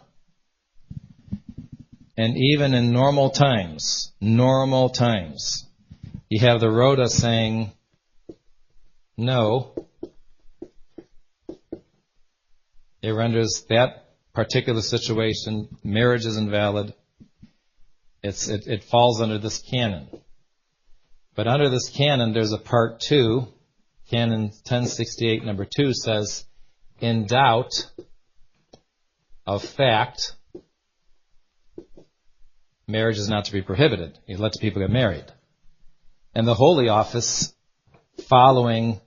And 2.17 2.35
even 2.35 2.73
in 2.73 2.91
normal 2.91 3.29
times, 3.29 4.11
normal 4.19 4.89
times, 4.89 5.65
you 6.29 6.39
have 6.39 6.59
the 6.59 6.71
Rota 6.71 7.07
saying, 7.07 7.71
no, 9.15 9.73
it 13.03 13.11
renders 13.11 13.65
that 13.69 14.05
particular 14.33 14.81
situation, 14.81 15.67
marriage 15.83 16.25
is 16.25 16.37
invalid. 16.37 16.93
It's, 18.27 18.47
it, 18.47 18.67
it 18.67 18.83
falls 18.83 19.21
under 19.21 19.37
this 19.37 19.59
canon. 19.59 20.07
But 21.35 21.47
under 21.47 21.69
this 21.69 21.89
canon, 21.89 22.33
there's 22.33 22.51
a 22.51 22.57
part 22.57 22.99
two. 22.99 23.47
Canon 24.09 24.43
1068 24.43 25.43
number 25.43 25.65
two 25.65 25.93
says, 25.93 26.45
in 26.99 27.25
doubt 27.25 27.89
of 29.45 29.63
fact, 29.63 30.33
marriage 32.87 33.17
is 33.17 33.29
not 33.29 33.45
to 33.45 33.51
be 33.51 33.61
prohibited. 33.61 34.17
You 34.25 34.37
lets 34.37 34.57
people 34.57 34.81
get 34.81 34.89
married. 34.89 35.25
And 36.33 36.47
the 36.47 36.53
Holy 36.53 36.89
Office, 36.89 37.53
following 38.29 39.01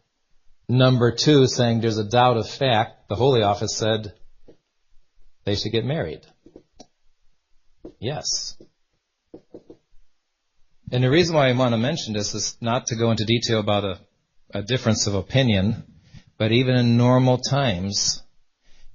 Number 0.71 1.11
two, 1.11 1.49
saying 1.49 1.81
there's 1.81 1.99
a 1.99 2.05
doubt 2.05 2.37
of 2.37 2.49
fact, 2.49 3.09
the 3.09 3.17
Holy 3.17 3.43
Office 3.43 3.77
said 3.77 4.13
they 5.45 5.57
should 5.57 5.73
get 5.73 5.85
married. 5.85 6.21
Yes. 7.99 8.57
And 10.93 11.05
the 11.05 11.11
reason 11.11 11.37
why 11.37 11.49
I 11.49 11.53
want 11.53 11.73
to 11.73 11.79
mention 11.79 12.15
this 12.15 12.35
is 12.35 12.57
not 12.61 12.87
to 12.87 12.97
go 12.97 13.13
into 13.13 13.25
detail 13.25 13.61
about 13.61 13.85
a, 13.85 14.01
a 14.53 14.63
difference 14.63 15.07
of 15.07 15.15
opinion, 15.15 15.85
but 16.37 16.51
even 16.51 16.75
in 16.75 16.97
normal 16.97 17.39
times, 17.39 18.21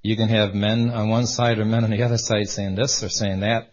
you 0.02 0.14
can 0.14 0.28
have 0.28 0.54
men 0.54 0.90
on 0.90 1.08
one 1.08 1.26
side 1.26 1.58
or 1.58 1.64
men 1.64 1.84
on 1.84 1.90
the 1.90 2.02
other 2.02 2.18
side 2.18 2.48
saying 2.48 2.74
this 2.74 3.02
or 3.02 3.08
saying 3.08 3.40
that, 3.40 3.70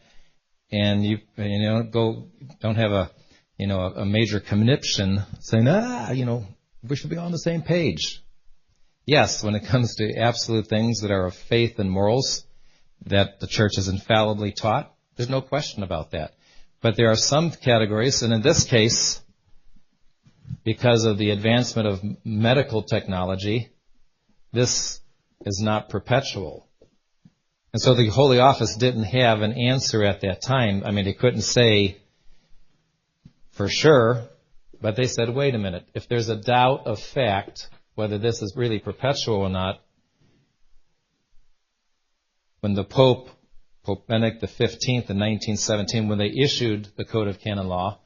and 0.71 1.05
you 1.05 1.17
you 1.38 1.69
know 1.69 1.84
go 1.84 2.30
don't 2.61 2.78
have 2.78 2.91
a 2.91 3.11
you 3.57 3.67
know 3.67 3.82
a, 3.82 4.01
a 4.01 4.05
major 4.05 4.39
conniption 4.39 5.21
saying 5.41 5.67
ah 5.67 6.11
you 6.11 6.26
know 6.26 6.45
we 6.82 6.95
should 6.95 7.09
be 7.09 7.17
on 7.17 7.34
the 7.34 7.38
same 7.38 7.61
page. 7.61 8.24
Yes, 9.05 9.43
when 9.43 9.53
it 9.53 9.65
comes 9.65 9.95
to 9.95 10.15
absolute 10.15 10.67
things 10.67 11.01
that 11.01 11.11
are 11.11 11.26
of 11.26 11.36
faith 11.36 11.78
and 11.78 11.91
morals 11.91 12.45
that 13.05 13.41
the 13.41 13.47
church 13.47 13.74
has 13.76 13.89
infallibly 13.89 14.53
taught, 14.53 14.93
there's 15.17 15.30
no 15.30 15.41
question 15.41 15.84
about 15.84 16.11
that. 16.11 16.36
But 16.84 16.97
there 16.97 17.09
are 17.09 17.15
some 17.15 17.49
categories, 17.49 18.23
and 18.23 18.34
in 18.34 18.41
this 18.41 18.65
case, 18.65 19.21
because 20.65 21.05
of 21.05 21.17
the 21.17 21.29
advancement 21.29 21.88
of 21.88 22.01
medical 22.25 22.84
technology, 22.84 23.69
this 24.51 24.99
is 25.45 25.61
not 25.61 25.88
perpetual. 25.88 26.67
And 27.71 27.81
so 27.81 27.93
the 27.93 28.09
Holy 28.09 28.39
Office 28.39 28.75
didn't 28.75 29.05
have 29.05 29.41
an 29.41 29.53
answer 29.53 30.03
at 30.03 30.19
that 30.21 30.41
time. 30.41 30.84
I 30.86 30.91
mean, 30.91 31.05
they 31.05 31.13
couldn't 31.13 31.43
say 31.43 32.01
for 33.51 33.69
sure, 33.69 34.27
but 34.81 34.97
they 34.97 35.07
said, 35.07 35.29
wait 35.29 35.55
a 35.55 35.59
minute, 35.59 35.88
if 35.93 36.09
there's 36.09 36.27
a 36.27 36.36
doubt 36.36 36.86
of 36.86 36.99
fact, 36.99 37.69
whether 37.95 38.17
this 38.17 38.41
is 38.41 38.57
really 38.57 38.79
perpetual 38.79 39.38
or 39.38 39.49
not, 39.49 39.79
when 42.59 42.73
the 42.73 42.84
Pope, 42.84 43.29
Pope 43.84 44.07
Benedict 44.07 44.41
XV 44.41 44.88
in 44.88 45.19
1917, 45.19 46.07
when 46.07 46.17
they 46.17 46.29
issued 46.29 46.88
the 46.95 47.03
Code 47.03 47.27
of 47.27 47.39
Canon 47.39 47.67
Law, 47.67 47.99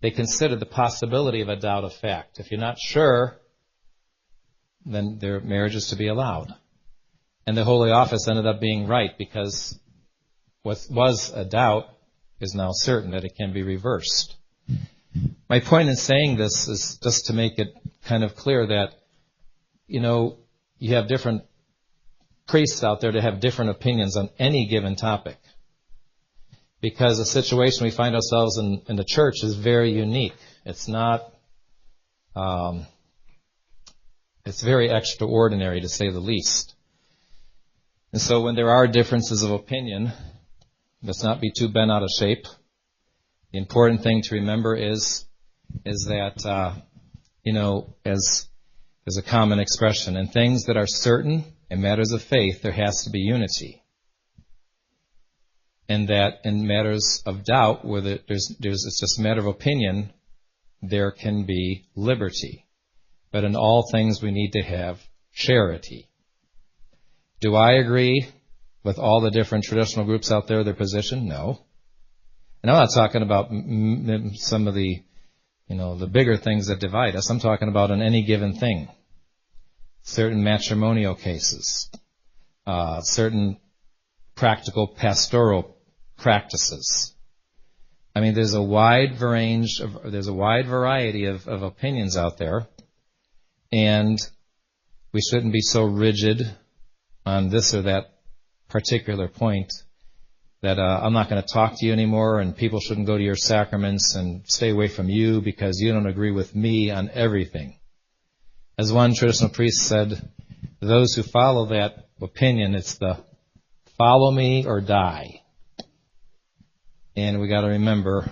they 0.00 0.10
considered 0.10 0.60
the 0.60 0.66
possibility 0.66 1.42
of 1.42 1.48
a 1.48 1.56
doubt 1.56 1.84
of 1.84 1.92
fact. 1.92 2.38
If 2.38 2.50
you're 2.50 2.60
not 2.60 2.78
sure, 2.78 3.36
then 4.86 5.18
their 5.18 5.40
marriage 5.40 5.74
is 5.74 5.88
to 5.88 5.96
be 5.96 6.08
allowed. 6.08 6.54
And 7.46 7.56
the 7.56 7.64
Holy 7.64 7.90
Office 7.90 8.26
ended 8.28 8.46
up 8.46 8.60
being 8.60 8.86
right 8.86 9.16
because 9.18 9.78
what 10.62 10.78
was 10.90 11.30
a 11.34 11.44
doubt 11.44 11.88
is 12.40 12.54
now 12.54 12.70
certain 12.72 13.10
that 13.10 13.24
it 13.24 13.36
can 13.36 13.52
be 13.52 13.62
reversed. 13.62 14.36
My 15.48 15.60
point 15.60 15.88
in 15.88 15.96
saying 15.96 16.36
this 16.36 16.68
is 16.68 16.98
just 17.02 17.26
to 17.26 17.32
make 17.32 17.58
it 17.58 17.74
kind 18.04 18.22
of 18.22 18.36
clear 18.36 18.66
that, 18.66 18.94
you 19.86 20.00
know, 20.00 20.38
you 20.78 20.94
have 20.94 21.08
different 21.08 21.42
priests 22.48 22.82
out 22.82 23.00
there 23.00 23.12
to 23.12 23.20
have 23.20 23.40
different 23.40 23.70
opinions 23.70 24.16
on 24.16 24.30
any 24.38 24.66
given 24.66 24.96
topic 24.96 25.36
because 26.80 27.18
the 27.18 27.24
situation 27.24 27.84
we 27.84 27.90
find 27.90 28.14
ourselves 28.14 28.58
in, 28.58 28.82
in 28.88 28.96
the 28.96 29.04
church 29.04 29.42
is 29.42 29.54
very 29.54 29.92
unique. 29.92 30.34
It's 30.64 30.88
not, 30.88 31.32
um, 32.34 32.86
it's 34.44 34.62
very 34.62 34.90
extraordinary 34.90 35.80
to 35.80 35.88
say 35.88 36.10
the 36.10 36.20
least. 36.20 36.74
And 38.12 38.20
so 38.20 38.40
when 38.40 38.54
there 38.54 38.70
are 38.70 38.86
differences 38.86 39.42
of 39.42 39.50
opinion, 39.50 40.12
let's 41.02 41.22
not 41.22 41.40
be 41.40 41.50
too 41.56 41.68
bent 41.68 41.90
out 41.90 42.02
of 42.02 42.08
shape. 42.18 42.46
The 43.52 43.58
important 43.58 44.02
thing 44.02 44.22
to 44.22 44.36
remember 44.36 44.74
is, 44.74 45.24
is 45.84 46.06
that, 46.08 46.46
uh, 46.46 46.74
you 47.42 47.52
know, 47.52 47.94
as, 48.04 48.46
as 49.06 49.16
a 49.16 49.22
common 49.22 49.58
expression, 49.58 50.16
and 50.16 50.32
things 50.32 50.66
that 50.66 50.76
are 50.76 50.86
certain, 50.86 51.44
in 51.70 51.80
matters 51.80 52.12
of 52.12 52.22
faith, 52.22 52.62
there 52.62 52.72
has 52.72 53.04
to 53.04 53.10
be 53.10 53.20
unity 53.20 53.82
and 55.88 56.08
that 56.08 56.40
in 56.44 56.66
matters 56.66 57.22
of 57.24 57.44
doubt, 57.44 57.84
where 57.84 58.00
there's, 58.00 58.54
there's, 58.60 58.84
it's 58.84 59.00
just 59.00 59.18
a 59.18 59.22
matter 59.22 59.40
of 59.40 59.46
opinion, 59.46 60.12
there 60.82 61.10
can 61.10 61.44
be 61.44 61.86
liberty. 61.96 62.66
But 63.32 63.44
in 63.44 63.56
all 63.56 63.88
things, 63.90 64.22
we 64.22 64.30
need 64.30 64.52
to 64.52 64.62
have 64.62 65.00
charity. 65.32 66.08
Do 67.40 67.54
I 67.54 67.72
agree 67.72 68.28
with 68.84 68.98
all 68.98 69.20
the 69.20 69.30
different 69.30 69.64
traditional 69.64 70.04
groups 70.04 70.30
out 70.30 70.46
there, 70.46 70.62
their 70.62 70.74
position? 70.74 71.26
No. 71.26 71.64
And 72.62 72.70
I'm 72.70 72.78
not 72.78 72.92
talking 72.92 73.22
about 73.22 73.50
some 74.34 74.68
of 74.68 74.74
the, 74.74 75.02
you 75.68 75.76
know, 75.76 75.96
the 75.96 76.06
bigger 76.06 76.36
things 76.36 76.66
that 76.66 76.80
divide 76.80 77.16
us. 77.16 77.30
I'm 77.30 77.40
talking 77.40 77.68
about 77.68 77.90
on 77.90 78.02
any 78.02 78.24
given 78.24 78.54
thing. 78.54 78.88
Certain 80.02 80.42
matrimonial 80.42 81.14
cases, 81.14 81.90
uh, 82.66 83.00
certain 83.00 83.58
practical 84.34 84.86
pastoral 84.86 85.76
practices. 86.16 87.14
I 88.14 88.20
mean, 88.20 88.34
there's 88.34 88.54
a 88.54 88.62
wide 88.62 89.20
range 89.20 89.80
of, 89.80 90.10
there's 90.10 90.28
a 90.28 90.32
wide 90.32 90.66
variety 90.66 91.26
of, 91.26 91.46
of 91.46 91.62
opinions 91.62 92.16
out 92.16 92.38
there, 92.38 92.66
and 93.70 94.18
we 95.12 95.20
shouldn't 95.20 95.52
be 95.52 95.60
so 95.60 95.84
rigid 95.84 96.42
on 97.24 97.48
this 97.48 97.74
or 97.74 97.82
that 97.82 98.14
particular 98.68 99.28
point 99.28 99.72
that 100.62 100.78
uh, 100.78 101.00
I'm 101.02 101.12
not 101.12 101.30
going 101.30 101.40
to 101.40 101.48
talk 101.48 101.74
to 101.76 101.86
you 101.86 101.92
anymore, 101.92 102.40
and 102.40 102.56
people 102.56 102.80
shouldn't 102.80 103.06
go 103.06 103.16
to 103.16 103.22
your 103.22 103.36
sacraments 103.36 104.14
and 104.16 104.42
stay 104.46 104.70
away 104.70 104.88
from 104.88 105.08
you 105.08 105.40
because 105.40 105.78
you 105.80 105.92
don't 105.92 106.06
agree 106.06 106.32
with 106.32 106.54
me 106.54 106.90
on 106.90 107.10
everything. 107.10 107.78
As 108.78 108.92
one 108.92 109.12
traditional 109.12 109.50
priest 109.50 109.88
said, 109.88 110.30
those 110.78 111.14
who 111.14 111.24
follow 111.24 111.66
that 111.66 112.06
opinion, 112.22 112.76
it's 112.76 112.96
the 112.96 113.18
follow 113.96 114.30
me 114.30 114.66
or 114.66 114.80
die. 114.80 115.42
And 117.16 117.40
we 117.40 117.48
got 117.48 117.62
to 117.62 117.66
remember 117.66 118.30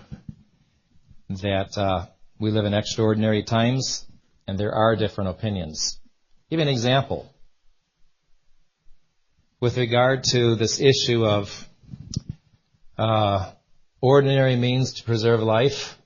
that 1.28 1.76
uh, 1.76 2.06
we 2.38 2.52
live 2.52 2.64
in 2.64 2.74
extraordinary 2.74 3.42
times, 3.42 4.06
and 4.46 4.56
there 4.56 4.72
are 4.72 4.94
different 4.94 5.30
opinions. 5.30 5.98
Give 6.48 6.60
an 6.60 6.68
example. 6.68 7.28
With 9.58 9.76
regard 9.78 10.22
to 10.30 10.54
this 10.54 10.78
issue 10.78 11.26
of 11.26 11.68
uh, 12.96 13.50
ordinary 14.00 14.54
means 14.54 14.92
to 14.94 15.02
preserve 15.02 15.40
life 15.40 15.98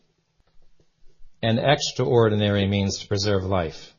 and 1.42 1.58
extraordinary 1.58 2.66
means 2.66 3.00
to 3.00 3.06
preserve 3.06 3.44
life. 3.44 3.94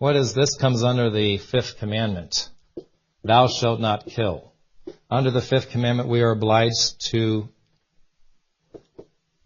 What 0.00 0.16
is 0.16 0.34
this 0.34 0.56
comes 0.56 0.82
under 0.82 1.10
the 1.10 1.38
fifth 1.38 1.78
commandment? 1.78 2.48
Thou 3.22 3.46
shalt 3.46 3.78
not 3.78 4.06
kill 4.06 4.50
under 5.10 5.30
the 5.30 5.42
fifth 5.42 5.70
commandment, 5.70 6.08
we 6.08 6.22
are 6.22 6.30
obliged 6.30 7.00
to 7.10 7.48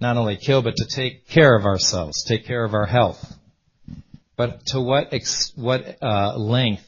not 0.01 0.17
only 0.17 0.37
kill, 0.37 0.61
but 0.61 0.77
to 0.77 0.85
take 0.85 1.27
care 1.29 1.57
of 1.57 1.65
ourselves, 1.65 2.25
take 2.25 2.45
care 2.45 2.65
of 2.65 2.75
our 2.75 2.87
health. 2.87 3.39
But 4.37 4.67
to 4.67 4.81
what 4.81 5.13
ex- 5.13 5.53
what 5.55 5.97
uh, 6.03 6.37
length, 6.37 6.85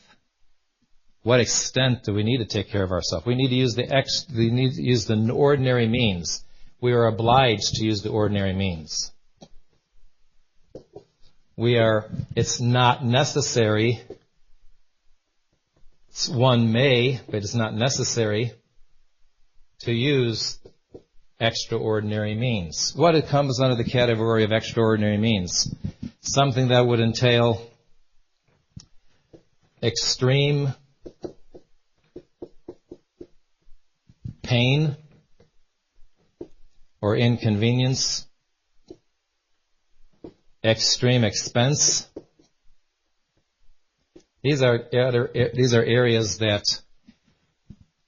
what 1.23 1.41
extent 1.41 2.05
do 2.05 2.13
we 2.13 2.23
need 2.23 2.39
to 2.39 2.45
take 2.45 2.69
care 2.69 2.83
of 2.83 2.91
ourselves? 2.91 3.25
We 3.25 3.35
need 3.35 3.49
to 3.49 3.55
use 3.55 3.75
the 3.75 3.89
ex- 3.89 4.27
we 4.37 4.51
need 4.51 4.75
to 4.75 4.83
use 4.83 5.07
the 5.07 5.31
ordinary 5.33 5.87
means. 5.87 6.45
We 6.81 6.93
are 6.93 7.07
obliged 7.07 7.75
to 7.77 7.85
use 7.85 8.03
the 8.03 8.11
ordinary 8.11 8.53
means. 8.53 9.13
We 11.57 11.79
are. 11.79 12.11
It's 12.35 12.61
not 12.61 13.03
necessary. 13.03 14.03
One 16.29 16.71
may, 16.71 17.19
but 17.27 17.37
it's 17.37 17.55
not 17.55 17.75
necessary 17.75 18.53
to 19.81 19.93
use 19.93 20.59
extraordinary 21.41 22.35
means. 22.35 22.93
What 22.95 23.15
it 23.15 23.29
comes 23.29 23.59
under 23.61 23.75
the 23.75 23.89
category 23.89 24.45
of 24.45 24.53
extraordinary 24.53 25.17
means? 25.17 25.75
Something 26.21 26.69
that 26.69 26.87
would 26.87 27.01
entail 27.01 27.71
extreme 29.83 30.75
pain 34.43 34.97
or 37.01 37.17
inconvenience, 37.17 38.26
extreme 40.67 41.25
expense. 41.25 42.09
These 44.43 44.63
are, 44.63 44.89
these 45.55 45.75
are 45.75 45.83
areas 45.83 46.39
that 46.39 46.65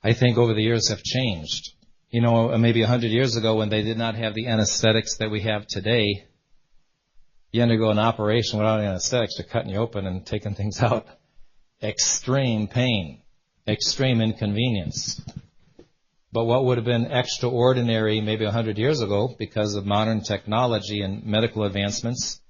I 0.02 0.12
think 0.12 0.38
over 0.38 0.54
the 0.54 0.62
years 0.62 0.88
have 0.88 1.02
changed. 1.02 1.72
You 2.10 2.20
know, 2.20 2.56
maybe 2.58 2.82
a 2.82 2.86
hundred 2.86 3.10
years 3.10 3.36
ago 3.36 3.56
when 3.56 3.68
they 3.68 3.82
did 3.82 3.98
not 3.98 4.14
have 4.14 4.34
the 4.34 4.48
anesthetics 4.48 5.16
that 5.18 5.30
we 5.30 5.42
have 5.42 5.66
today, 5.66 6.26
you 7.52 7.62
undergo 7.62 7.90
an 7.90 7.98
operation 7.98 8.58
without 8.58 8.80
anesthetics, 8.80 9.36
they're 9.36 9.46
cutting 9.46 9.70
you 9.70 9.78
open 9.78 10.06
and 10.06 10.26
taking 10.26 10.54
things 10.54 10.80
out. 10.82 11.06
Extreme 11.82 12.68
pain, 12.68 13.22
extreme 13.66 14.20
inconvenience. 14.20 15.20
But 16.32 16.44
what 16.44 16.64
would 16.64 16.76
have 16.76 16.84
been 16.84 17.10
extraordinary 17.10 18.20
maybe 18.20 18.44
a 18.44 18.50
hundred 18.50 18.78
years 18.78 19.00
ago 19.00 19.34
because 19.38 19.74
of 19.74 19.86
modern 19.86 20.22
technology 20.22 21.00
and 21.00 21.24
medical 21.24 21.64
advancements, 21.64 22.40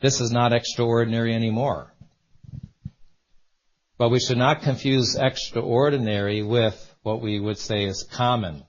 this 0.00 0.20
is 0.20 0.30
not 0.30 0.52
extraordinary 0.52 1.34
anymore. 1.34 1.92
But 3.98 4.10
we 4.10 4.20
should 4.20 4.38
not 4.38 4.62
confuse 4.62 5.16
extraordinary 5.16 6.42
with 6.42 6.94
what 7.02 7.22
we 7.22 7.40
would 7.40 7.58
say 7.58 7.84
is 7.84 8.02
common. 8.02 8.64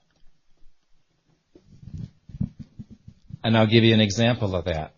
And 3.44 3.56
I'll 3.56 3.66
give 3.66 3.84
you 3.84 3.94
an 3.94 4.00
example 4.00 4.56
of 4.56 4.64
that. 4.64 4.94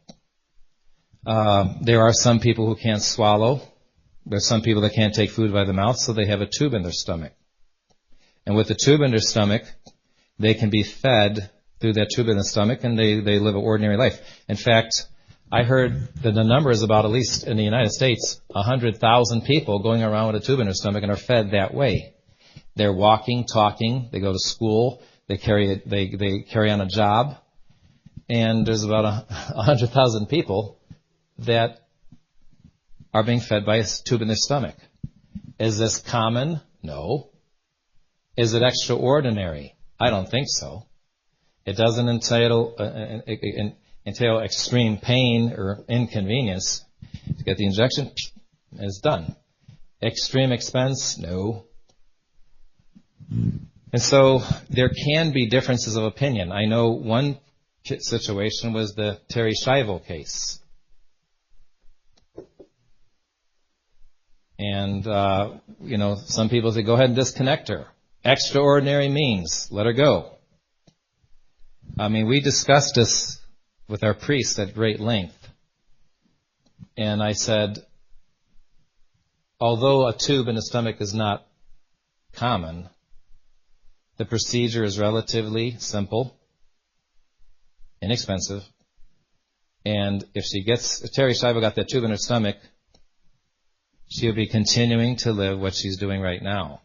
Uh, 1.26 1.74
there 1.82 2.02
are 2.02 2.12
some 2.12 2.40
people 2.40 2.66
who 2.66 2.76
can't 2.76 3.02
swallow. 3.02 3.60
There's 4.24 4.46
some 4.46 4.62
people 4.62 4.82
that 4.82 4.94
can't 4.94 5.14
take 5.14 5.30
food 5.30 5.52
by 5.52 5.64
the 5.64 5.72
mouth, 5.72 5.98
so 5.98 6.12
they 6.12 6.26
have 6.26 6.40
a 6.40 6.46
tube 6.46 6.74
in 6.74 6.82
their 6.82 6.92
stomach. 6.92 7.32
And 8.46 8.56
with 8.56 8.68
the 8.68 8.74
tube 8.74 9.00
in 9.00 9.10
their 9.10 9.20
stomach, 9.20 9.64
they 10.38 10.54
can 10.54 10.70
be 10.70 10.82
fed 10.82 11.50
through 11.80 11.94
that 11.94 12.10
tube 12.14 12.28
in 12.28 12.36
the 12.36 12.44
stomach 12.44 12.84
and 12.84 12.98
they, 12.98 13.20
they 13.20 13.38
live 13.38 13.54
an 13.54 13.62
ordinary 13.62 13.96
life. 13.96 14.20
In 14.48 14.56
fact, 14.56 15.06
I 15.52 15.64
heard 15.64 16.14
that 16.22 16.32
the 16.32 16.44
number 16.44 16.70
is 16.70 16.82
about, 16.82 17.04
at 17.04 17.10
least 17.10 17.44
in 17.44 17.56
the 17.56 17.64
United 17.64 17.90
States, 17.90 18.40
100,000 18.48 19.42
people 19.42 19.80
going 19.80 20.02
around 20.02 20.32
with 20.32 20.42
a 20.42 20.46
tube 20.46 20.60
in 20.60 20.66
their 20.66 20.74
stomach 20.74 21.02
and 21.02 21.10
are 21.10 21.16
fed 21.16 21.50
that 21.50 21.74
way. 21.74 22.14
They're 22.76 22.92
walking, 22.92 23.46
talking, 23.52 24.08
they 24.12 24.20
go 24.20 24.32
to 24.32 24.38
school, 24.38 25.02
they 25.26 25.38
carry, 25.38 25.82
they, 25.84 26.14
they 26.14 26.40
carry 26.42 26.70
on 26.70 26.80
a 26.80 26.86
job, 26.86 27.36
and 28.28 28.64
there's 28.64 28.84
about 28.84 29.04
a, 29.04 29.26
a 29.56 29.62
hundred 29.62 29.90
thousand 29.90 30.26
people 30.26 30.78
that 31.38 31.80
are 33.12 33.24
being 33.24 33.40
fed 33.40 33.66
by 33.66 33.78
a 33.78 33.84
tube 33.84 34.22
in 34.22 34.28
their 34.28 34.36
stomach. 34.36 34.76
Is 35.58 35.78
this 35.78 35.98
common? 35.98 36.60
No. 36.80 37.30
Is 38.36 38.54
it 38.54 38.62
extraordinary? 38.62 39.74
I 39.98 40.10
don't 40.10 40.30
think 40.30 40.46
so. 40.48 40.86
It 41.66 41.76
doesn't 41.76 42.08
entail 42.08 42.74
uh, 42.78 42.82
uh, 42.82 43.20
uh 43.28 43.70
entail 44.10 44.40
extreme 44.40 44.98
pain 44.98 45.52
or 45.56 45.84
inconvenience. 45.88 46.84
To 47.38 47.44
get 47.44 47.56
the 47.56 47.66
injection, 47.66 48.10
it's 48.72 49.00
done. 49.00 49.36
Extreme 50.02 50.52
expense? 50.52 51.16
No. 51.18 51.66
And 53.92 54.02
so 54.02 54.42
there 54.68 54.90
can 54.90 55.32
be 55.32 55.48
differences 55.48 55.96
of 55.96 56.04
opinion. 56.04 56.50
I 56.52 56.64
know 56.64 56.90
one 56.90 57.38
situation 57.84 58.72
was 58.72 58.94
the 58.94 59.20
Terri 59.32 59.52
Schiavo 59.54 60.04
case. 60.04 60.60
And, 64.58 65.06
uh, 65.06 65.54
you 65.80 65.96
know, 65.96 66.16
some 66.16 66.48
people 66.48 66.72
say, 66.72 66.82
go 66.82 66.94
ahead 66.94 67.06
and 67.06 67.16
disconnect 67.16 67.68
her. 67.68 67.86
Extraordinary 68.24 69.08
means, 69.08 69.68
let 69.70 69.86
her 69.86 69.94
go. 69.94 70.32
I 71.98 72.08
mean, 72.08 72.26
we 72.26 72.40
discussed 72.40 72.94
this 72.94 73.39
with 73.90 74.04
our 74.04 74.14
priest 74.14 74.58
at 74.60 74.72
great 74.72 75.00
length. 75.00 75.48
And 76.96 77.20
I 77.22 77.32
said, 77.32 77.78
although 79.58 80.06
a 80.06 80.16
tube 80.16 80.46
in 80.48 80.54
the 80.54 80.62
stomach 80.62 81.00
is 81.00 81.12
not 81.12 81.44
common, 82.32 82.88
the 84.16 84.24
procedure 84.24 84.84
is 84.84 84.98
relatively 84.98 85.76
simple, 85.78 86.36
inexpensive, 88.00 88.62
and 89.84 90.24
if 90.34 90.44
she 90.44 90.62
gets, 90.62 91.02
if 91.02 91.12
Terri 91.12 91.32
Schiavo 91.32 91.60
got 91.60 91.74
that 91.74 91.88
tube 91.88 92.04
in 92.04 92.10
her 92.10 92.16
stomach, 92.16 92.58
she'll 94.08 94.34
be 94.34 94.46
continuing 94.46 95.16
to 95.16 95.32
live 95.32 95.58
what 95.58 95.74
she's 95.74 95.96
doing 95.96 96.20
right 96.20 96.42
now. 96.42 96.82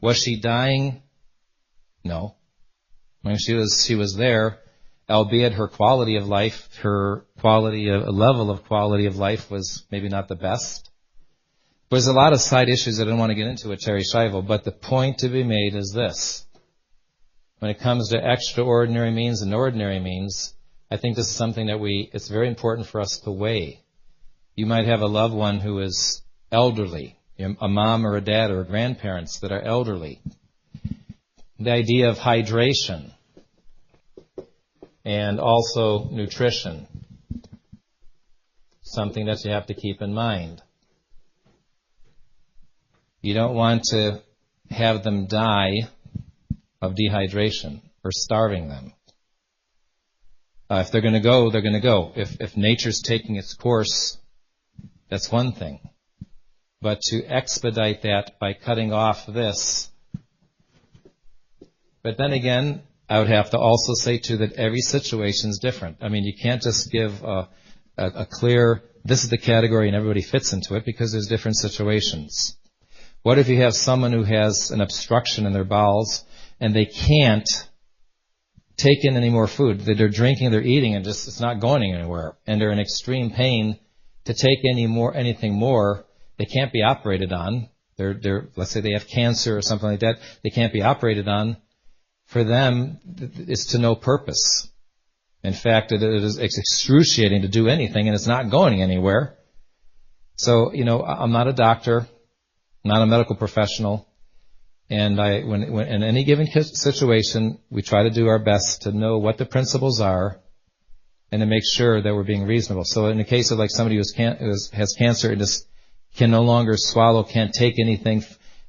Was 0.00 0.16
she 0.16 0.40
dying? 0.40 1.02
No. 2.04 2.36
Mean, 3.22 3.38
she 3.38 3.54
was, 3.54 3.84
she 3.84 3.96
was 3.96 4.14
there, 4.14 4.60
albeit 5.08 5.54
her 5.54 5.68
quality 5.68 6.16
of 6.16 6.26
life, 6.26 6.68
her 6.82 7.24
quality, 7.40 7.88
a 7.88 7.98
level 8.10 8.50
of 8.50 8.64
quality 8.64 9.06
of 9.06 9.16
life 9.16 9.50
was 9.50 9.84
maybe 9.90 10.08
not 10.08 10.28
the 10.28 10.34
best. 10.34 10.90
There's 11.90 12.08
a 12.08 12.12
lot 12.12 12.32
of 12.32 12.40
side 12.40 12.68
issues 12.68 13.00
I 13.00 13.04
don't 13.04 13.18
want 13.18 13.30
to 13.30 13.36
get 13.36 13.46
into 13.46 13.68
with 13.68 13.80
Terri 13.80 14.02
Schiavo, 14.02 14.44
but 14.44 14.64
the 14.64 14.72
point 14.72 15.18
to 15.18 15.28
be 15.28 15.44
made 15.44 15.74
is 15.76 15.92
this. 15.92 16.44
When 17.60 17.70
it 17.70 17.78
comes 17.78 18.08
to 18.08 18.18
extraordinary 18.18 19.12
means 19.12 19.40
and 19.40 19.54
ordinary 19.54 20.00
means, 20.00 20.54
I 20.90 20.96
think 20.96 21.16
this 21.16 21.28
is 21.28 21.36
something 21.36 21.66
that 21.68 21.80
we, 21.80 22.10
it's 22.12 22.28
very 22.28 22.48
important 22.48 22.88
for 22.88 23.00
us 23.00 23.18
to 23.20 23.30
weigh. 23.30 23.82
You 24.56 24.66
might 24.66 24.86
have 24.86 25.00
a 25.00 25.06
loved 25.06 25.34
one 25.34 25.60
who 25.60 25.78
is 25.78 26.22
elderly, 26.50 27.16
a 27.38 27.68
mom 27.68 28.06
or 28.06 28.16
a 28.16 28.20
dad 28.20 28.50
or 28.50 28.64
grandparents 28.64 29.40
that 29.40 29.52
are 29.52 29.62
elderly. 29.62 30.20
The 31.58 31.70
idea 31.70 32.08
of 32.08 32.18
hydration, 32.18 33.12
and 35.06 35.38
also 35.38 36.08
nutrition. 36.10 36.88
Something 38.82 39.26
that 39.26 39.44
you 39.44 39.52
have 39.52 39.66
to 39.66 39.74
keep 39.74 40.02
in 40.02 40.12
mind. 40.12 40.60
You 43.22 43.32
don't 43.32 43.54
want 43.54 43.84
to 43.90 44.20
have 44.68 45.04
them 45.04 45.26
die 45.28 45.88
of 46.82 46.96
dehydration 46.96 47.82
or 48.02 48.10
starving 48.10 48.68
them. 48.68 48.94
Uh, 50.68 50.82
if 50.84 50.90
they're 50.90 51.00
going 51.00 51.14
to 51.14 51.20
go, 51.20 51.50
they're 51.50 51.62
going 51.62 51.74
to 51.74 51.80
go. 51.80 52.10
If, 52.16 52.40
if 52.40 52.56
nature's 52.56 53.00
taking 53.00 53.36
its 53.36 53.54
course, 53.54 54.18
that's 55.08 55.30
one 55.30 55.52
thing. 55.52 55.78
But 56.82 57.00
to 57.02 57.24
expedite 57.24 58.02
that 58.02 58.40
by 58.40 58.54
cutting 58.54 58.92
off 58.92 59.24
this. 59.26 59.88
But 62.02 62.18
then 62.18 62.32
again, 62.32 62.82
I 63.08 63.18
would 63.18 63.28
have 63.28 63.50
to 63.50 63.58
also 63.58 63.94
say 63.94 64.18
too 64.18 64.38
that 64.38 64.54
every 64.54 64.80
situation 64.80 65.50
is 65.50 65.58
different. 65.58 65.98
I 66.00 66.08
mean, 66.08 66.24
you 66.24 66.34
can't 66.40 66.62
just 66.62 66.90
give 66.90 67.22
a, 67.22 67.48
a, 67.96 68.06
a 68.06 68.26
clear, 68.26 68.82
this 69.04 69.22
is 69.22 69.30
the 69.30 69.38
category 69.38 69.86
and 69.86 69.96
everybody 69.96 70.22
fits 70.22 70.52
into 70.52 70.74
it 70.74 70.84
because 70.84 71.12
there's 71.12 71.28
different 71.28 71.56
situations. 71.56 72.56
What 73.22 73.38
if 73.38 73.48
you 73.48 73.62
have 73.62 73.74
someone 73.74 74.12
who 74.12 74.24
has 74.24 74.70
an 74.70 74.80
obstruction 74.80 75.46
in 75.46 75.52
their 75.52 75.64
bowels 75.64 76.24
and 76.60 76.74
they 76.74 76.86
can't 76.86 77.48
take 78.76 79.04
in 79.04 79.16
any 79.16 79.30
more 79.30 79.46
food? 79.46 79.80
They're 79.80 80.08
drinking, 80.08 80.50
they're 80.50 80.62
eating, 80.62 80.94
and 80.94 81.04
just 81.04 81.28
it's 81.28 81.40
not 81.40 81.60
going 81.60 81.94
anywhere, 81.94 82.36
and 82.46 82.60
they're 82.60 82.72
in 82.72 82.78
extreme 82.78 83.30
pain. 83.30 83.78
To 84.26 84.34
take 84.34 84.58
any 84.64 84.86
more, 84.86 85.14
anything 85.14 85.54
more, 85.54 86.04
they 86.36 86.44
can't 86.44 86.72
be 86.72 86.82
operated 86.82 87.32
on. 87.32 87.68
They're, 87.96 88.14
they're, 88.14 88.48
let's 88.56 88.72
say 88.72 88.80
they 88.80 88.92
have 88.92 89.06
cancer 89.08 89.56
or 89.56 89.62
something 89.62 89.88
like 89.88 90.00
that. 90.00 90.18
They 90.42 90.50
can't 90.50 90.72
be 90.72 90.82
operated 90.82 91.28
on 91.28 91.56
for 92.26 92.44
them 92.44 92.98
it's 93.16 93.66
to 93.66 93.78
no 93.78 93.94
purpose. 93.94 94.68
In 95.42 95.52
fact, 95.52 95.92
it 95.92 96.02
is 96.02 96.38
excruciating 96.38 97.42
to 97.42 97.48
do 97.48 97.68
anything 97.68 98.08
and 98.08 98.14
it's 98.14 98.26
not 98.26 98.50
going 98.50 98.82
anywhere. 98.82 99.36
So, 100.36 100.72
you 100.72 100.84
know, 100.84 101.02
I'm 101.02 101.32
not 101.32 101.48
a 101.48 101.52
doctor, 101.52 102.06
not 102.84 103.00
a 103.00 103.06
medical 103.06 103.36
professional, 103.36 104.06
and 104.88 105.20
I, 105.20 105.42
when, 105.42 105.72
when, 105.72 105.88
in 105.88 106.02
any 106.02 106.24
given 106.24 106.46
situation, 106.46 107.58
we 107.70 107.82
try 107.82 108.04
to 108.04 108.10
do 108.10 108.28
our 108.28 108.38
best 108.38 108.82
to 108.82 108.92
know 108.92 109.18
what 109.18 109.38
the 109.38 109.46
principles 109.46 110.00
are 110.00 110.40
and 111.32 111.40
to 111.40 111.46
make 111.46 111.64
sure 111.64 112.00
that 112.00 112.14
we're 112.14 112.22
being 112.22 112.44
reasonable. 112.44 112.84
So 112.84 113.06
in 113.06 113.18
the 113.18 113.24
case 113.24 113.50
of 113.50 113.58
like 113.58 113.70
somebody 113.70 113.96
who 113.96 114.02
can, 114.14 114.36
has 114.36 114.94
cancer 114.96 115.30
and 115.30 115.40
just 115.40 115.66
can 116.16 116.30
no 116.30 116.42
longer 116.42 116.76
swallow, 116.76 117.24
can't 117.24 117.52
take 117.52 117.78
anything, 117.78 118.24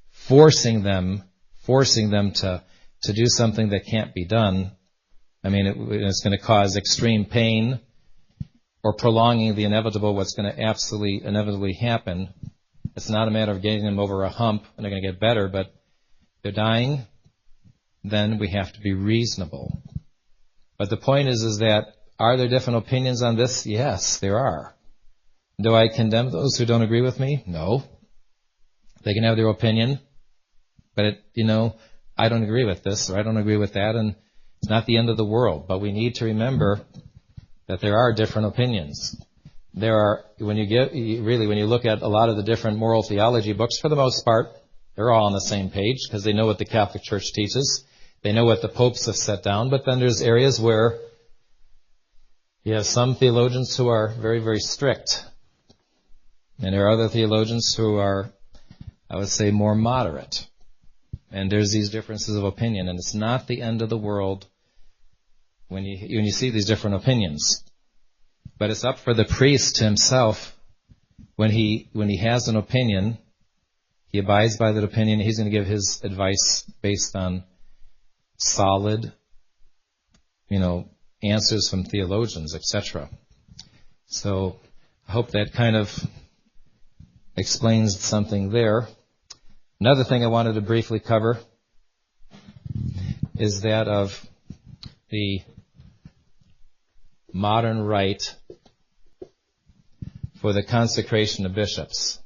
forcing 0.10 0.82
them, 0.82 1.24
forcing 1.60 2.10
them 2.10 2.32
to 2.32 2.64
to 3.08 3.14
do 3.14 3.26
something 3.26 3.70
that 3.70 3.86
can't 3.86 4.14
be 4.14 4.26
done, 4.26 4.72
I 5.44 5.50
mean, 5.50 5.66
it, 5.68 5.76
it's 5.78 6.22
going 6.22 6.38
to 6.38 6.44
cause 6.44 6.78
extreme 6.78 7.26
pain 7.26 7.80
or 8.84 8.94
prolonging 8.94 9.56
the 9.56 9.66
inevitable, 9.66 10.16
what's 10.16 10.34
going 10.34 10.54
to 10.54 10.62
absolutely 10.62 11.22
inevitably 11.24 11.74
happen. 11.74 12.34
It's 12.96 13.10
not 13.10 13.28
a 13.28 13.32
matter 13.32 13.52
of 13.52 13.62
getting 13.62 13.84
them 13.84 14.00
over 14.00 14.24
a 14.24 14.30
hump 14.30 14.64
and 14.76 14.84
they're 14.84 14.92
going 14.92 15.02
to 15.02 15.12
get 15.12 15.20
better, 15.20 15.48
but 15.48 15.74
they're 16.42 16.52
dying, 16.52 17.06
then 18.04 18.38
we 18.38 18.50
have 18.50 18.72
to 18.74 18.80
be 18.80 18.94
reasonable. 18.94 19.82
But 20.78 20.90
the 20.90 20.98
point 20.98 21.28
is, 21.28 21.44
is 21.44 21.58
that 21.60 21.88
are 22.20 22.38
there 22.38 22.48
different 22.48 22.78
opinions 22.78 23.22
on 23.22 23.36
this? 23.36 23.66
Yes, 23.66 24.20
there 24.20 24.40
are. 24.40 24.76
Do 25.60 25.76
I 25.76 25.88
condemn 25.88 26.32
those 26.32 26.56
who 26.58 26.66
don't 26.66 26.82
agree 26.82 27.02
with 27.02 27.20
me? 27.20 27.44
No. 27.48 27.84
They 29.04 29.14
can 29.14 29.24
have 29.24 29.38
their 29.38 29.50
opinion, 29.50 30.00
but 30.96 31.06
it, 31.06 31.24
you 31.34 31.46
know, 31.46 31.76
I 32.18 32.30
don't 32.30 32.44
agree 32.44 32.66
with 32.66 32.84
this 32.84 33.10
or 33.10 33.18
I 33.18 33.24
don't 33.24 33.38
agree 33.38 33.58
with 33.58 33.74
that, 33.74 33.96
and 33.96 34.16
it's 34.60 34.70
not 34.70 34.86
the 34.86 34.98
end 34.98 35.10
of 35.10 35.18
the 35.18 35.26
world. 35.26 35.68
But 35.68 35.80
we 35.80 35.92
need 35.92 36.16
to 36.16 36.26
remember 36.26 36.82
that 37.68 37.82
there 37.82 37.98
are 37.98 38.14
different 38.14 38.48
opinions. 38.48 39.16
There 39.74 39.96
are, 39.96 40.26
when 40.40 40.58
you 40.58 40.66
get, 40.66 40.92
really, 40.92 41.46
when 41.46 41.58
you 41.58 41.68
look 41.68 41.86
at 41.86 42.02
a 42.02 42.08
lot 42.08 42.30
of 42.30 42.38
the 42.38 42.44
different 42.44 42.80
moral 42.80 43.04
theology 43.04 43.54
books, 43.54 43.78
for 43.78 43.90
the 43.90 43.96
most 43.96 44.26
part, 44.26 44.48
they're 44.96 45.12
all 45.12 45.28
on 45.28 45.34
the 45.34 45.42
same 45.42 45.70
page 45.70 46.08
because 46.08 46.24
they 46.24 46.34
know 46.34 46.48
what 46.48 46.58
the 46.58 46.66
Catholic 46.66 47.04
Church 47.04 47.32
teaches. 47.34 47.86
They 48.24 48.34
know 48.34 48.46
what 48.46 48.64
the 48.64 48.70
popes 48.70 49.06
have 49.06 49.16
set 49.16 49.44
down, 49.44 49.70
but 49.70 49.86
then 49.86 50.00
there's 50.00 50.22
areas 50.22 50.60
where 50.60 50.98
you 52.64 52.74
have 52.74 52.88
some 52.88 53.16
theologians 53.16 53.78
who 53.78 53.90
are 53.90 54.08
very, 54.20 54.40
very 54.40 54.60
strict. 54.60 55.24
And 56.60 56.74
there 56.74 56.88
are 56.88 56.92
other 56.92 57.08
theologians 57.08 57.76
who 57.76 57.98
are, 57.98 58.32
I 59.10 59.18
would 59.18 59.30
say, 59.30 59.52
more 59.52 59.76
moderate. 59.76 60.48
And 61.32 61.52
there's 61.52 61.72
these 61.72 61.90
differences 61.90 62.36
of 62.36 62.44
opinion, 62.44 62.88
and 62.88 62.98
it's 62.98 63.14
not 63.14 63.48
the 63.48 63.62
end 63.62 63.82
of 63.82 63.90
the 63.90 63.98
world 63.98 64.48
when 65.68 65.84
you, 65.84 65.98
when 66.16 66.26
you 66.26 66.32
see 66.32 66.50
these 66.50 66.66
different 66.66 66.96
opinions. 66.96 67.64
But 68.58 68.70
it's 68.70 68.86
up 68.86 69.00
for 69.00 69.14
the 69.14 69.26
priest 69.26 69.78
himself 69.78 70.58
when 71.36 71.52
he, 71.52 71.90
when 71.94 72.10
he 72.10 72.18
has 72.18 72.48
an 72.48 72.56
opinion, 72.56 73.18
he 74.08 74.20
abides 74.20 74.58
by 74.58 74.72
that 74.72 74.84
opinion, 74.84 75.20
he's 75.20 75.38
going 75.38 75.50
to 75.50 75.56
give 75.58 75.68
his 75.68 76.02
advice 76.04 76.64
based 76.82 77.16
on 77.16 77.44
solid, 78.38 79.12
you 80.50 80.60
know, 80.60 80.90
answers 81.22 81.70
from 81.70 81.84
theologians, 81.84 82.56
etc. 82.56 83.10
So 84.08 84.58
I 85.08 85.12
hope 85.12 85.32
that 85.32 85.54
kind 85.54 85.76
of 85.76 85.94
explains 87.36 88.00
something 88.00 88.50
there. 88.50 88.88
Another 89.80 90.04
thing 90.04 90.24
I 90.24 90.28
wanted 90.28 90.54
to 90.54 90.62
briefly 90.62 91.00
cover 91.00 91.38
is 93.38 93.62
that 93.62 93.88
of 93.88 94.28
the 95.10 95.42
modern 97.32 97.82
rite 97.82 98.36
for 100.42 100.52
the 100.52 100.64
consecration 100.64 101.46
of 101.46 101.54
bishops. 101.54 102.18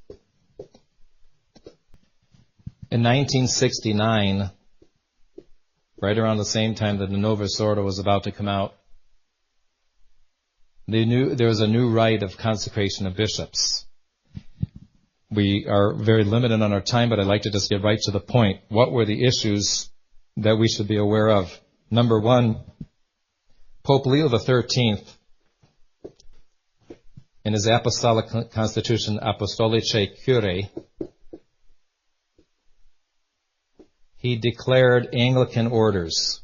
In 2.90 3.04
1969, 3.04 4.50
right 6.02 6.18
around 6.18 6.38
the 6.38 6.46
same 6.46 6.74
time 6.74 7.00
that 7.00 7.10
the 7.10 7.18
Novus 7.18 7.60
Ordo 7.60 7.84
was 7.84 8.00
about 8.00 8.24
to 8.24 8.32
come 8.32 8.48
out, 8.48 8.76
new, 10.88 11.36
there 11.36 11.50
was 11.50 11.60
a 11.60 11.68
new 11.68 11.90
rite 11.90 12.24
of 12.24 12.38
consecration 12.38 13.08
of 13.08 13.18
bishops. 13.18 13.86
We 15.34 15.66
are 15.66 15.94
very 15.94 16.26
limited 16.26 16.62
on 16.62 16.74
our 16.74 16.82
time, 16.82 17.08
but 17.10 17.20
I'd 17.20 17.26
like 17.26 17.44
to 17.44 17.52
just 17.52 17.70
get 17.70 17.82
right 17.82 18.00
to 18.02 18.12
the 18.12 18.20
point. 18.20 18.60
What 18.68 18.92
were 18.92 19.06
the 19.06 19.26
issues 19.26 19.90
that 20.36 20.58
we 20.58 20.68
should 20.68 20.90
be 20.90 20.98
aware 20.98 21.30
of? 21.30 21.58
Number 21.90 22.20
one, 22.20 22.60
Pope 23.84 24.06
Leo 24.08 24.28
XIII, 24.28 25.02
in 27.46 27.54
his 27.54 27.66
apostolic 27.66 28.52
constitution, 28.52 29.20
Apostolicae 29.22 30.22
Curiae, 30.24 30.70
he 34.18 34.36
declared 34.36 35.08
Anglican 35.14 35.68
orders 35.68 36.42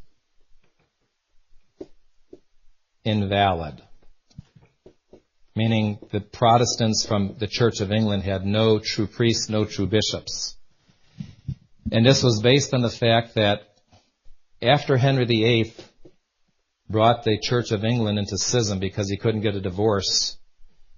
invalid 3.03 3.81
meaning 5.58 5.97
the 6.12 6.22
Protestants 6.22 7.05
from 7.05 7.36
the 7.39 7.47
Church 7.47 7.82
of 7.82 7.91
England 7.91 8.22
had 8.22 8.45
no 8.45 8.80
true 8.80 9.08
priests, 9.08 9.49
no 9.49 9.66
true 9.66 9.88
bishops. 9.88 10.55
And 11.91 12.05
this 12.05 12.22
was 12.22 12.41
based 12.41 12.76
on 12.76 12.82
the 12.82 12.89
fact 12.89 13.36
that 13.36 13.62
after 14.62 14.97
Henry 14.97 15.26
VIII 15.26 15.74
brought 16.88 17.24
the 17.24 17.39
Church 17.39 17.72
of 17.72 17.84
England 17.84 18.20
into 18.20 18.38
schism 18.38 18.80
because 18.80 19.10
he 19.10 19.18
couldn't 19.18 19.41
get 19.41 19.55
a 19.55 19.62
divorce, 19.62 20.38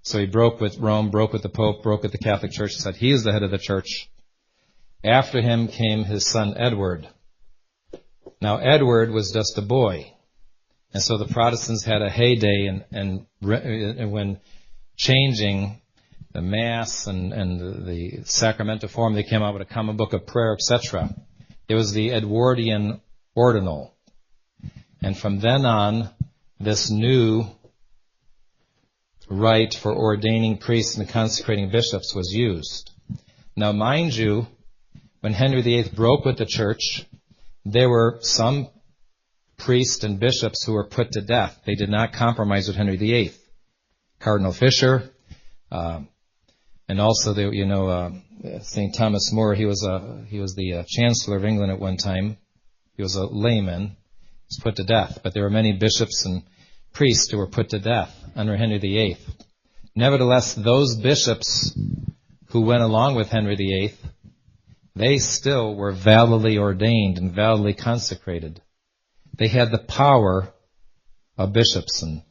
so 0.02 0.18
he 0.18 0.26
broke 0.26 0.60
with 0.60 0.78
Rome, 0.78 1.10
broke 1.10 1.32
with 1.32 1.42
the 1.42 1.48
Pope, 1.48 1.82
broke 1.82 2.02
with 2.02 2.12
the 2.12 2.18
Catholic 2.18 2.52
Church, 2.52 2.72
said 2.72 2.96
he 2.96 3.12
is 3.12 3.24
the 3.24 3.32
head 3.32 3.42
of 3.42 3.50
the 3.50 3.58
church. 3.58 4.10
After 5.02 5.40
him 5.40 5.68
came 5.68 6.04
his 6.04 6.26
son 6.26 6.54
Edward. 6.58 7.08
Now 8.42 8.58
Edward 8.58 9.10
was 9.10 9.32
just 9.32 9.56
a 9.56 9.62
boy. 9.62 10.12
And 10.92 11.02
so 11.02 11.18
the 11.18 11.26
Protestants 11.26 11.84
had 11.84 12.02
a 12.02 12.10
heyday 12.10 12.66
and, 12.66 13.26
and, 13.40 14.12
when 14.12 14.40
changing 14.96 15.80
the 16.32 16.42
Mass 16.42 17.06
and, 17.06 17.32
and 17.32 17.60
the, 17.60 17.80
the 17.84 18.24
sacramental 18.24 18.88
form, 18.88 19.14
they 19.14 19.22
came 19.22 19.42
out 19.42 19.54
with 19.54 19.62
a 19.62 19.72
common 19.72 19.96
book 19.96 20.12
of 20.12 20.26
prayer, 20.26 20.52
etc. 20.52 21.14
It 21.68 21.74
was 21.74 21.92
the 21.92 22.12
Edwardian 22.12 23.00
ordinal. 23.34 23.94
And 25.02 25.16
from 25.16 25.40
then 25.40 25.64
on, 25.64 26.10
this 26.58 26.90
new 26.90 27.46
rite 29.28 29.74
for 29.74 29.94
ordaining 29.94 30.58
priests 30.58 30.96
and 30.98 31.08
consecrating 31.08 31.70
bishops 31.70 32.14
was 32.14 32.34
used. 32.34 32.90
Now, 33.56 33.72
mind 33.72 34.14
you, 34.14 34.46
when 35.20 35.32
Henry 35.32 35.62
VIII 35.62 35.90
broke 35.94 36.24
with 36.24 36.38
the 36.38 36.46
church, 36.46 37.06
there 37.64 37.88
were 37.88 38.18
some 38.22 38.68
priests 39.60 40.04
and 40.04 40.18
bishops 40.18 40.64
who 40.64 40.72
were 40.72 40.86
put 40.86 41.12
to 41.12 41.20
death. 41.20 41.60
They 41.64 41.74
did 41.74 41.90
not 41.90 42.12
compromise 42.12 42.66
with 42.66 42.76
Henry 42.76 42.96
VIII. 42.96 43.32
Cardinal 44.18 44.52
Fisher, 44.52 45.10
uh, 45.72 46.00
and 46.88 47.00
also 47.00 47.32
the, 47.32 47.50
you 47.50 47.64
know 47.64 47.88
uh, 47.88 48.10
St. 48.62 48.94
Thomas 48.94 49.32
More. 49.32 49.54
He 49.54 49.64
was 49.64 49.82
a 49.82 50.24
he 50.28 50.40
was 50.40 50.54
the 50.54 50.74
uh, 50.74 50.82
Chancellor 50.86 51.36
of 51.36 51.44
England 51.44 51.72
at 51.72 51.80
one 51.80 51.96
time. 51.96 52.36
He 52.96 53.02
was 53.02 53.16
a 53.16 53.24
layman. 53.24 53.88
He 53.88 54.46
was 54.48 54.60
put 54.62 54.76
to 54.76 54.84
death. 54.84 55.20
But 55.22 55.32
there 55.32 55.42
were 55.42 55.50
many 55.50 55.72
bishops 55.72 56.26
and 56.26 56.42
priests 56.92 57.30
who 57.30 57.38
were 57.38 57.46
put 57.46 57.70
to 57.70 57.78
death 57.78 58.14
under 58.36 58.56
Henry 58.56 58.78
VIII. 58.78 59.16
Nevertheless, 59.94 60.54
those 60.54 60.96
bishops 60.96 61.72
who 62.46 62.60
went 62.60 62.82
along 62.82 63.14
with 63.14 63.28
Henry 63.28 63.56
VIII, 63.56 63.94
they 64.96 65.18
still 65.18 65.74
were 65.74 65.92
validly 65.92 66.58
ordained 66.58 67.18
and 67.18 67.32
validly 67.32 67.74
consecrated. 67.74 68.60
They 69.40 69.48
had 69.48 69.70
the 69.70 69.78
power 69.78 70.52
of 71.38 71.54
bishops 71.54 72.02
and 72.02 72.22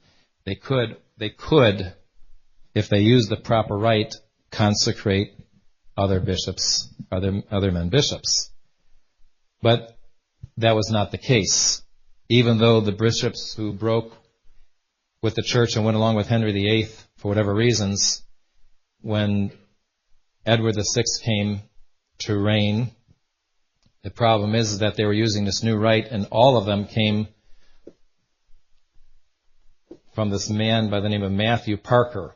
they 0.46 0.54
could, 0.54 0.96
they 1.18 1.32
could, 1.32 1.96
if 2.76 2.88
they 2.88 3.00
used 3.00 3.30
the 3.30 3.36
proper 3.36 3.76
rite, 3.76 4.14
consecrate 4.52 5.34
other 5.98 6.20
bishops, 6.20 6.88
other, 7.12 7.42
other 7.50 7.72
men 7.72 7.90
bishops. 7.90 8.52
But 9.60 9.98
that 10.58 10.76
was 10.76 10.92
not 10.92 11.10
the 11.10 11.18
case. 11.18 11.82
Even 12.30 12.60
though 12.60 12.80
the 12.80 12.92
bishops 12.92 13.56
who 13.56 13.74
broke 13.74 14.16
with 15.24 15.34
the 15.34 15.42
church 15.42 15.76
and 15.76 15.84
went 15.84 15.98
along 15.98 16.16
with 16.16 16.28
Henry 16.28 16.52
VIII 16.52 16.90
for 17.18 17.30
whatever 17.30 17.56
reasons, 17.56 18.22
when 19.02 19.52
Edward 20.46 20.76
VI 20.76 21.04
came 21.24 21.62
to 22.20 22.38
reign, 22.38 22.92
the 24.04 24.10
problem 24.10 24.56
is 24.56 24.80
that 24.80 24.96
they 24.96 25.06
were 25.06 25.14
using 25.14 25.46
this 25.46 25.64
new 25.64 25.78
rite, 25.78 26.08
and 26.10 26.28
all 26.32 26.58
of 26.58 26.66
them 26.66 26.86
came 26.86 27.28
from 30.14 30.30
this 30.30 30.50
man 30.50 30.90
by 30.90 31.00
the 31.00 31.10
name 31.10 31.24
of 31.24 31.32
Matthew 31.32 31.78
Parker. 31.78 32.36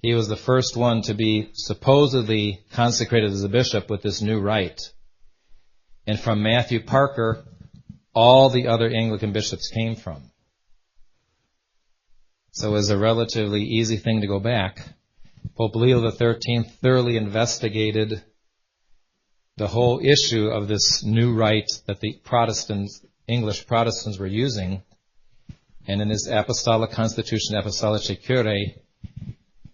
He 0.00 0.14
was 0.14 0.28
the 0.28 0.36
first 0.36 0.76
one 0.76 1.02
to 1.02 1.14
be 1.14 1.50
supposedly 1.52 2.60
consecrated 2.72 3.30
as 3.30 3.42
a 3.42 3.48
bishop 3.48 3.90
with 3.90 4.02
this 4.02 4.22
new 4.22 4.40
rite. 4.40 4.92
And 6.06 6.18
from 6.18 6.42
Matthew 6.42 6.80
Parker, 6.80 7.44
all 8.14 8.48
the 8.48 8.68
other 8.68 8.88
Anglican 8.88 9.32
bishops 9.32 9.68
came 9.68 9.96
from. 9.96 10.30
So 12.52 12.68
it 12.68 12.72
was 12.72 12.90
a 12.90 12.98
relatively 12.98 13.62
easy 13.62 13.96
thing 13.96 14.22
to 14.22 14.26
go 14.26 14.40
back. 14.40 14.80
Pope 15.56 15.76
Leo 15.76 16.08
XIII 16.10 16.62
thoroughly 16.82 17.16
investigated 17.16 18.22
the 19.58 19.66
whole 19.66 20.00
issue 20.02 20.46
of 20.46 20.68
this 20.68 21.02
new 21.02 21.34
rite 21.34 21.70
that 21.86 22.00
the 22.00 22.12
Protestants, 22.24 23.04
English 23.26 23.66
Protestants 23.66 24.16
were 24.16 24.26
using. 24.26 24.82
And 25.86 26.00
in 26.00 26.10
his 26.10 26.28
Apostolic 26.28 26.92
Constitution, 26.92 27.56
Apostolicae 27.56 28.22
Curiae, 28.22 28.76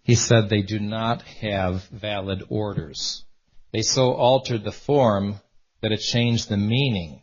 he 0.03 0.15
said 0.15 0.49
they 0.49 0.63
do 0.63 0.81
not 0.81 1.23
have 1.23 1.85
valid 1.89 2.45
orders. 2.49 3.25
They 3.73 3.83
so 3.83 4.13
altered 4.13 4.65
the 4.65 4.73
form 4.73 5.41
that 5.83 5.93
it 5.93 6.01
changed 6.01 6.49
the 6.49 6.57
meaning. 6.57 7.23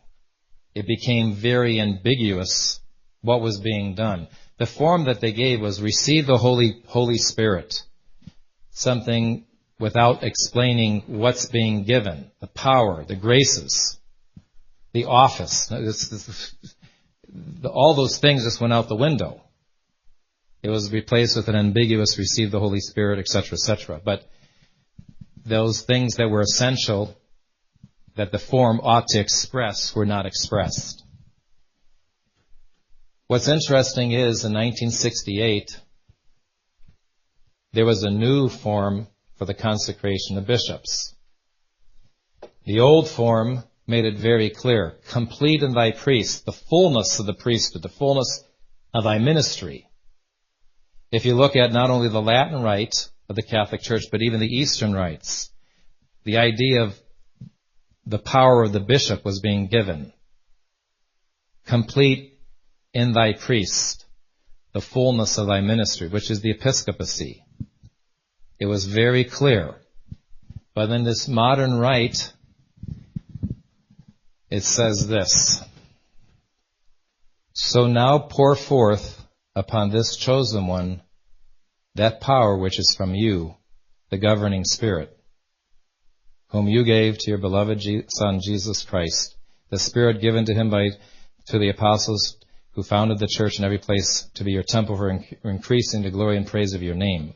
It 0.74 0.86
became 0.86 1.34
very 1.34 1.80
ambiguous 1.80 2.80
what 3.22 3.40
was 3.40 3.58
being 3.58 3.94
done. 3.96 4.28
The 4.58 4.66
form 4.66 5.04
that 5.04 5.20
they 5.20 5.32
gave 5.32 5.60
was 5.60 5.82
receive 5.82 6.26
the 6.26 6.38
Holy, 6.38 6.82
Holy 6.86 7.18
Spirit. 7.18 7.82
Something 8.70 9.46
without 9.78 10.22
explaining 10.22 11.02
what's 11.06 11.46
being 11.46 11.84
given, 11.84 12.30
the 12.40 12.46
power, 12.46 13.04
the 13.04 13.16
graces, 13.16 13.98
the 14.92 15.06
office. 15.06 15.72
all 17.64 17.94
those 17.94 18.18
things 18.18 18.44
just 18.44 18.60
went 18.60 18.72
out 18.72 18.88
the 18.88 18.96
window. 18.96 19.40
It 20.62 20.70
was 20.70 20.92
replaced 20.92 21.36
with 21.36 21.48
an 21.48 21.56
ambiguous 21.56 22.18
receive 22.18 22.50
the 22.50 22.60
Holy 22.60 22.80
Spirit, 22.80 23.18
etc., 23.18 23.54
etc. 23.54 24.00
But 24.04 24.24
those 25.44 25.82
things 25.82 26.16
that 26.16 26.28
were 26.28 26.40
essential 26.40 27.16
that 28.14 28.30
the 28.30 28.38
form 28.38 28.80
ought 28.82 29.08
to 29.08 29.18
express 29.18 29.94
were 29.94 30.06
not 30.06 30.26
expressed. 30.26 31.02
What's 33.26 33.48
interesting 33.48 34.12
is 34.12 34.44
in 34.44 34.52
1968, 34.52 35.80
there 37.72 37.86
was 37.86 38.02
a 38.02 38.10
new 38.10 38.48
form 38.48 39.08
for 39.36 39.44
the 39.44 39.54
consecration 39.54 40.38
of 40.38 40.46
bishops. 40.46 41.14
The 42.64 42.80
old 42.80 43.08
form 43.08 43.64
made 43.86 44.04
it 44.04 44.16
very 44.16 44.50
clear, 44.50 44.96
complete 45.08 45.62
in 45.62 45.72
thy 45.72 45.90
priest, 45.90 46.44
the 46.44 46.52
fullness 46.52 47.18
of 47.18 47.26
the 47.26 47.34
priesthood, 47.34 47.82
the 47.82 47.88
fullness 47.88 48.44
of 48.94 49.04
thy 49.04 49.18
ministry. 49.18 49.88
If 51.10 51.26
you 51.26 51.34
look 51.34 51.56
at 51.56 51.72
not 51.72 51.90
only 51.90 52.08
the 52.08 52.22
Latin 52.22 52.62
rite 52.62 53.08
of 53.28 53.36
the 53.36 53.42
Catholic 53.42 53.82
Church, 53.82 54.04
but 54.10 54.22
even 54.22 54.40
the 54.40 54.46
Eastern 54.46 54.94
rites, 54.94 55.50
the 56.24 56.38
idea 56.38 56.82
of 56.82 56.98
the 58.06 58.18
power 58.18 58.62
of 58.62 58.72
the 58.72 58.80
bishop 58.80 59.24
was 59.24 59.40
being 59.40 59.66
given. 59.66 60.12
Complete 61.66 62.38
in 62.92 63.12
thy 63.12 63.32
priest, 63.32 64.06
the 64.72 64.80
fullness 64.80 65.38
of 65.38 65.46
thy 65.46 65.60
ministry, 65.60 66.08
which 66.08 66.30
is 66.30 66.40
the 66.40 66.50
episcopacy. 66.50 67.41
It 68.62 68.66
was 68.66 68.84
very 68.84 69.24
clear. 69.24 69.74
But 70.72 70.90
in 70.90 71.02
this 71.02 71.26
modern 71.26 71.80
rite, 71.80 72.32
it 74.50 74.62
says 74.62 75.08
this. 75.08 75.60
So 77.54 77.88
now 77.88 78.20
pour 78.20 78.54
forth 78.54 79.20
upon 79.56 79.90
this 79.90 80.14
chosen 80.14 80.68
one 80.68 81.02
that 81.96 82.20
power 82.20 82.56
which 82.56 82.78
is 82.78 82.94
from 82.96 83.16
you, 83.16 83.56
the 84.10 84.18
governing 84.18 84.64
spirit, 84.64 85.10
whom 86.50 86.68
you 86.68 86.84
gave 86.84 87.18
to 87.18 87.30
your 87.30 87.38
beloved 87.38 87.82
Son 88.10 88.38
Jesus 88.40 88.84
Christ, 88.84 89.34
the 89.70 89.78
spirit 89.80 90.20
given 90.20 90.44
to 90.44 90.54
him 90.54 90.70
by 90.70 90.90
to 91.46 91.58
the 91.58 91.70
apostles 91.70 92.36
who 92.74 92.84
founded 92.84 93.18
the 93.18 93.26
church 93.26 93.58
in 93.58 93.64
every 93.64 93.78
place 93.78 94.30
to 94.34 94.44
be 94.44 94.52
your 94.52 94.62
temple 94.62 94.96
for 94.96 95.18
increasing 95.42 96.04
the 96.04 96.12
glory 96.12 96.36
and 96.36 96.46
praise 96.46 96.74
of 96.74 96.82
your 96.84 96.94
name. 96.94 97.34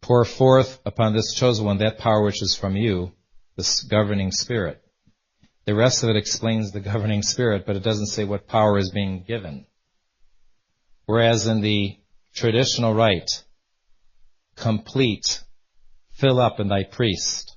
Pour 0.00 0.24
forth 0.24 0.80
upon 0.84 1.14
this 1.14 1.34
chosen 1.34 1.64
one 1.64 1.78
that 1.78 1.98
power 1.98 2.22
which 2.22 2.42
is 2.42 2.56
from 2.56 2.76
you, 2.76 3.12
this 3.56 3.82
governing 3.82 4.32
spirit. 4.32 4.82
The 5.66 5.74
rest 5.74 6.02
of 6.02 6.10
it 6.10 6.16
explains 6.16 6.72
the 6.72 6.80
governing 6.80 7.22
spirit, 7.22 7.64
but 7.66 7.76
it 7.76 7.82
doesn't 7.82 8.06
say 8.06 8.24
what 8.24 8.48
power 8.48 8.78
is 8.78 8.90
being 8.90 9.24
given. 9.26 9.66
Whereas 11.06 11.46
in 11.46 11.60
the 11.60 11.98
traditional 12.34 12.94
rite, 12.94 13.44
complete, 14.56 15.42
fill 16.12 16.40
up 16.40 16.60
in 16.60 16.68
thy 16.68 16.84
priest, 16.84 17.56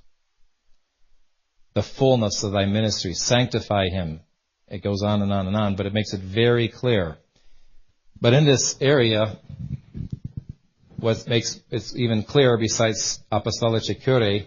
the 1.74 1.82
fullness 1.82 2.42
of 2.44 2.52
thy 2.52 2.66
ministry, 2.66 3.14
sanctify 3.14 3.88
him. 3.88 4.20
It 4.68 4.82
goes 4.82 5.02
on 5.02 5.22
and 5.22 5.32
on 5.32 5.46
and 5.46 5.56
on, 5.56 5.76
but 5.76 5.86
it 5.86 5.92
makes 5.92 6.12
it 6.14 6.20
very 6.20 6.68
clear. 6.68 7.16
But 8.20 8.32
in 8.32 8.44
this 8.44 8.76
area, 8.80 9.38
what 11.04 11.28
makes 11.28 11.60
it 11.70 11.94
even 11.96 12.22
clearer 12.22 12.56
besides 12.56 13.22
Apostolicae 13.30 14.02
Curae 14.02 14.46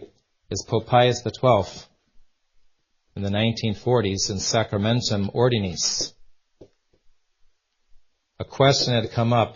is 0.50 0.66
Pope 0.68 0.88
Pius 0.88 1.22
XII 1.22 1.84
in 3.16 3.22
the 3.22 3.30
1940s 3.30 4.32
in 4.32 4.40
Sacramentum 4.40 5.30
Ordinis. 5.36 6.14
A 8.40 8.44
question 8.44 8.96
had 8.96 9.12
come 9.12 9.34
up, 9.34 9.56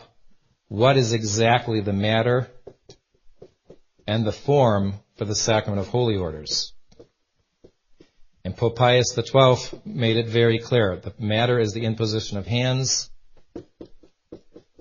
what 0.68 0.96
is 0.96 1.12
exactly 1.12 1.82
the 1.82 1.92
matter 1.92 2.48
and 4.06 4.24
the 4.24 4.32
form 4.32 4.94
for 5.16 5.26
the 5.26 5.34
sacrament 5.34 5.82
of 5.82 5.88
holy 5.88 6.18
orders? 6.18 6.72
And 8.46 8.56
Pope 8.56 8.76
Pius 8.76 9.16
XII 9.16 9.82
made 9.86 10.18
it 10.18 10.28
very 10.28 10.60
clear. 10.60 10.98
The 10.98 11.16
matter 11.18 11.60
is 11.60 11.74
the 11.74 11.86
imposition 11.86 12.38
of 12.38 12.46
hands, 12.46 13.10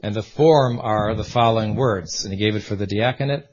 and 0.03 0.15
the 0.15 0.23
form 0.23 0.81
are 0.81 1.15
the 1.15 1.25
following 1.25 1.77
words. 1.77 2.25
And 2.25 2.33
he 2.33 2.39
gave 2.39 2.57
it 2.57 2.63
for 2.63 2.77
the 2.77 2.87
diaconate, 2.87 3.47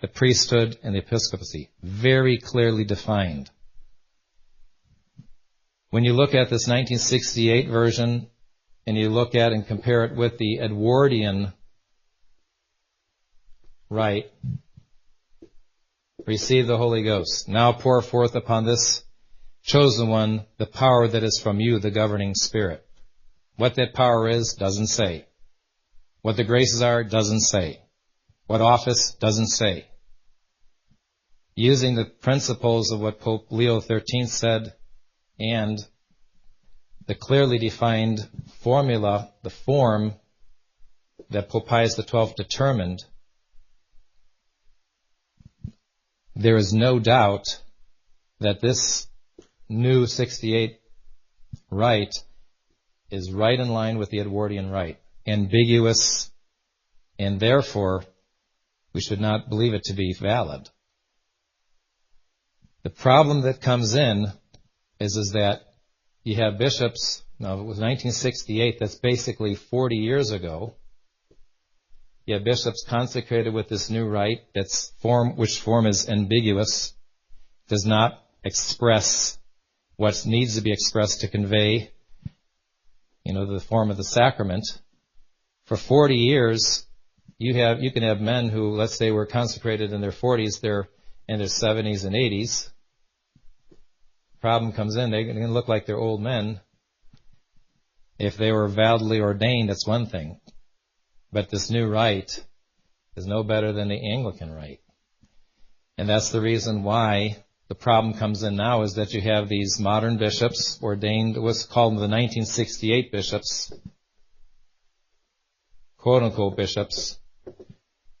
the 0.00 0.08
priesthood, 0.08 0.78
and 0.82 0.94
the 0.94 1.00
episcopacy. 1.00 1.70
Very 1.82 2.38
clearly 2.38 2.84
defined. 2.84 3.50
When 5.90 6.04
you 6.04 6.12
look 6.12 6.30
at 6.30 6.50
this 6.50 6.66
1968 6.66 7.68
version, 7.68 8.28
and 8.86 8.96
you 8.96 9.08
look 9.08 9.34
at 9.34 9.52
and 9.52 9.66
compare 9.66 10.04
it 10.04 10.14
with 10.14 10.36
the 10.38 10.58
Edwardian 10.60 11.52
rite, 13.88 14.30
receive 16.26 16.66
the 16.66 16.76
Holy 16.76 17.02
Ghost. 17.02 17.48
Now 17.48 17.72
pour 17.72 18.02
forth 18.02 18.34
upon 18.34 18.64
this 18.64 19.04
chosen 19.62 20.08
one 20.08 20.44
the 20.58 20.66
power 20.66 21.08
that 21.08 21.22
is 21.22 21.40
from 21.42 21.60
you, 21.60 21.78
the 21.78 21.90
governing 21.90 22.34
spirit. 22.34 22.84
What 23.56 23.76
that 23.76 23.94
power 23.94 24.28
is, 24.28 24.54
doesn't 24.54 24.88
say. 24.88 25.26
What 26.24 26.38
the 26.38 26.44
graces 26.44 26.80
are, 26.80 27.04
doesn't 27.04 27.42
say. 27.42 27.82
What 28.46 28.62
office, 28.62 29.14
doesn't 29.20 29.48
say. 29.48 29.84
Using 31.54 31.96
the 31.96 32.06
principles 32.06 32.90
of 32.90 33.00
what 33.00 33.20
Pope 33.20 33.48
Leo 33.50 33.78
XIII 33.78 34.24
said 34.24 34.72
and 35.38 35.78
the 37.06 37.14
clearly 37.14 37.58
defined 37.58 38.26
formula, 38.62 39.34
the 39.42 39.50
form 39.50 40.14
that 41.28 41.50
Pope 41.50 41.66
Pius 41.66 41.94
XII 41.94 42.32
determined, 42.38 43.04
there 46.34 46.56
is 46.56 46.72
no 46.72 46.98
doubt 46.98 47.60
that 48.40 48.62
this 48.62 49.08
new 49.68 50.06
68 50.06 50.80
rite 51.70 52.14
is 53.10 53.30
right 53.30 53.60
in 53.60 53.68
line 53.68 53.98
with 53.98 54.08
the 54.08 54.20
Edwardian 54.20 54.70
rite, 54.70 54.98
ambiguous, 55.26 56.30
and 57.18 57.40
therefore 57.40 58.04
we 58.92 59.00
should 59.00 59.20
not 59.20 59.48
believe 59.48 59.74
it 59.74 59.84
to 59.84 59.94
be 59.94 60.14
valid. 60.14 60.68
The 62.82 62.90
problem 62.90 63.42
that 63.42 63.60
comes 63.60 63.94
in 63.94 64.26
is, 65.00 65.16
is 65.16 65.32
that 65.32 65.62
you 66.22 66.36
have 66.36 66.58
bishops, 66.58 67.22
now 67.38 67.54
it 67.54 67.64
was 67.64 67.80
1968, 67.80 68.78
that's 68.78 68.94
basically 68.94 69.54
40 69.54 69.96
years 69.96 70.30
ago. 70.30 70.76
You 72.26 72.34
have 72.34 72.44
bishops 72.44 72.84
consecrated 72.88 73.52
with 73.52 73.68
this 73.68 73.90
new 73.90 74.06
rite 74.06 74.42
that's 74.54 74.92
form, 75.00 75.36
which 75.36 75.60
form 75.60 75.86
is 75.86 76.08
ambiguous, 76.08 76.94
does 77.68 77.84
not 77.84 78.22
express 78.44 79.38
what 79.96 80.24
needs 80.26 80.56
to 80.56 80.62
be 80.62 80.72
expressed 80.72 81.20
to 81.20 81.28
convey, 81.28 81.90
you 83.24 83.32
know, 83.32 83.46
the 83.46 83.60
form 83.60 83.90
of 83.90 83.96
the 83.96 84.04
sacrament. 84.04 84.64
For 85.66 85.76
40 85.76 86.16
years, 86.16 86.86
you 87.38 87.54
have, 87.54 87.82
you 87.82 87.90
can 87.90 88.02
have 88.02 88.20
men 88.20 88.48
who, 88.48 88.70
let's 88.70 88.96
say, 88.96 89.10
were 89.10 89.26
consecrated 89.26 89.92
in 89.92 90.00
their 90.00 90.12
40s, 90.12 90.60
they're 90.60 90.88
in 91.26 91.38
their 91.38 91.48
70s 91.48 92.04
and 92.04 92.14
80s. 92.14 92.70
Problem 94.40 94.72
comes 94.72 94.96
in, 94.96 95.10
they 95.10 95.24
can 95.24 95.54
look 95.54 95.68
like 95.68 95.86
they're 95.86 95.96
old 95.96 96.20
men. 96.20 96.60
If 98.18 98.36
they 98.36 98.52
were 98.52 98.68
validly 98.68 99.20
ordained, 99.20 99.70
that's 99.70 99.86
one 99.86 100.06
thing. 100.06 100.38
But 101.32 101.48
this 101.48 101.70
new 101.70 101.88
rite 101.88 102.44
is 103.16 103.26
no 103.26 103.42
better 103.42 103.72
than 103.72 103.88
the 103.88 104.12
Anglican 104.12 104.52
rite. 104.52 104.80
And 105.96 106.08
that's 106.08 106.30
the 106.30 106.40
reason 106.40 106.82
why 106.82 107.42
the 107.68 107.74
problem 107.74 108.14
comes 108.14 108.42
in 108.42 108.56
now 108.56 108.82
is 108.82 108.94
that 108.94 109.14
you 109.14 109.22
have 109.22 109.48
these 109.48 109.80
modern 109.80 110.18
bishops 110.18 110.78
ordained, 110.82 111.42
what's 111.42 111.64
called 111.64 111.94
the 111.94 112.08
1968 112.08 113.10
bishops, 113.10 113.72
quote 116.04 116.22
unquote 116.22 116.54
bishops, 116.54 117.18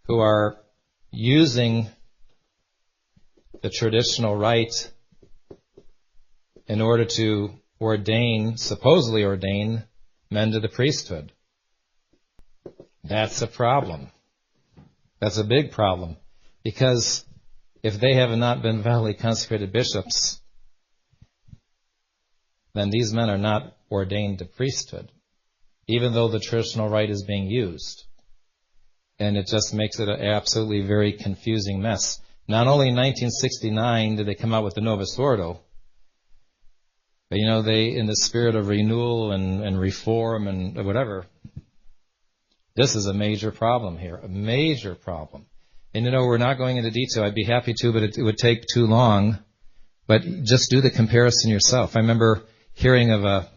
who 0.06 0.18
are 0.18 0.56
using 1.10 1.86
the 3.60 3.68
traditional 3.68 4.34
rite 4.34 4.90
in 6.66 6.80
order 6.80 7.04
to 7.04 7.50
ordain, 7.78 8.56
supposedly 8.56 9.22
ordain, 9.22 9.84
men 10.30 10.52
to 10.52 10.60
the 10.60 10.68
priesthood. 10.68 11.30
That's 13.02 13.42
a 13.42 13.46
problem. 13.46 14.10
That's 15.20 15.36
a 15.36 15.44
big 15.44 15.70
problem. 15.70 16.16
Because 16.62 17.26
if 17.82 18.00
they 18.00 18.14
have 18.14 18.30
not 18.30 18.62
been 18.62 18.82
validly 18.82 19.12
consecrated 19.12 19.74
bishops, 19.74 20.40
then 22.72 22.88
these 22.88 23.12
men 23.12 23.28
are 23.28 23.36
not 23.36 23.76
ordained 23.90 24.38
to 24.38 24.46
priesthood, 24.46 25.10
even 25.86 26.12
though 26.12 26.28
the 26.28 26.40
traditional 26.40 26.88
rite 26.88 27.10
is 27.10 27.24
being 27.24 27.46
used. 27.46 28.04
And 29.18 29.36
it 29.36 29.46
just 29.46 29.74
makes 29.74 30.00
it 30.00 30.08
an 30.08 30.20
absolutely 30.20 30.82
very 30.82 31.12
confusing 31.12 31.80
mess. 31.80 32.20
Not 32.48 32.66
only 32.66 32.88
in 32.88 32.96
1969 32.96 34.16
did 34.16 34.26
they 34.26 34.34
come 34.34 34.52
out 34.52 34.64
with 34.64 34.74
the 34.74 34.80
Novus 34.80 35.18
Ordo, 35.18 35.60
but 37.30 37.38
you 37.38 37.46
know, 37.46 37.62
they, 37.62 37.94
in 37.94 38.06
the 38.06 38.16
spirit 38.16 38.54
of 38.54 38.68
renewal 38.68 39.32
and, 39.32 39.62
and 39.62 39.78
reform 39.78 40.46
and 40.46 40.84
whatever, 40.84 41.26
this 42.76 42.94
is 42.96 43.06
a 43.06 43.14
major 43.14 43.50
problem 43.50 43.96
here, 43.96 44.16
a 44.16 44.28
major 44.28 44.94
problem. 44.94 45.46
And 45.94 46.04
you 46.04 46.10
know, 46.10 46.26
we're 46.26 46.38
not 46.38 46.58
going 46.58 46.76
into 46.76 46.90
detail. 46.90 47.24
I'd 47.24 47.34
be 47.34 47.44
happy 47.44 47.72
to, 47.78 47.92
but 47.92 48.02
it, 48.02 48.18
it 48.18 48.22
would 48.22 48.36
take 48.36 48.64
too 48.66 48.86
long. 48.86 49.38
But 50.06 50.22
just 50.42 50.70
do 50.70 50.80
the 50.80 50.90
comparison 50.90 51.50
yourself. 51.50 51.96
I 51.96 52.00
remember 52.00 52.42
hearing 52.74 53.10
of 53.10 53.24
a 53.24 53.48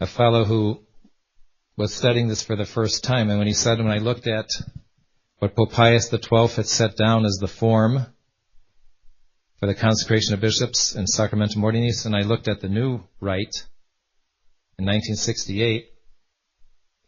a 0.00 0.06
fellow 0.06 0.44
who 0.44 0.80
was 1.76 1.94
studying 1.94 2.28
this 2.28 2.42
for 2.42 2.56
the 2.56 2.64
first 2.64 3.04
time, 3.04 3.28
and 3.28 3.38
when 3.38 3.46
he 3.46 3.52
said, 3.52 3.78
when 3.78 3.88
I 3.88 3.98
looked 3.98 4.26
at 4.26 4.48
what 5.38 5.54
Pope 5.54 5.72
Pius 5.72 6.08
XII 6.10 6.46
had 6.56 6.66
set 6.66 6.96
down 6.96 7.26
as 7.26 7.36
the 7.38 7.48
form 7.48 8.06
for 9.60 9.66
the 9.66 9.74
consecration 9.74 10.32
of 10.32 10.40
bishops 10.40 10.94
in 10.94 11.06
Sacramentum 11.06 11.62
Ordinis, 11.62 12.06
and 12.06 12.16
I 12.16 12.22
looked 12.22 12.48
at 12.48 12.60
the 12.60 12.68
new 12.68 13.00
rite 13.20 13.66
in 14.78 14.84
1968, 14.84 15.86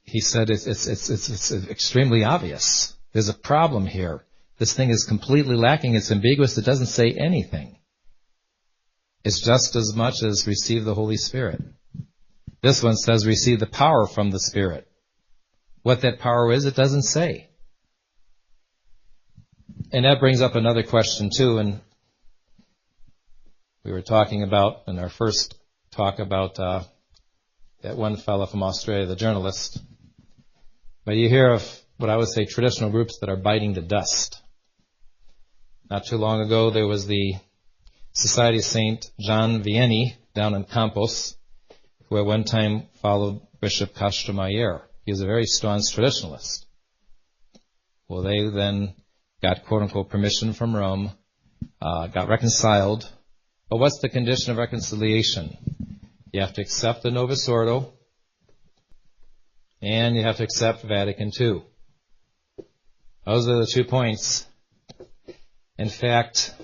he 0.02 0.20
said 0.20 0.48
it's, 0.48 0.66
it's, 0.66 0.86
it's, 0.86 1.10
it's, 1.10 1.52
extremely 1.68 2.24
obvious. 2.24 2.94
There's 3.12 3.28
a 3.28 3.34
problem 3.34 3.86
here. 3.86 4.24
This 4.58 4.72
thing 4.72 4.90
is 4.90 5.04
completely 5.04 5.54
lacking. 5.54 5.94
It's 5.94 6.10
ambiguous. 6.10 6.56
It 6.56 6.64
doesn't 6.64 6.86
say 6.86 7.12
anything. 7.12 7.78
It's 9.22 9.40
just 9.40 9.76
as 9.76 9.94
much 9.94 10.22
as 10.22 10.46
receive 10.46 10.84
the 10.84 10.94
Holy 10.94 11.16
Spirit. 11.18 11.60
This 12.60 12.82
one 12.82 12.96
says 12.96 13.26
receive 13.26 13.60
the 13.60 13.66
power 13.66 14.06
from 14.06 14.30
the 14.30 14.40
Spirit. 14.40 14.88
What 15.82 16.00
that 16.02 16.18
power 16.18 16.52
is, 16.52 16.64
it 16.64 16.74
doesn't 16.74 17.04
say. 17.04 17.48
And 19.92 20.04
that 20.04 20.20
brings 20.20 20.42
up 20.42 20.54
another 20.54 20.82
question 20.82 21.30
too, 21.34 21.58
and 21.58 21.80
we 23.84 23.92
were 23.92 24.02
talking 24.02 24.42
about 24.42 24.82
in 24.86 24.98
our 24.98 25.08
first 25.08 25.54
talk 25.92 26.18
about 26.18 26.58
uh, 26.58 26.82
that 27.82 27.96
one 27.96 28.16
fellow 28.16 28.44
from 28.44 28.62
Australia, 28.62 29.06
the 29.06 29.16
journalist. 29.16 29.80
But 31.04 31.16
you 31.16 31.28
hear 31.28 31.52
of 31.52 31.80
what 31.96 32.10
I 32.10 32.16
would 32.16 32.28
say 32.28 32.44
traditional 32.44 32.90
groups 32.90 33.18
that 33.20 33.30
are 33.30 33.36
biting 33.36 33.72
the 33.72 33.80
dust. 33.80 34.42
Not 35.88 36.04
too 36.04 36.18
long 36.18 36.42
ago, 36.42 36.68
there 36.68 36.86
was 36.86 37.06
the 37.06 37.36
Society 38.12 38.58
of 38.58 38.64
St. 38.64 39.10
John 39.18 39.62
Vianney 39.62 40.16
down 40.34 40.54
in 40.54 40.64
Campos, 40.64 41.37
who 42.08 42.18
at 42.18 42.24
one 42.24 42.44
time 42.44 42.84
followed 43.02 43.40
Bishop 43.60 43.94
Castro 43.94 44.34
He 45.04 45.12
was 45.12 45.20
a 45.20 45.26
very 45.26 45.46
staunch 45.46 45.84
traditionalist. 45.94 46.64
Well, 48.08 48.22
they 48.22 48.48
then 48.48 48.94
got 49.42 49.66
quote 49.66 49.82
unquote 49.82 50.08
permission 50.08 50.52
from 50.52 50.74
Rome, 50.74 51.12
uh, 51.82 52.06
got 52.06 52.28
reconciled. 52.28 53.10
But 53.68 53.78
what's 53.78 53.98
the 54.00 54.08
condition 54.08 54.52
of 54.52 54.58
reconciliation? 54.58 55.56
You 56.32 56.40
have 56.40 56.54
to 56.54 56.62
accept 56.62 57.02
the 57.02 57.10
Novus 57.10 57.48
Ordo, 57.48 57.92
and 59.82 60.16
you 60.16 60.22
have 60.22 60.38
to 60.38 60.44
accept 60.44 60.82
Vatican 60.82 61.30
II. 61.38 61.62
Those 63.26 63.48
are 63.48 63.58
the 63.58 63.66
two 63.66 63.84
points. 63.84 64.46
In 65.76 65.90
fact, 65.90 66.54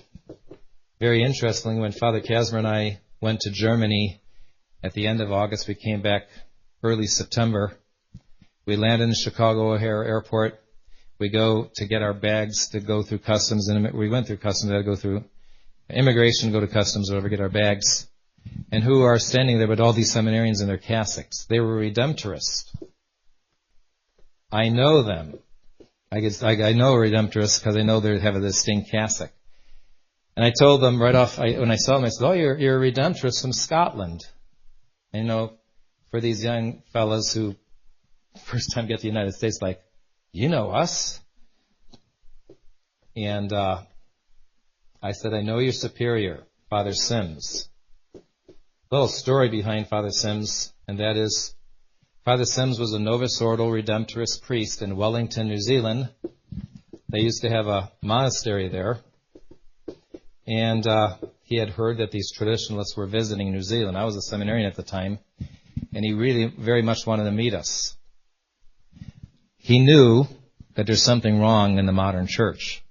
very 0.99 1.23
interestingly, 1.23 1.79
when 1.79 1.93
Father 1.93 2.21
Casimir 2.21 2.59
and 2.59 2.67
I 2.67 3.01
went 3.21 3.41
to 3.41 3.51
Germany 3.51 4.23
at 4.85 4.93
the 4.93 5.07
end 5.07 5.23
of 5.23 5.33
August, 5.33 5.67
we 5.67 5.75
came 5.75 6.03
back 6.03 6.29
early 6.83 7.07
September. 7.07 7.73
We 8.67 8.77
land 8.77 9.01
in 9.01 9.15
Chicago 9.15 9.73
O'Hare 9.73 10.05
Airport. 10.05 10.61
We 11.19 11.31
go 11.31 11.71
to 11.77 11.87
get 11.87 12.03
our 12.03 12.13
bags 12.13 12.69
to 12.69 12.81
go 12.81 13.03
through 13.03 13.21
customs, 13.21 13.69
and 13.69 13.95
we 13.95 14.11
went 14.11 14.27
through 14.27 14.37
customs. 14.37 14.71
We 14.71 14.77
had 14.77 14.85
to 14.85 14.91
go 14.91 14.97
through 14.97 15.25
immigration, 15.89 16.53
go 16.53 16.61
to 16.61 16.67
customs, 16.67 17.11
whatever, 17.11 17.31
get 17.31 17.41
our 17.41 17.49
bags. 17.49 18.07
And 18.71 18.85
who 18.85 19.03
are 19.05 19.19
standing 19.19 19.57
there 19.57 19.69
but 19.69 19.81
all 19.81 19.95
these 19.95 20.15
seminarians 20.15 20.61
in 20.61 20.69
their 20.69 20.77
cassocks? 20.77 21.47
They 21.47 21.61
were 21.61 21.81
Redemptorists. 21.81 22.77
I 24.53 24.69
know 24.69 25.03
them. 25.03 25.39
I, 26.13 26.21
guess, 26.21 26.43
I, 26.43 26.51
I 26.51 26.73
know 26.75 26.93
Redemptorists 26.93 27.59
because 27.59 27.77
I 27.77 27.83
know 27.83 28.01
they 28.01 28.19
have 28.19 28.37
a 28.37 28.41
distinct 28.41 28.91
cassock. 28.91 29.31
And 30.37 30.45
I 30.45 30.51
told 30.51 30.83
them 30.83 31.01
right 31.01 31.15
off, 31.15 31.39
I, 31.39 31.53
when 31.53 31.71
I 31.71 31.77
saw 31.77 31.97
them, 31.97 32.05
I 32.05 32.11
said, 32.11 32.27
oh, 32.27 32.33
you're, 32.33 32.59
you're 32.59 32.85
a 32.85 32.93
Redemptorist 32.93 33.41
from 33.41 33.55
Scotland. 33.55 34.27
And, 35.15 35.23
you 35.23 35.29
know, 35.29 35.53
for 36.11 36.21
these 36.21 36.43
young 36.43 36.83
fellows 36.93 37.33
who 37.33 37.55
first 38.47 38.73
time 38.73 38.89
get 38.89 38.97
to 38.97 39.03
the 39.03 39.09
United 39.09 39.35
States, 39.35 39.61
like, 39.63 39.81
you 40.33 40.49
know 40.49 40.71
us? 40.73 41.21
And 43.15 43.53
uh, 43.53 43.83
I 45.01 45.13
said, 45.13 45.33
I 45.33 45.43
know 45.43 45.61
your 45.61 45.71
superior, 45.71 46.43
Father 46.69 46.93
Sims. 46.93 47.69
Little 48.91 49.07
story 49.07 49.49
behind 49.51 49.87
Father 49.87 50.11
Sims, 50.11 50.73
and 50.89 50.99
that 50.99 51.17
is 51.17 51.55
Father 52.25 52.45
Sims 52.45 52.81
was 52.81 52.93
a 52.93 52.99
Novus 52.99 53.41
Ordo 53.41 53.71
Redemptorist 53.71 54.43
priest 54.43 54.83
in 54.83 54.97
Wellington, 54.97 55.47
New 55.47 55.61
Zealand. 55.61 56.09
They 57.09 57.21
used 57.21 57.43
to 57.43 57.51
have 57.51 57.69
a 57.69 57.93
monastery 58.03 58.69
there, 58.69 58.99
and 60.45 60.85
uh, 60.85 61.19
he 61.45 61.57
had 61.57 61.69
heard 61.69 61.99
that 61.99 62.11
these 62.11 62.33
traditionalists 62.33 62.97
were 62.97 63.07
visiting 63.07 63.53
New 63.53 63.63
Zealand. 63.63 63.99
I 63.99 64.05
was 64.05 64.17
a 64.17 64.23
seminarian 64.23 64.67
at 64.67 64.77
the 64.77 64.83
time, 64.83 65.19
and 65.95 66.05
he 66.05 66.15
really 66.15 66.47
very 66.47 66.83
much 66.83 67.07
wanted 67.07 67.25
to 67.25 67.31
meet 67.31 67.53
us. 67.53 67.97
He 69.59 69.79
knew 69.79 70.25
that 70.75 70.87
there's 70.87 71.03
something 71.03 71.39
wrong 71.39 71.79
in 71.79 71.85
the 71.85 71.93
modern 71.93 72.27
church. 72.27 72.83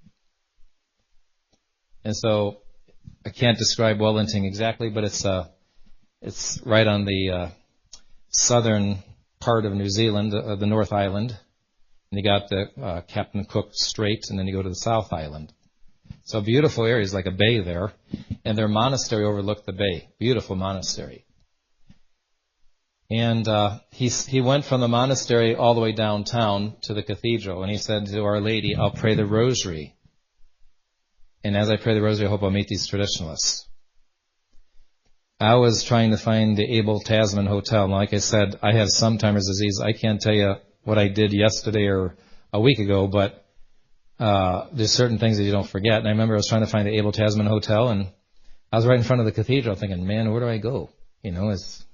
And 2.04 2.16
so 2.16 2.58
I 3.26 3.30
can't 3.30 3.58
describe 3.58 4.00
Wellington 4.00 4.44
exactly, 4.44 4.88
but 4.88 5.02
it's 5.02 5.24
uh, 5.24 5.48
it's 6.22 6.60
right 6.64 6.86
on 6.86 7.04
the 7.04 7.30
uh, 7.30 7.48
southern 8.30 9.02
part 9.40 9.64
of 9.64 9.72
New 9.72 9.90
Zealand, 9.90 10.32
uh, 10.32 10.54
the 10.54 10.66
North 10.66 10.92
Island. 10.92 11.36
And 12.10 12.18
you 12.18 12.22
got 12.22 12.48
the 12.48 12.70
uh, 12.80 13.00
Captain 13.02 13.44
Cook 13.46 13.70
Strait, 13.72 14.26
and 14.30 14.38
then 14.38 14.46
you 14.46 14.54
go 14.54 14.62
to 14.62 14.68
the 14.68 14.74
South 14.76 15.12
Island. 15.12 15.52
So 16.24 16.40
beautiful 16.40 16.86
areas 16.86 17.12
like 17.12 17.26
a 17.26 17.30
bay 17.30 17.60
there, 17.60 17.92
and 18.46 18.56
their 18.56 18.68
monastery 18.68 19.24
overlooked 19.24 19.66
the 19.66 19.72
bay. 19.72 20.08
Beautiful 20.18 20.56
monastery. 20.56 21.26
And 23.10 23.46
uh, 23.46 23.80
he 23.90 24.08
he 24.08 24.40
went 24.40 24.64
from 24.64 24.80
the 24.80 24.88
monastery 24.88 25.54
all 25.54 25.74
the 25.74 25.82
way 25.82 25.92
downtown 25.92 26.76
to 26.84 26.94
the 26.94 27.02
cathedral, 27.02 27.62
and 27.62 27.70
he 27.70 27.76
said 27.76 28.06
to 28.06 28.24
Our 28.24 28.40
Lady, 28.40 28.74
"I'll 28.74 28.90
pray 28.90 29.14
the 29.14 29.26
Rosary." 29.26 29.96
And 31.44 31.58
as 31.58 31.68
I 31.68 31.76
pray 31.76 31.92
the 31.92 32.00
Rosary, 32.00 32.26
I 32.26 32.30
hope 32.30 32.42
I'll 32.42 32.50
meet 32.50 32.68
these 32.68 32.86
traditionalists. 32.86 33.68
I 35.38 35.56
was 35.56 35.84
trying 35.84 36.12
to 36.12 36.16
find 36.16 36.56
the 36.56 36.78
Abel 36.78 37.00
Tasman 37.00 37.46
Hotel. 37.46 37.84
And 37.84 37.92
like 37.92 38.14
I 38.14 38.18
said, 38.18 38.58
I 38.62 38.72
have 38.72 38.88
Sometimers 38.88 39.46
disease. 39.46 39.78
I 39.78 39.92
can't 39.92 40.20
tell 40.20 40.32
you 40.32 40.54
what 40.84 40.96
I 40.96 41.08
did 41.08 41.34
yesterday 41.34 41.86
or 41.88 42.16
a 42.50 42.60
week 42.60 42.78
ago, 42.78 43.06
but 43.08 43.43
uh, 44.18 44.68
there's 44.72 44.92
certain 44.92 45.18
things 45.18 45.38
that 45.38 45.44
you 45.44 45.52
don't 45.52 45.68
forget. 45.68 45.98
And 45.98 46.06
I 46.06 46.10
remember 46.10 46.34
I 46.34 46.38
was 46.38 46.48
trying 46.48 46.64
to 46.64 46.70
find 46.70 46.86
the 46.86 46.96
Abel 46.96 47.12
Tasman 47.12 47.46
Hotel, 47.46 47.88
and 47.88 48.08
I 48.72 48.76
was 48.76 48.86
right 48.86 48.98
in 48.98 49.04
front 49.04 49.20
of 49.20 49.26
the 49.26 49.32
cathedral, 49.32 49.74
thinking, 49.74 50.06
"Man, 50.06 50.30
where 50.30 50.40
do 50.40 50.48
I 50.48 50.58
go?" 50.58 50.90
You 51.22 51.32
know, 51.32 51.50
it's 51.50 51.84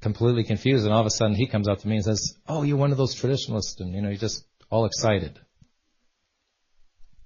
completely 0.00 0.44
confused. 0.44 0.84
And 0.84 0.92
all 0.92 1.00
of 1.00 1.06
a 1.06 1.10
sudden, 1.10 1.36
he 1.36 1.46
comes 1.46 1.68
up 1.68 1.78
to 1.78 1.88
me 1.88 1.96
and 1.96 2.04
says, 2.04 2.36
"Oh, 2.46 2.62
you're 2.62 2.76
one 2.76 2.92
of 2.92 2.98
those 2.98 3.14
traditionalists," 3.14 3.80
and 3.80 3.94
you 3.94 4.02
know, 4.02 4.10
he's 4.10 4.20
just 4.20 4.44
all 4.70 4.84
excited. 4.84 5.38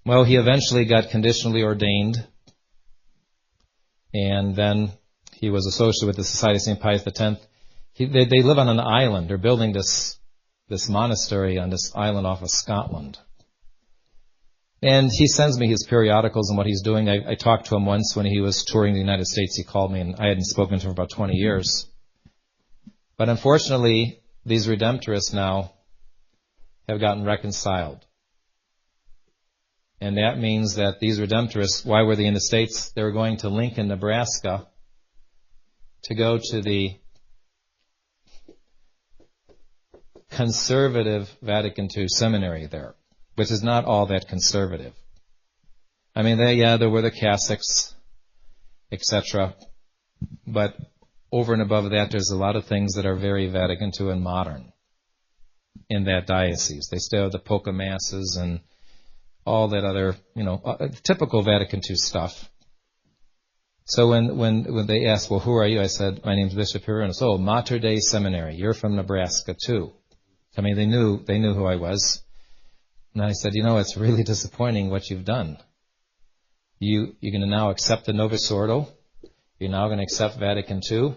Well, 0.06 0.24
he 0.24 0.36
eventually 0.36 0.84
got 0.84 1.10
conditionally 1.10 1.62
ordained, 1.62 2.16
and 4.12 4.54
then 4.54 4.92
he 5.32 5.50
was 5.50 5.66
associated 5.66 6.06
with 6.06 6.16
the 6.16 6.24
Society 6.24 6.56
of 6.56 6.62
St. 6.62 6.80
Pius 6.80 7.06
X. 7.06 7.40
He, 7.94 8.06
they, 8.06 8.24
they 8.24 8.42
live 8.42 8.58
on 8.58 8.68
an 8.68 8.80
island. 8.80 9.28
They're 9.28 9.38
building 9.38 9.72
this 9.72 10.18
this 10.68 10.88
monastery 10.88 11.58
on 11.58 11.70
this 11.70 11.92
island 11.94 12.26
off 12.26 12.42
of 12.42 12.50
Scotland. 12.50 13.18
And 14.84 15.10
he 15.10 15.26
sends 15.28 15.58
me 15.58 15.66
his 15.66 15.86
periodicals 15.88 16.50
and 16.50 16.58
what 16.58 16.66
he's 16.66 16.82
doing. 16.82 17.08
I, 17.08 17.30
I, 17.30 17.34
talked 17.36 17.68
to 17.68 17.74
him 17.74 17.86
once 17.86 18.14
when 18.14 18.26
he 18.26 18.42
was 18.42 18.66
touring 18.66 18.92
the 18.92 19.00
United 19.00 19.26
States. 19.26 19.56
He 19.56 19.64
called 19.64 19.90
me, 19.90 20.00
and 20.00 20.14
I 20.18 20.26
hadn't 20.26 20.44
spoken 20.44 20.78
to 20.78 20.84
him 20.84 20.94
for 20.94 21.00
about 21.00 21.08
20 21.08 21.32
years. 21.32 21.86
But 23.16 23.30
unfortunately, 23.30 24.20
these 24.44 24.66
Redemptorists 24.66 25.32
now 25.32 25.72
have 26.86 27.00
gotten 27.00 27.24
reconciled. 27.24 28.04
And 30.02 30.18
that 30.18 30.38
means 30.38 30.74
that 30.74 31.00
these 31.00 31.18
Redemptorists, 31.18 31.86
why 31.86 32.02
were 32.02 32.14
they 32.14 32.26
in 32.26 32.34
the 32.34 32.40
States? 32.40 32.90
They 32.90 33.02
were 33.02 33.12
going 33.12 33.38
to 33.38 33.48
Lincoln, 33.48 33.88
Nebraska 33.88 34.66
to 36.02 36.14
go 36.14 36.38
to 36.50 36.60
the 36.60 36.98
conservative 40.30 41.34
Vatican 41.40 41.88
II 41.96 42.06
seminary 42.08 42.66
there 42.66 42.94
which 43.34 43.50
is 43.50 43.62
not 43.62 43.84
all 43.84 44.06
that 44.06 44.28
conservative. 44.28 44.94
I 46.14 46.22
mean, 46.22 46.38
they, 46.38 46.54
yeah, 46.54 46.76
there 46.76 46.90
were 46.90 47.02
the 47.02 47.10
cassocks, 47.10 47.94
etc. 48.92 49.54
But 50.46 50.76
over 51.32 51.52
and 51.52 51.62
above 51.62 51.90
that, 51.90 52.10
there's 52.10 52.30
a 52.30 52.36
lot 52.36 52.54
of 52.56 52.66
things 52.66 52.94
that 52.94 53.06
are 53.06 53.16
very 53.16 53.48
Vatican 53.48 53.90
II 53.98 54.10
and 54.10 54.22
modern 54.22 54.72
in 55.88 56.04
that 56.04 56.26
diocese. 56.26 56.88
They 56.90 56.98
still 56.98 57.24
have 57.24 57.32
the 57.32 57.40
polka 57.40 57.72
masses 57.72 58.38
and 58.40 58.60
all 59.44 59.68
that 59.68 59.84
other, 59.84 60.14
you 60.34 60.44
know, 60.44 60.60
uh, 60.64 60.88
typical 61.02 61.42
Vatican 61.42 61.80
II 61.88 61.96
stuff. 61.96 62.48
So 63.86 64.08
when, 64.08 64.38
when, 64.38 64.72
when 64.72 64.86
they 64.86 65.06
asked, 65.06 65.30
well, 65.30 65.40
who 65.40 65.54
are 65.56 65.66
you? 65.66 65.80
I 65.80 65.88
said, 65.88 66.24
my 66.24 66.34
name's 66.34 66.54
Bishop 66.54 66.84
Pivarunas. 66.84 67.20
Oh, 67.20 67.36
Mater 67.36 67.78
Dei 67.78 67.98
Seminary. 67.98 68.54
You're 68.54 68.72
from 68.72 68.96
Nebraska 68.96 69.54
too. 69.54 69.92
I 70.56 70.62
mean, 70.62 70.76
they 70.76 70.86
knew, 70.86 71.22
they 71.24 71.38
knew 71.38 71.52
who 71.52 71.66
I 71.66 71.76
was. 71.76 72.22
And 73.14 73.22
I 73.22 73.32
said, 73.32 73.54
you 73.54 73.62
know, 73.62 73.78
it's 73.78 73.96
really 73.96 74.22
disappointing 74.32 74.90
what 74.90 75.08
you've 75.08 75.24
done. 75.24 75.58
You, 76.80 77.14
you're 77.20 77.32
going 77.32 77.48
to 77.48 77.56
now 77.56 77.70
accept 77.70 78.06
the 78.06 78.12
Novus 78.12 78.50
Ordo. 78.50 78.88
You're 79.58 79.70
now 79.70 79.86
going 79.86 79.98
to 79.98 80.04
accept 80.04 80.38
Vatican 80.38 80.80
II. 80.90 81.14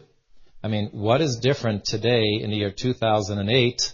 I 0.63 0.67
mean, 0.67 0.89
what 0.91 1.21
is 1.21 1.39
different 1.41 1.85
today 1.85 2.39
in 2.41 2.51
the 2.51 2.57
year 2.57 2.71
2008 2.71 3.93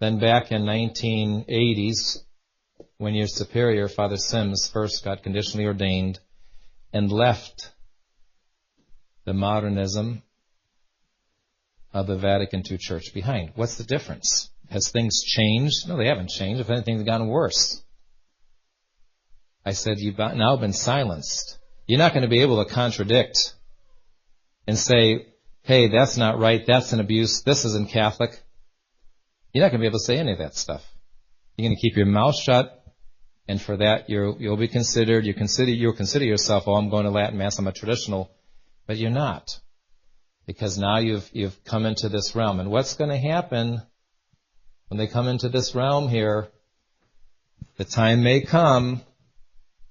than 0.00 0.18
back 0.18 0.50
in 0.50 0.62
1980s 0.62 2.18
when 2.96 3.14
your 3.14 3.26
superior, 3.26 3.88
Father 3.88 4.16
Sims, 4.16 4.68
first 4.72 5.04
got 5.04 5.22
conditionally 5.22 5.66
ordained 5.66 6.18
and 6.92 7.12
left 7.12 7.70
the 9.24 9.34
modernism 9.34 10.22
of 11.92 12.06
the 12.06 12.16
Vatican 12.16 12.62
II 12.68 12.78
Church 12.78 13.12
behind? 13.12 13.52
What's 13.54 13.76
the 13.76 13.84
difference? 13.84 14.50
Has 14.70 14.90
things 14.90 15.22
changed? 15.22 15.88
No, 15.88 15.96
they 15.96 16.08
haven't 16.08 16.28
changed. 16.28 16.60
If 16.60 16.70
anything, 16.70 16.98
they've 16.98 17.06
gotten 17.06 17.28
worse. 17.28 17.82
I 19.64 19.72
said, 19.72 19.98
You've 19.98 20.18
now 20.18 20.56
been 20.56 20.72
silenced. 20.72 21.58
You're 21.86 21.98
not 21.98 22.12
going 22.12 22.22
to 22.22 22.28
be 22.28 22.42
able 22.42 22.62
to 22.62 22.70
contradict 22.70 23.54
and 24.66 24.78
say, 24.78 25.26
Hey, 25.62 25.88
that's 25.88 26.16
not 26.16 26.38
right. 26.38 26.64
That's 26.66 26.92
an 26.92 27.00
abuse. 27.00 27.42
This 27.42 27.64
isn't 27.64 27.90
Catholic. 27.90 28.30
You're 29.52 29.64
not 29.64 29.70
going 29.70 29.80
to 29.80 29.84
be 29.84 29.88
able 29.88 29.98
to 29.98 30.04
say 30.04 30.18
any 30.18 30.32
of 30.32 30.38
that 30.38 30.54
stuff. 30.54 30.84
You're 31.56 31.68
going 31.68 31.76
to 31.76 31.80
keep 31.80 31.96
your 31.96 32.06
mouth 32.06 32.36
shut, 32.36 32.84
and 33.48 33.60
for 33.60 33.78
that, 33.78 34.08
you 34.08 34.36
will 34.38 34.56
be 34.56 34.68
considered. 34.68 35.26
You 35.26 35.34
consider 35.34 35.72
you'll 35.72 35.94
consider 35.94 36.24
yourself, 36.24 36.64
oh, 36.66 36.74
I'm 36.74 36.90
going 36.90 37.04
to 37.04 37.10
Latin 37.10 37.38
Mass. 37.38 37.58
I'm 37.58 37.66
a 37.66 37.72
traditional, 37.72 38.30
but 38.86 38.98
you're 38.98 39.10
not, 39.10 39.58
because 40.46 40.78
now 40.78 40.98
you've 40.98 41.28
you've 41.32 41.64
come 41.64 41.86
into 41.86 42.08
this 42.08 42.36
realm. 42.36 42.60
And 42.60 42.70
what's 42.70 42.94
going 42.94 43.10
to 43.10 43.18
happen 43.18 43.82
when 44.88 44.98
they 44.98 45.06
come 45.06 45.28
into 45.28 45.48
this 45.48 45.74
realm 45.74 46.08
here, 46.08 46.48
the 47.76 47.84
time 47.84 48.22
may 48.22 48.40
come 48.40 49.02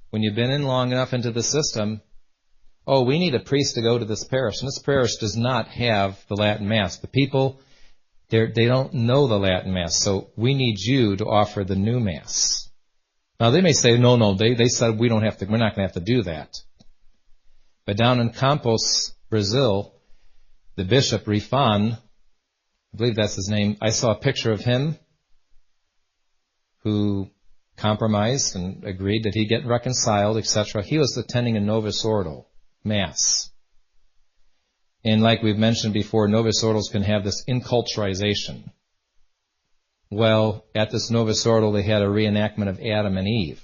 when 0.10 0.24
you've 0.24 0.36
been 0.36 0.52
in 0.52 0.64
long 0.64 0.92
enough 0.92 1.14
into 1.14 1.32
the 1.32 1.44
system, 1.44 2.02
oh, 2.86 3.04
we 3.04 3.20
need 3.20 3.36
a 3.36 3.40
priest 3.40 3.76
to 3.76 3.82
go 3.82 3.98
to 3.98 4.06
this 4.06 4.24
parish. 4.24 4.60
And 4.60 4.68
this 4.68 4.80
parish 4.80 5.18
does 5.18 5.36
not 5.36 5.68
have 5.70 6.18
the 6.28 6.36
Latin 6.36 6.68
Mass. 6.68 6.98
The 6.98 7.08
people, 7.08 7.60
they 8.30 8.48
don't 8.48 8.94
know 8.94 9.28
the 9.28 9.38
Latin 9.38 9.74
Mass, 9.74 9.98
so 9.98 10.30
we 10.36 10.54
need 10.54 10.80
you 10.80 11.16
to 11.18 11.26
offer 11.26 11.64
the 11.64 11.76
new 11.76 12.00
Mass. 12.00 12.70
Now 13.40 13.52
they 13.52 13.62
may 13.62 13.74
say, 13.74 13.98
no, 13.98 14.16
no, 14.16 14.34
they, 14.34 14.56
they 14.56 14.70
said 14.70 14.98
we 14.98 15.10
don't 15.10 15.24
have 15.24 15.38
to, 15.38 15.46
we're 15.46 15.58
not 15.58 15.76
going 15.76 15.88
to 15.88 15.94
have 15.94 16.04
to 16.04 16.14
do 16.14 16.24
that. 16.24 16.56
But 17.86 17.98
down 17.98 18.20
in 18.20 18.32
Campos, 18.32 19.14
Brazil, 19.30 19.94
the 20.76 20.84
bishop, 20.84 21.26
Rifan, 21.26 22.00
I 22.94 22.98
believe 22.98 23.16
that's 23.16 23.36
his 23.36 23.50
name. 23.50 23.78
I 23.82 23.90
saw 23.90 24.12
a 24.12 24.20
picture 24.20 24.52
of 24.52 24.62
him. 24.62 24.98
who 26.84 27.30
compromised 27.76 28.56
and 28.56 28.84
agreed 28.86 29.24
that 29.24 29.34
he'd 29.36 29.50
get 29.50 29.66
reconciled, 29.66 30.38
etc. 30.38 30.82
He 30.84 30.98
was 30.98 31.18
attending 31.18 31.58
a 31.58 31.60
Novus 31.60 32.04
Ordo 32.06 32.48
Mass. 32.84 33.52
And 35.04 35.22
like 35.22 35.44
we've 35.44 35.58
mentioned 35.58 35.94
before, 35.94 36.28
Novus 36.28 36.64
Ordos 36.64 36.92
can 36.92 37.04
have 37.04 37.24
this 37.24 37.44
inculturization. 37.48 38.72
Well, 40.10 40.66
at 40.74 40.90
this 40.92 41.12
Novus 41.12 41.46
Ordo, 41.46 41.72
they 41.72 41.84
had 41.84 42.02
a 42.02 42.08
reenactment 42.08 42.70
of 42.70 42.80
Adam 42.80 43.18
and 43.18 43.28
Eve. 43.28 43.62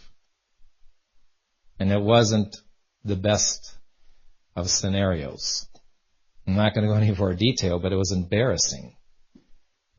And 1.80 1.92
it 1.92 2.02
wasn't 2.02 2.56
the 3.04 3.16
best 3.16 3.78
of 4.56 4.70
scenarios. 4.70 5.68
I'm 6.46 6.56
not 6.56 6.74
going 6.74 6.86
to 6.86 6.94
go 6.94 7.00
into 7.00 7.20
more 7.20 7.34
detail, 7.34 7.80
but 7.80 7.92
it 7.92 7.98
was 7.98 8.12
embarrassing. 8.12 8.96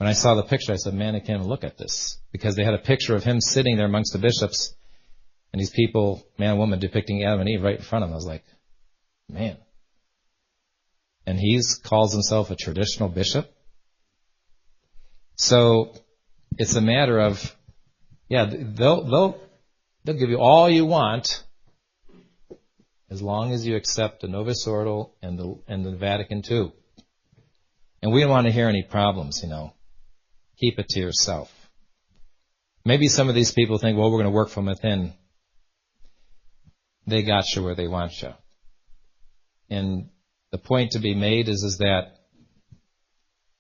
When 0.05 0.11
I 0.11 0.13
saw 0.13 0.35
the 0.35 0.43
picture, 0.43 0.75
I 0.75 0.77
said, 0.77 0.93
man, 0.93 1.15
I 1.15 1.21
can't 1.21 1.39
even 1.39 1.49
look 1.49 1.65
at 1.65 1.79
this. 1.79 2.19
Because 2.31 2.57
they 2.57 2.63
had 2.63 2.75
a 2.75 2.79
picture 2.79 3.17
of 3.17 3.25
him 3.25 3.41
sitting 3.41 3.79
there 3.79 3.87
amongst 3.87 4.13
the 4.13 4.19
bishops, 4.19 4.75
and 5.51 5.59
these 5.59 5.71
people, 5.71 6.23
man 6.37 6.51
and 6.51 6.59
woman, 6.59 6.79
depicting 6.79 7.25
Adam 7.25 7.41
and 7.41 7.49
Eve 7.49 7.63
right 7.63 7.79
in 7.79 7.83
front 7.83 8.05
of 8.05 8.11
him. 8.11 8.13
I 8.13 8.17
was 8.17 8.27
like, 8.27 8.45
man. 9.31 9.57
And 11.27 11.39
he 11.39 11.59
calls 11.85 12.13
himself 12.13 12.51
a 12.51 12.55
traditional 12.55 13.09
bishop? 13.09 13.51
So, 15.37 15.95
it's 16.59 16.75
a 16.75 16.83
matter 16.83 17.19
of, 17.19 17.57
yeah, 18.29 18.45
they'll, 18.45 19.05
they'll, 19.05 19.41
they'll 20.05 20.19
give 20.19 20.29
you 20.29 20.39
all 20.39 20.69
you 20.69 20.85
want, 20.85 21.43
as 23.09 23.23
long 23.23 23.55
as 23.55 23.67
you 23.67 23.75
accept 23.75 24.21
the 24.21 24.29
Novus 24.29 24.67
Ordo 24.67 25.13
and 25.23 25.39
the, 25.39 25.59
and 25.67 25.83
the 25.83 25.93
Vatican 25.93 26.43
II. 26.47 26.75
And 28.03 28.13
we 28.13 28.21
don't 28.21 28.29
want 28.29 28.47
to 28.47 28.53
hear 28.53 28.69
any 28.69 28.83
problems, 28.83 29.41
you 29.43 29.49
know. 29.49 29.73
Keep 30.65 30.79
it 30.79 30.89
to 30.89 31.01
yourself. 31.01 31.53
Maybe 32.87 33.09
some 33.09 33.29
of 33.29 33.35
these 33.35 33.53
people 33.53 33.77
think, 33.77 33.99
well, 33.99 34.11
we're 34.11 34.23
going 34.23 34.33
to 34.33 34.35
work 34.35 34.49
from 34.49 34.65
within. 34.65 35.13
They 37.07 37.23
got 37.23 37.55
you 37.55 37.63
where 37.63 37.75
they 37.75 37.87
want 37.87 38.23
you. 38.23 38.33
And 39.69 40.09
the 40.53 40.57
point 40.57 40.93
to 40.93 41.01
be 41.01 41.15
made 41.15 41.51
is, 41.51 41.63
is 41.65 41.77
that 41.79 42.17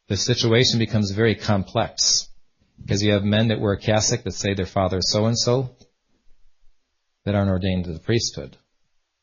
the 0.08 0.16
situation 0.16 0.78
becomes 0.78 1.10
very 1.10 1.34
complex. 1.34 2.26
Because 2.80 3.02
you 3.02 3.12
have 3.12 3.22
men 3.22 3.48
that 3.48 3.60
wear 3.60 3.74
a 3.74 3.78
cassock 3.78 4.22
that 4.22 4.32
say 4.32 4.54
their 4.54 4.64
father 4.64 4.96
is 4.96 5.12
so 5.12 5.26
and 5.26 5.38
so 5.38 5.76
that 7.26 7.34
aren't 7.34 7.50
ordained 7.50 7.84
to 7.84 7.92
the 7.92 7.98
priesthood 7.98 8.56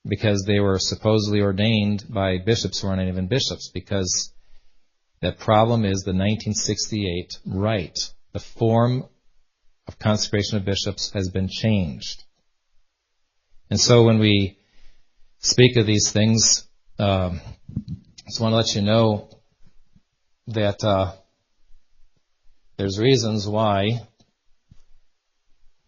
because 0.07 0.43
they 0.45 0.59
were 0.59 0.77
supposedly 0.77 1.41
ordained 1.41 2.05
by 2.07 2.37
bishops 2.37 2.79
who 2.79 2.89
aren't 2.89 3.09
even 3.09 3.27
bishops 3.27 3.71
because 3.73 4.31
the 5.21 5.31
problem 5.31 5.85
is 5.85 6.01
the 6.01 6.13
1968 6.13 7.37
rite. 7.45 7.99
The 8.33 8.39
form 8.39 9.05
of 9.87 9.99
consecration 9.99 10.57
of 10.57 10.65
bishops 10.65 11.11
has 11.13 11.29
been 11.29 11.47
changed. 11.47 12.23
And 13.69 13.79
so 13.79 14.03
when 14.03 14.19
we 14.19 14.57
speak 15.39 15.77
of 15.77 15.85
these 15.85 16.11
things, 16.11 16.67
um, 16.97 17.39
I 17.77 18.29
just 18.29 18.41
want 18.41 18.53
to 18.53 18.55
let 18.57 18.75
you 18.75 18.81
know 18.81 19.29
that 20.47 20.83
uh, 20.83 21.13
there's 22.77 22.99
reasons 22.99 23.47
why 23.47 24.01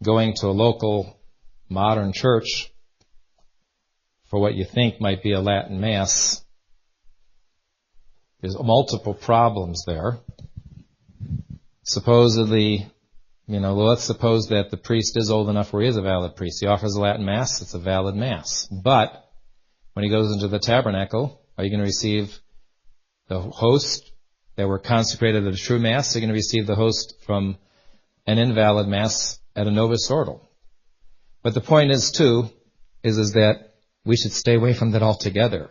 going 0.03 0.33
to 0.35 0.47
a 0.47 0.49
local 0.49 1.17
modern 1.69 2.13
church 2.13 2.71
for 4.29 4.39
what 4.39 4.53
you 4.53 4.65
think 4.65 5.01
might 5.01 5.23
be 5.23 5.31
a 5.31 5.39
Latin 5.39 5.79
Mass. 5.79 6.42
There's 8.43 8.59
multiple 8.59 9.13
problems 9.13 9.85
there. 9.87 10.17
Supposedly, 11.83 12.91
you 13.47 13.59
know, 13.61 13.73
let's 13.73 14.03
suppose 14.03 14.49
that 14.49 14.69
the 14.69 14.75
priest 14.75 15.15
is 15.15 15.31
old 15.31 15.47
enough 15.47 15.71
where 15.71 15.83
he 15.83 15.87
is 15.87 15.95
a 15.95 16.01
valid 16.01 16.35
priest. 16.35 16.59
He 16.59 16.67
offers 16.67 16.95
a 16.95 16.99
Latin 16.99 17.23
Mass, 17.23 17.61
it's 17.61 17.73
a 17.73 17.79
valid 17.79 18.15
Mass. 18.15 18.67
But 18.67 19.13
when 19.93 20.03
he 20.03 20.09
goes 20.09 20.33
into 20.33 20.49
the 20.49 20.59
tabernacle, 20.59 21.39
are 21.57 21.63
you 21.63 21.69
going 21.69 21.79
to 21.79 21.85
receive 21.85 22.37
the 23.29 23.39
host 23.39 24.11
that 24.57 24.67
were 24.67 24.79
consecrated 24.79 25.47
at 25.47 25.53
a 25.53 25.57
true 25.57 25.79
Mass? 25.79 26.13
Are 26.13 26.19
you 26.19 26.25
going 26.25 26.35
to 26.35 26.37
receive 26.37 26.67
the 26.67 26.75
host 26.75 27.15
from 27.25 27.55
an 28.27 28.39
invalid 28.39 28.89
Mass 28.89 29.39
at 29.55 29.67
a 29.67 29.71
Novus 29.71 30.11
Ordo? 30.11 30.41
But 31.43 31.53
the 31.53 31.61
point 31.61 31.91
is, 31.91 32.11
too, 32.11 32.49
is, 33.03 33.17
is 33.17 33.31
that 33.33 33.75
we 34.03 34.17
should 34.17 34.33
stay 34.33 34.55
away 34.55 34.73
from 34.73 34.91
that 34.91 35.01
altogether. 35.01 35.69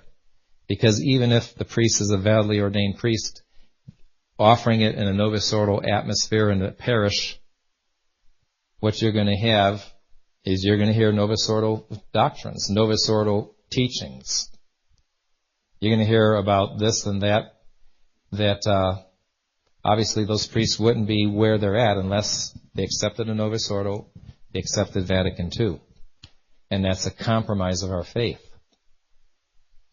Because 0.73 1.03
even 1.03 1.33
if 1.33 1.55
the 1.55 1.67
priest 1.67 2.01
is 2.01 2.09
a 2.09 2.17
validly 2.17 2.61
ordained 2.61 2.97
priest, 2.97 3.43
offering 4.39 4.81
it 4.81 4.95
in 4.95 5.07
a 5.07 5.13
Novus 5.13 5.53
Ordo 5.53 5.83
atmosphere 5.83 6.49
in 6.49 6.61
the 6.61 6.71
parish, 6.71 7.39
what 8.81 9.03
you're 9.03 9.13
going 9.13 9.27
to 9.27 9.51
have 9.51 9.85
is 10.47 10.65
you're 10.65 10.79
going 10.79 10.89
to 10.89 10.95
hear 10.95 11.13
Novus 11.13 11.47
Ordo 11.51 11.87
doctrines, 12.15 12.71
Novus 12.71 13.07
Ordo 13.11 13.55
teachings. 13.69 14.49
You're 15.79 15.95
going 15.95 16.07
to 16.07 16.11
hear 16.11 16.37
about 16.37 16.79
this 16.79 17.05
and 17.05 17.21
that, 17.21 17.53
that 18.31 18.67
uh, 18.67 19.03
obviously 19.85 20.25
those 20.25 20.47
priests 20.47 20.79
wouldn't 20.79 21.07
be 21.07 21.27
where 21.27 21.59
they're 21.59 21.77
at 21.77 21.99
unless 21.99 22.59
they 22.75 22.85
accepted 22.85 23.29
a 23.29 23.35
Novus 23.35 23.71
Ordo, 23.71 24.07
they 24.55 24.61
accepted 24.61 25.05
Vatican 25.05 25.51
II 25.55 25.83
and 26.71 26.83
that's 26.83 27.05
a 27.05 27.11
compromise 27.11 27.83
of 27.83 27.91
our 27.91 28.05
faith. 28.05 28.41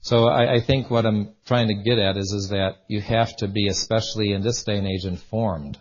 So 0.02 0.28
I, 0.28 0.56
I, 0.56 0.62
think 0.62 0.90
what 0.90 1.06
I'm 1.06 1.34
trying 1.46 1.68
to 1.68 1.74
get 1.74 2.00
at 2.00 2.16
is, 2.16 2.32
is 2.32 2.50
that 2.50 2.78
you 2.88 3.02
have 3.02 3.36
to 3.38 3.48
be, 3.48 3.68
especially 3.68 4.32
in 4.32 4.42
this 4.42 4.64
day 4.64 4.78
and 4.78 4.88
age, 4.88 5.06
informed 5.06 5.78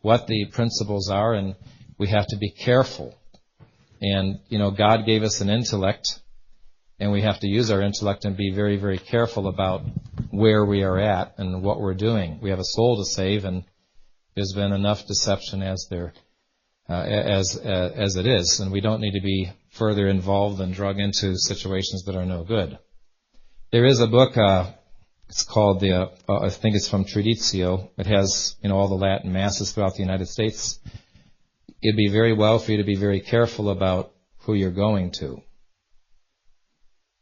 what 0.00 0.26
the 0.26 0.46
principles 0.46 1.10
are, 1.10 1.34
and 1.34 1.54
we 1.98 2.08
have 2.08 2.26
to 2.28 2.36
be 2.36 2.50
careful. 2.50 3.14
And, 4.00 4.40
you 4.48 4.58
know, 4.58 4.70
God 4.70 5.04
gave 5.04 5.22
us 5.22 5.40
an 5.40 5.50
intellect, 5.50 6.18
and 6.98 7.12
we 7.12 7.22
have 7.22 7.40
to 7.40 7.46
use 7.46 7.70
our 7.70 7.82
intellect 7.82 8.24
and 8.24 8.36
be 8.36 8.52
very, 8.54 8.78
very 8.78 8.98
careful 8.98 9.46
about 9.46 9.82
where 10.30 10.64
we 10.64 10.82
are 10.82 10.98
at 10.98 11.34
and 11.36 11.62
what 11.62 11.80
we're 11.80 11.94
doing. 11.94 12.40
We 12.42 12.50
have 12.50 12.58
a 12.58 12.64
soul 12.64 12.96
to 12.96 13.04
save, 13.04 13.44
and 13.44 13.64
there's 14.34 14.54
been 14.54 14.72
enough 14.72 15.06
deception 15.06 15.62
as 15.62 15.86
there 15.90 16.14
uh, 16.88 16.94
as 16.94 17.56
uh, 17.64 17.92
as 17.94 18.16
it 18.16 18.26
is, 18.26 18.60
and 18.60 18.72
we 18.72 18.80
don't 18.80 19.00
need 19.00 19.12
to 19.12 19.20
be 19.20 19.50
further 19.70 20.08
involved 20.08 20.60
and 20.60 20.74
drug 20.74 20.98
into 20.98 21.36
situations 21.36 22.04
that 22.04 22.16
are 22.16 22.26
no 22.26 22.44
good. 22.44 22.78
There 23.72 23.86
is 23.86 24.00
a 24.00 24.06
book. 24.06 24.36
Uh, 24.36 24.70
it's 25.30 25.44
called 25.44 25.80
the. 25.80 25.92
Uh, 25.92 26.08
uh, 26.28 26.40
I 26.40 26.50
think 26.50 26.76
it's 26.76 26.88
from 26.88 27.06
Traditio. 27.06 27.88
It 27.96 28.06
has 28.06 28.54
you 28.62 28.68
know 28.68 28.76
all 28.76 28.88
the 28.88 28.94
Latin 28.94 29.32
masses 29.32 29.72
throughout 29.72 29.94
the 29.94 30.02
United 30.02 30.28
States. 30.28 30.78
It'd 31.82 31.96
be 31.96 32.10
very 32.10 32.34
well 32.34 32.58
for 32.58 32.70
you 32.72 32.76
to 32.76 32.84
be 32.84 32.96
very 32.96 33.20
careful 33.20 33.70
about 33.70 34.12
who 34.40 34.52
you're 34.52 34.70
going 34.70 35.12
to. 35.12 35.40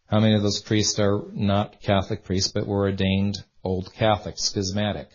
How 0.06 0.18
many 0.18 0.34
of 0.34 0.42
those 0.42 0.60
priests 0.60 0.98
are 0.98 1.22
not 1.32 1.80
Catholic 1.80 2.24
priests 2.24 2.50
but 2.52 2.66
were 2.66 2.80
ordained 2.80 3.36
old 3.62 3.94
Catholic, 3.94 4.34
schismatic? 4.36 5.08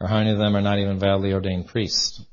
Or 0.00 0.06
how 0.06 0.18
many 0.18 0.30
of 0.30 0.38
them 0.38 0.56
are 0.56 0.62
not 0.62 0.78
even 0.78 1.00
validly 1.00 1.32
ordained 1.32 1.66
priests? 1.66 2.24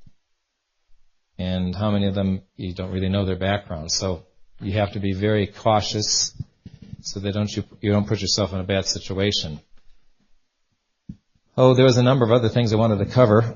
and 1.40 1.76
how 1.76 1.92
many 1.92 2.08
of 2.08 2.16
them 2.16 2.42
you 2.56 2.74
don't 2.74 2.92
really 2.92 3.10
know 3.10 3.26
their 3.26 3.36
background. 3.36 3.92
So 3.92 4.26
you 4.60 4.74
have 4.74 4.94
to 4.94 5.00
be 5.00 5.14
very 5.14 5.48
cautious 5.48 6.34
so 7.02 7.20
that 7.20 7.34
don't 7.34 7.56
you 7.56 7.64
you 7.82 7.92
don't 7.92 8.08
put 8.08 8.22
yourself 8.22 8.54
in 8.54 8.60
a 8.60 8.64
bad 8.64 8.86
situation. 8.86 9.60
Oh, 11.56 11.74
there 11.74 11.86
was 11.86 11.98
a 11.98 12.04
number 12.04 12.24
of 12.24 12.32
other 12.32 12.50
things 12.50 12.72
I 12.72 12.76
wanted 12.76 13.00
to 13.00 13.12
cover. 13.12 13.56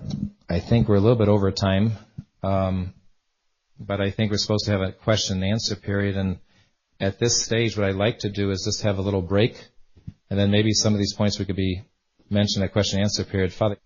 I 0.49 0.59
think 0.59 0.87
we're 0.87 0.95
a 0.95 0.99
little 0.99 1.17
bit 1.17 1.27
over 1.27 1.51
time, 1.51 1.93
um, 2.41 2.93
but 3.79 4.01
I 4.01 4.09
think 4.09 4.31
we're 4.31 4.37
supposed 4.37 4.65
to 4.65 4.71
have 4.71 4.81
a 4.81 4.91
question 4.91 5.43
and 5.43 5.51
answer 5.51 5.75
period. 5.75 6.17
And 6.17 6.39
at 6.99 7.19
this 7.19 7.43
stage, 7.43 7.77
what 7.77 7.87
I'd 7.87 7.95
like 7.95 8.19
to 8.19 8.29
do 8.29 8.49
is 8.49 8.63
just 8.65 8.81
have 8.83 8.97
a 8.97 9.01
little 9.01 9.21
break, 9.21 9.55
and 10.29 10.39
then 10.39 10.49
maybe 10.49 10.73
some 10.73 10.93
of 10.93 10.99
these 10.99 11.13
points 11.13 11.37
we 11.37 11.45
could 11.45 11.55
be 11.55 11.83
mentioned 12.29 12.63
at 12.63 12.73
question 12.73 12.99
and 12.99 13.05
answer 13.05 13.23
period. 13.23 13.53
Father. 13.53 13.77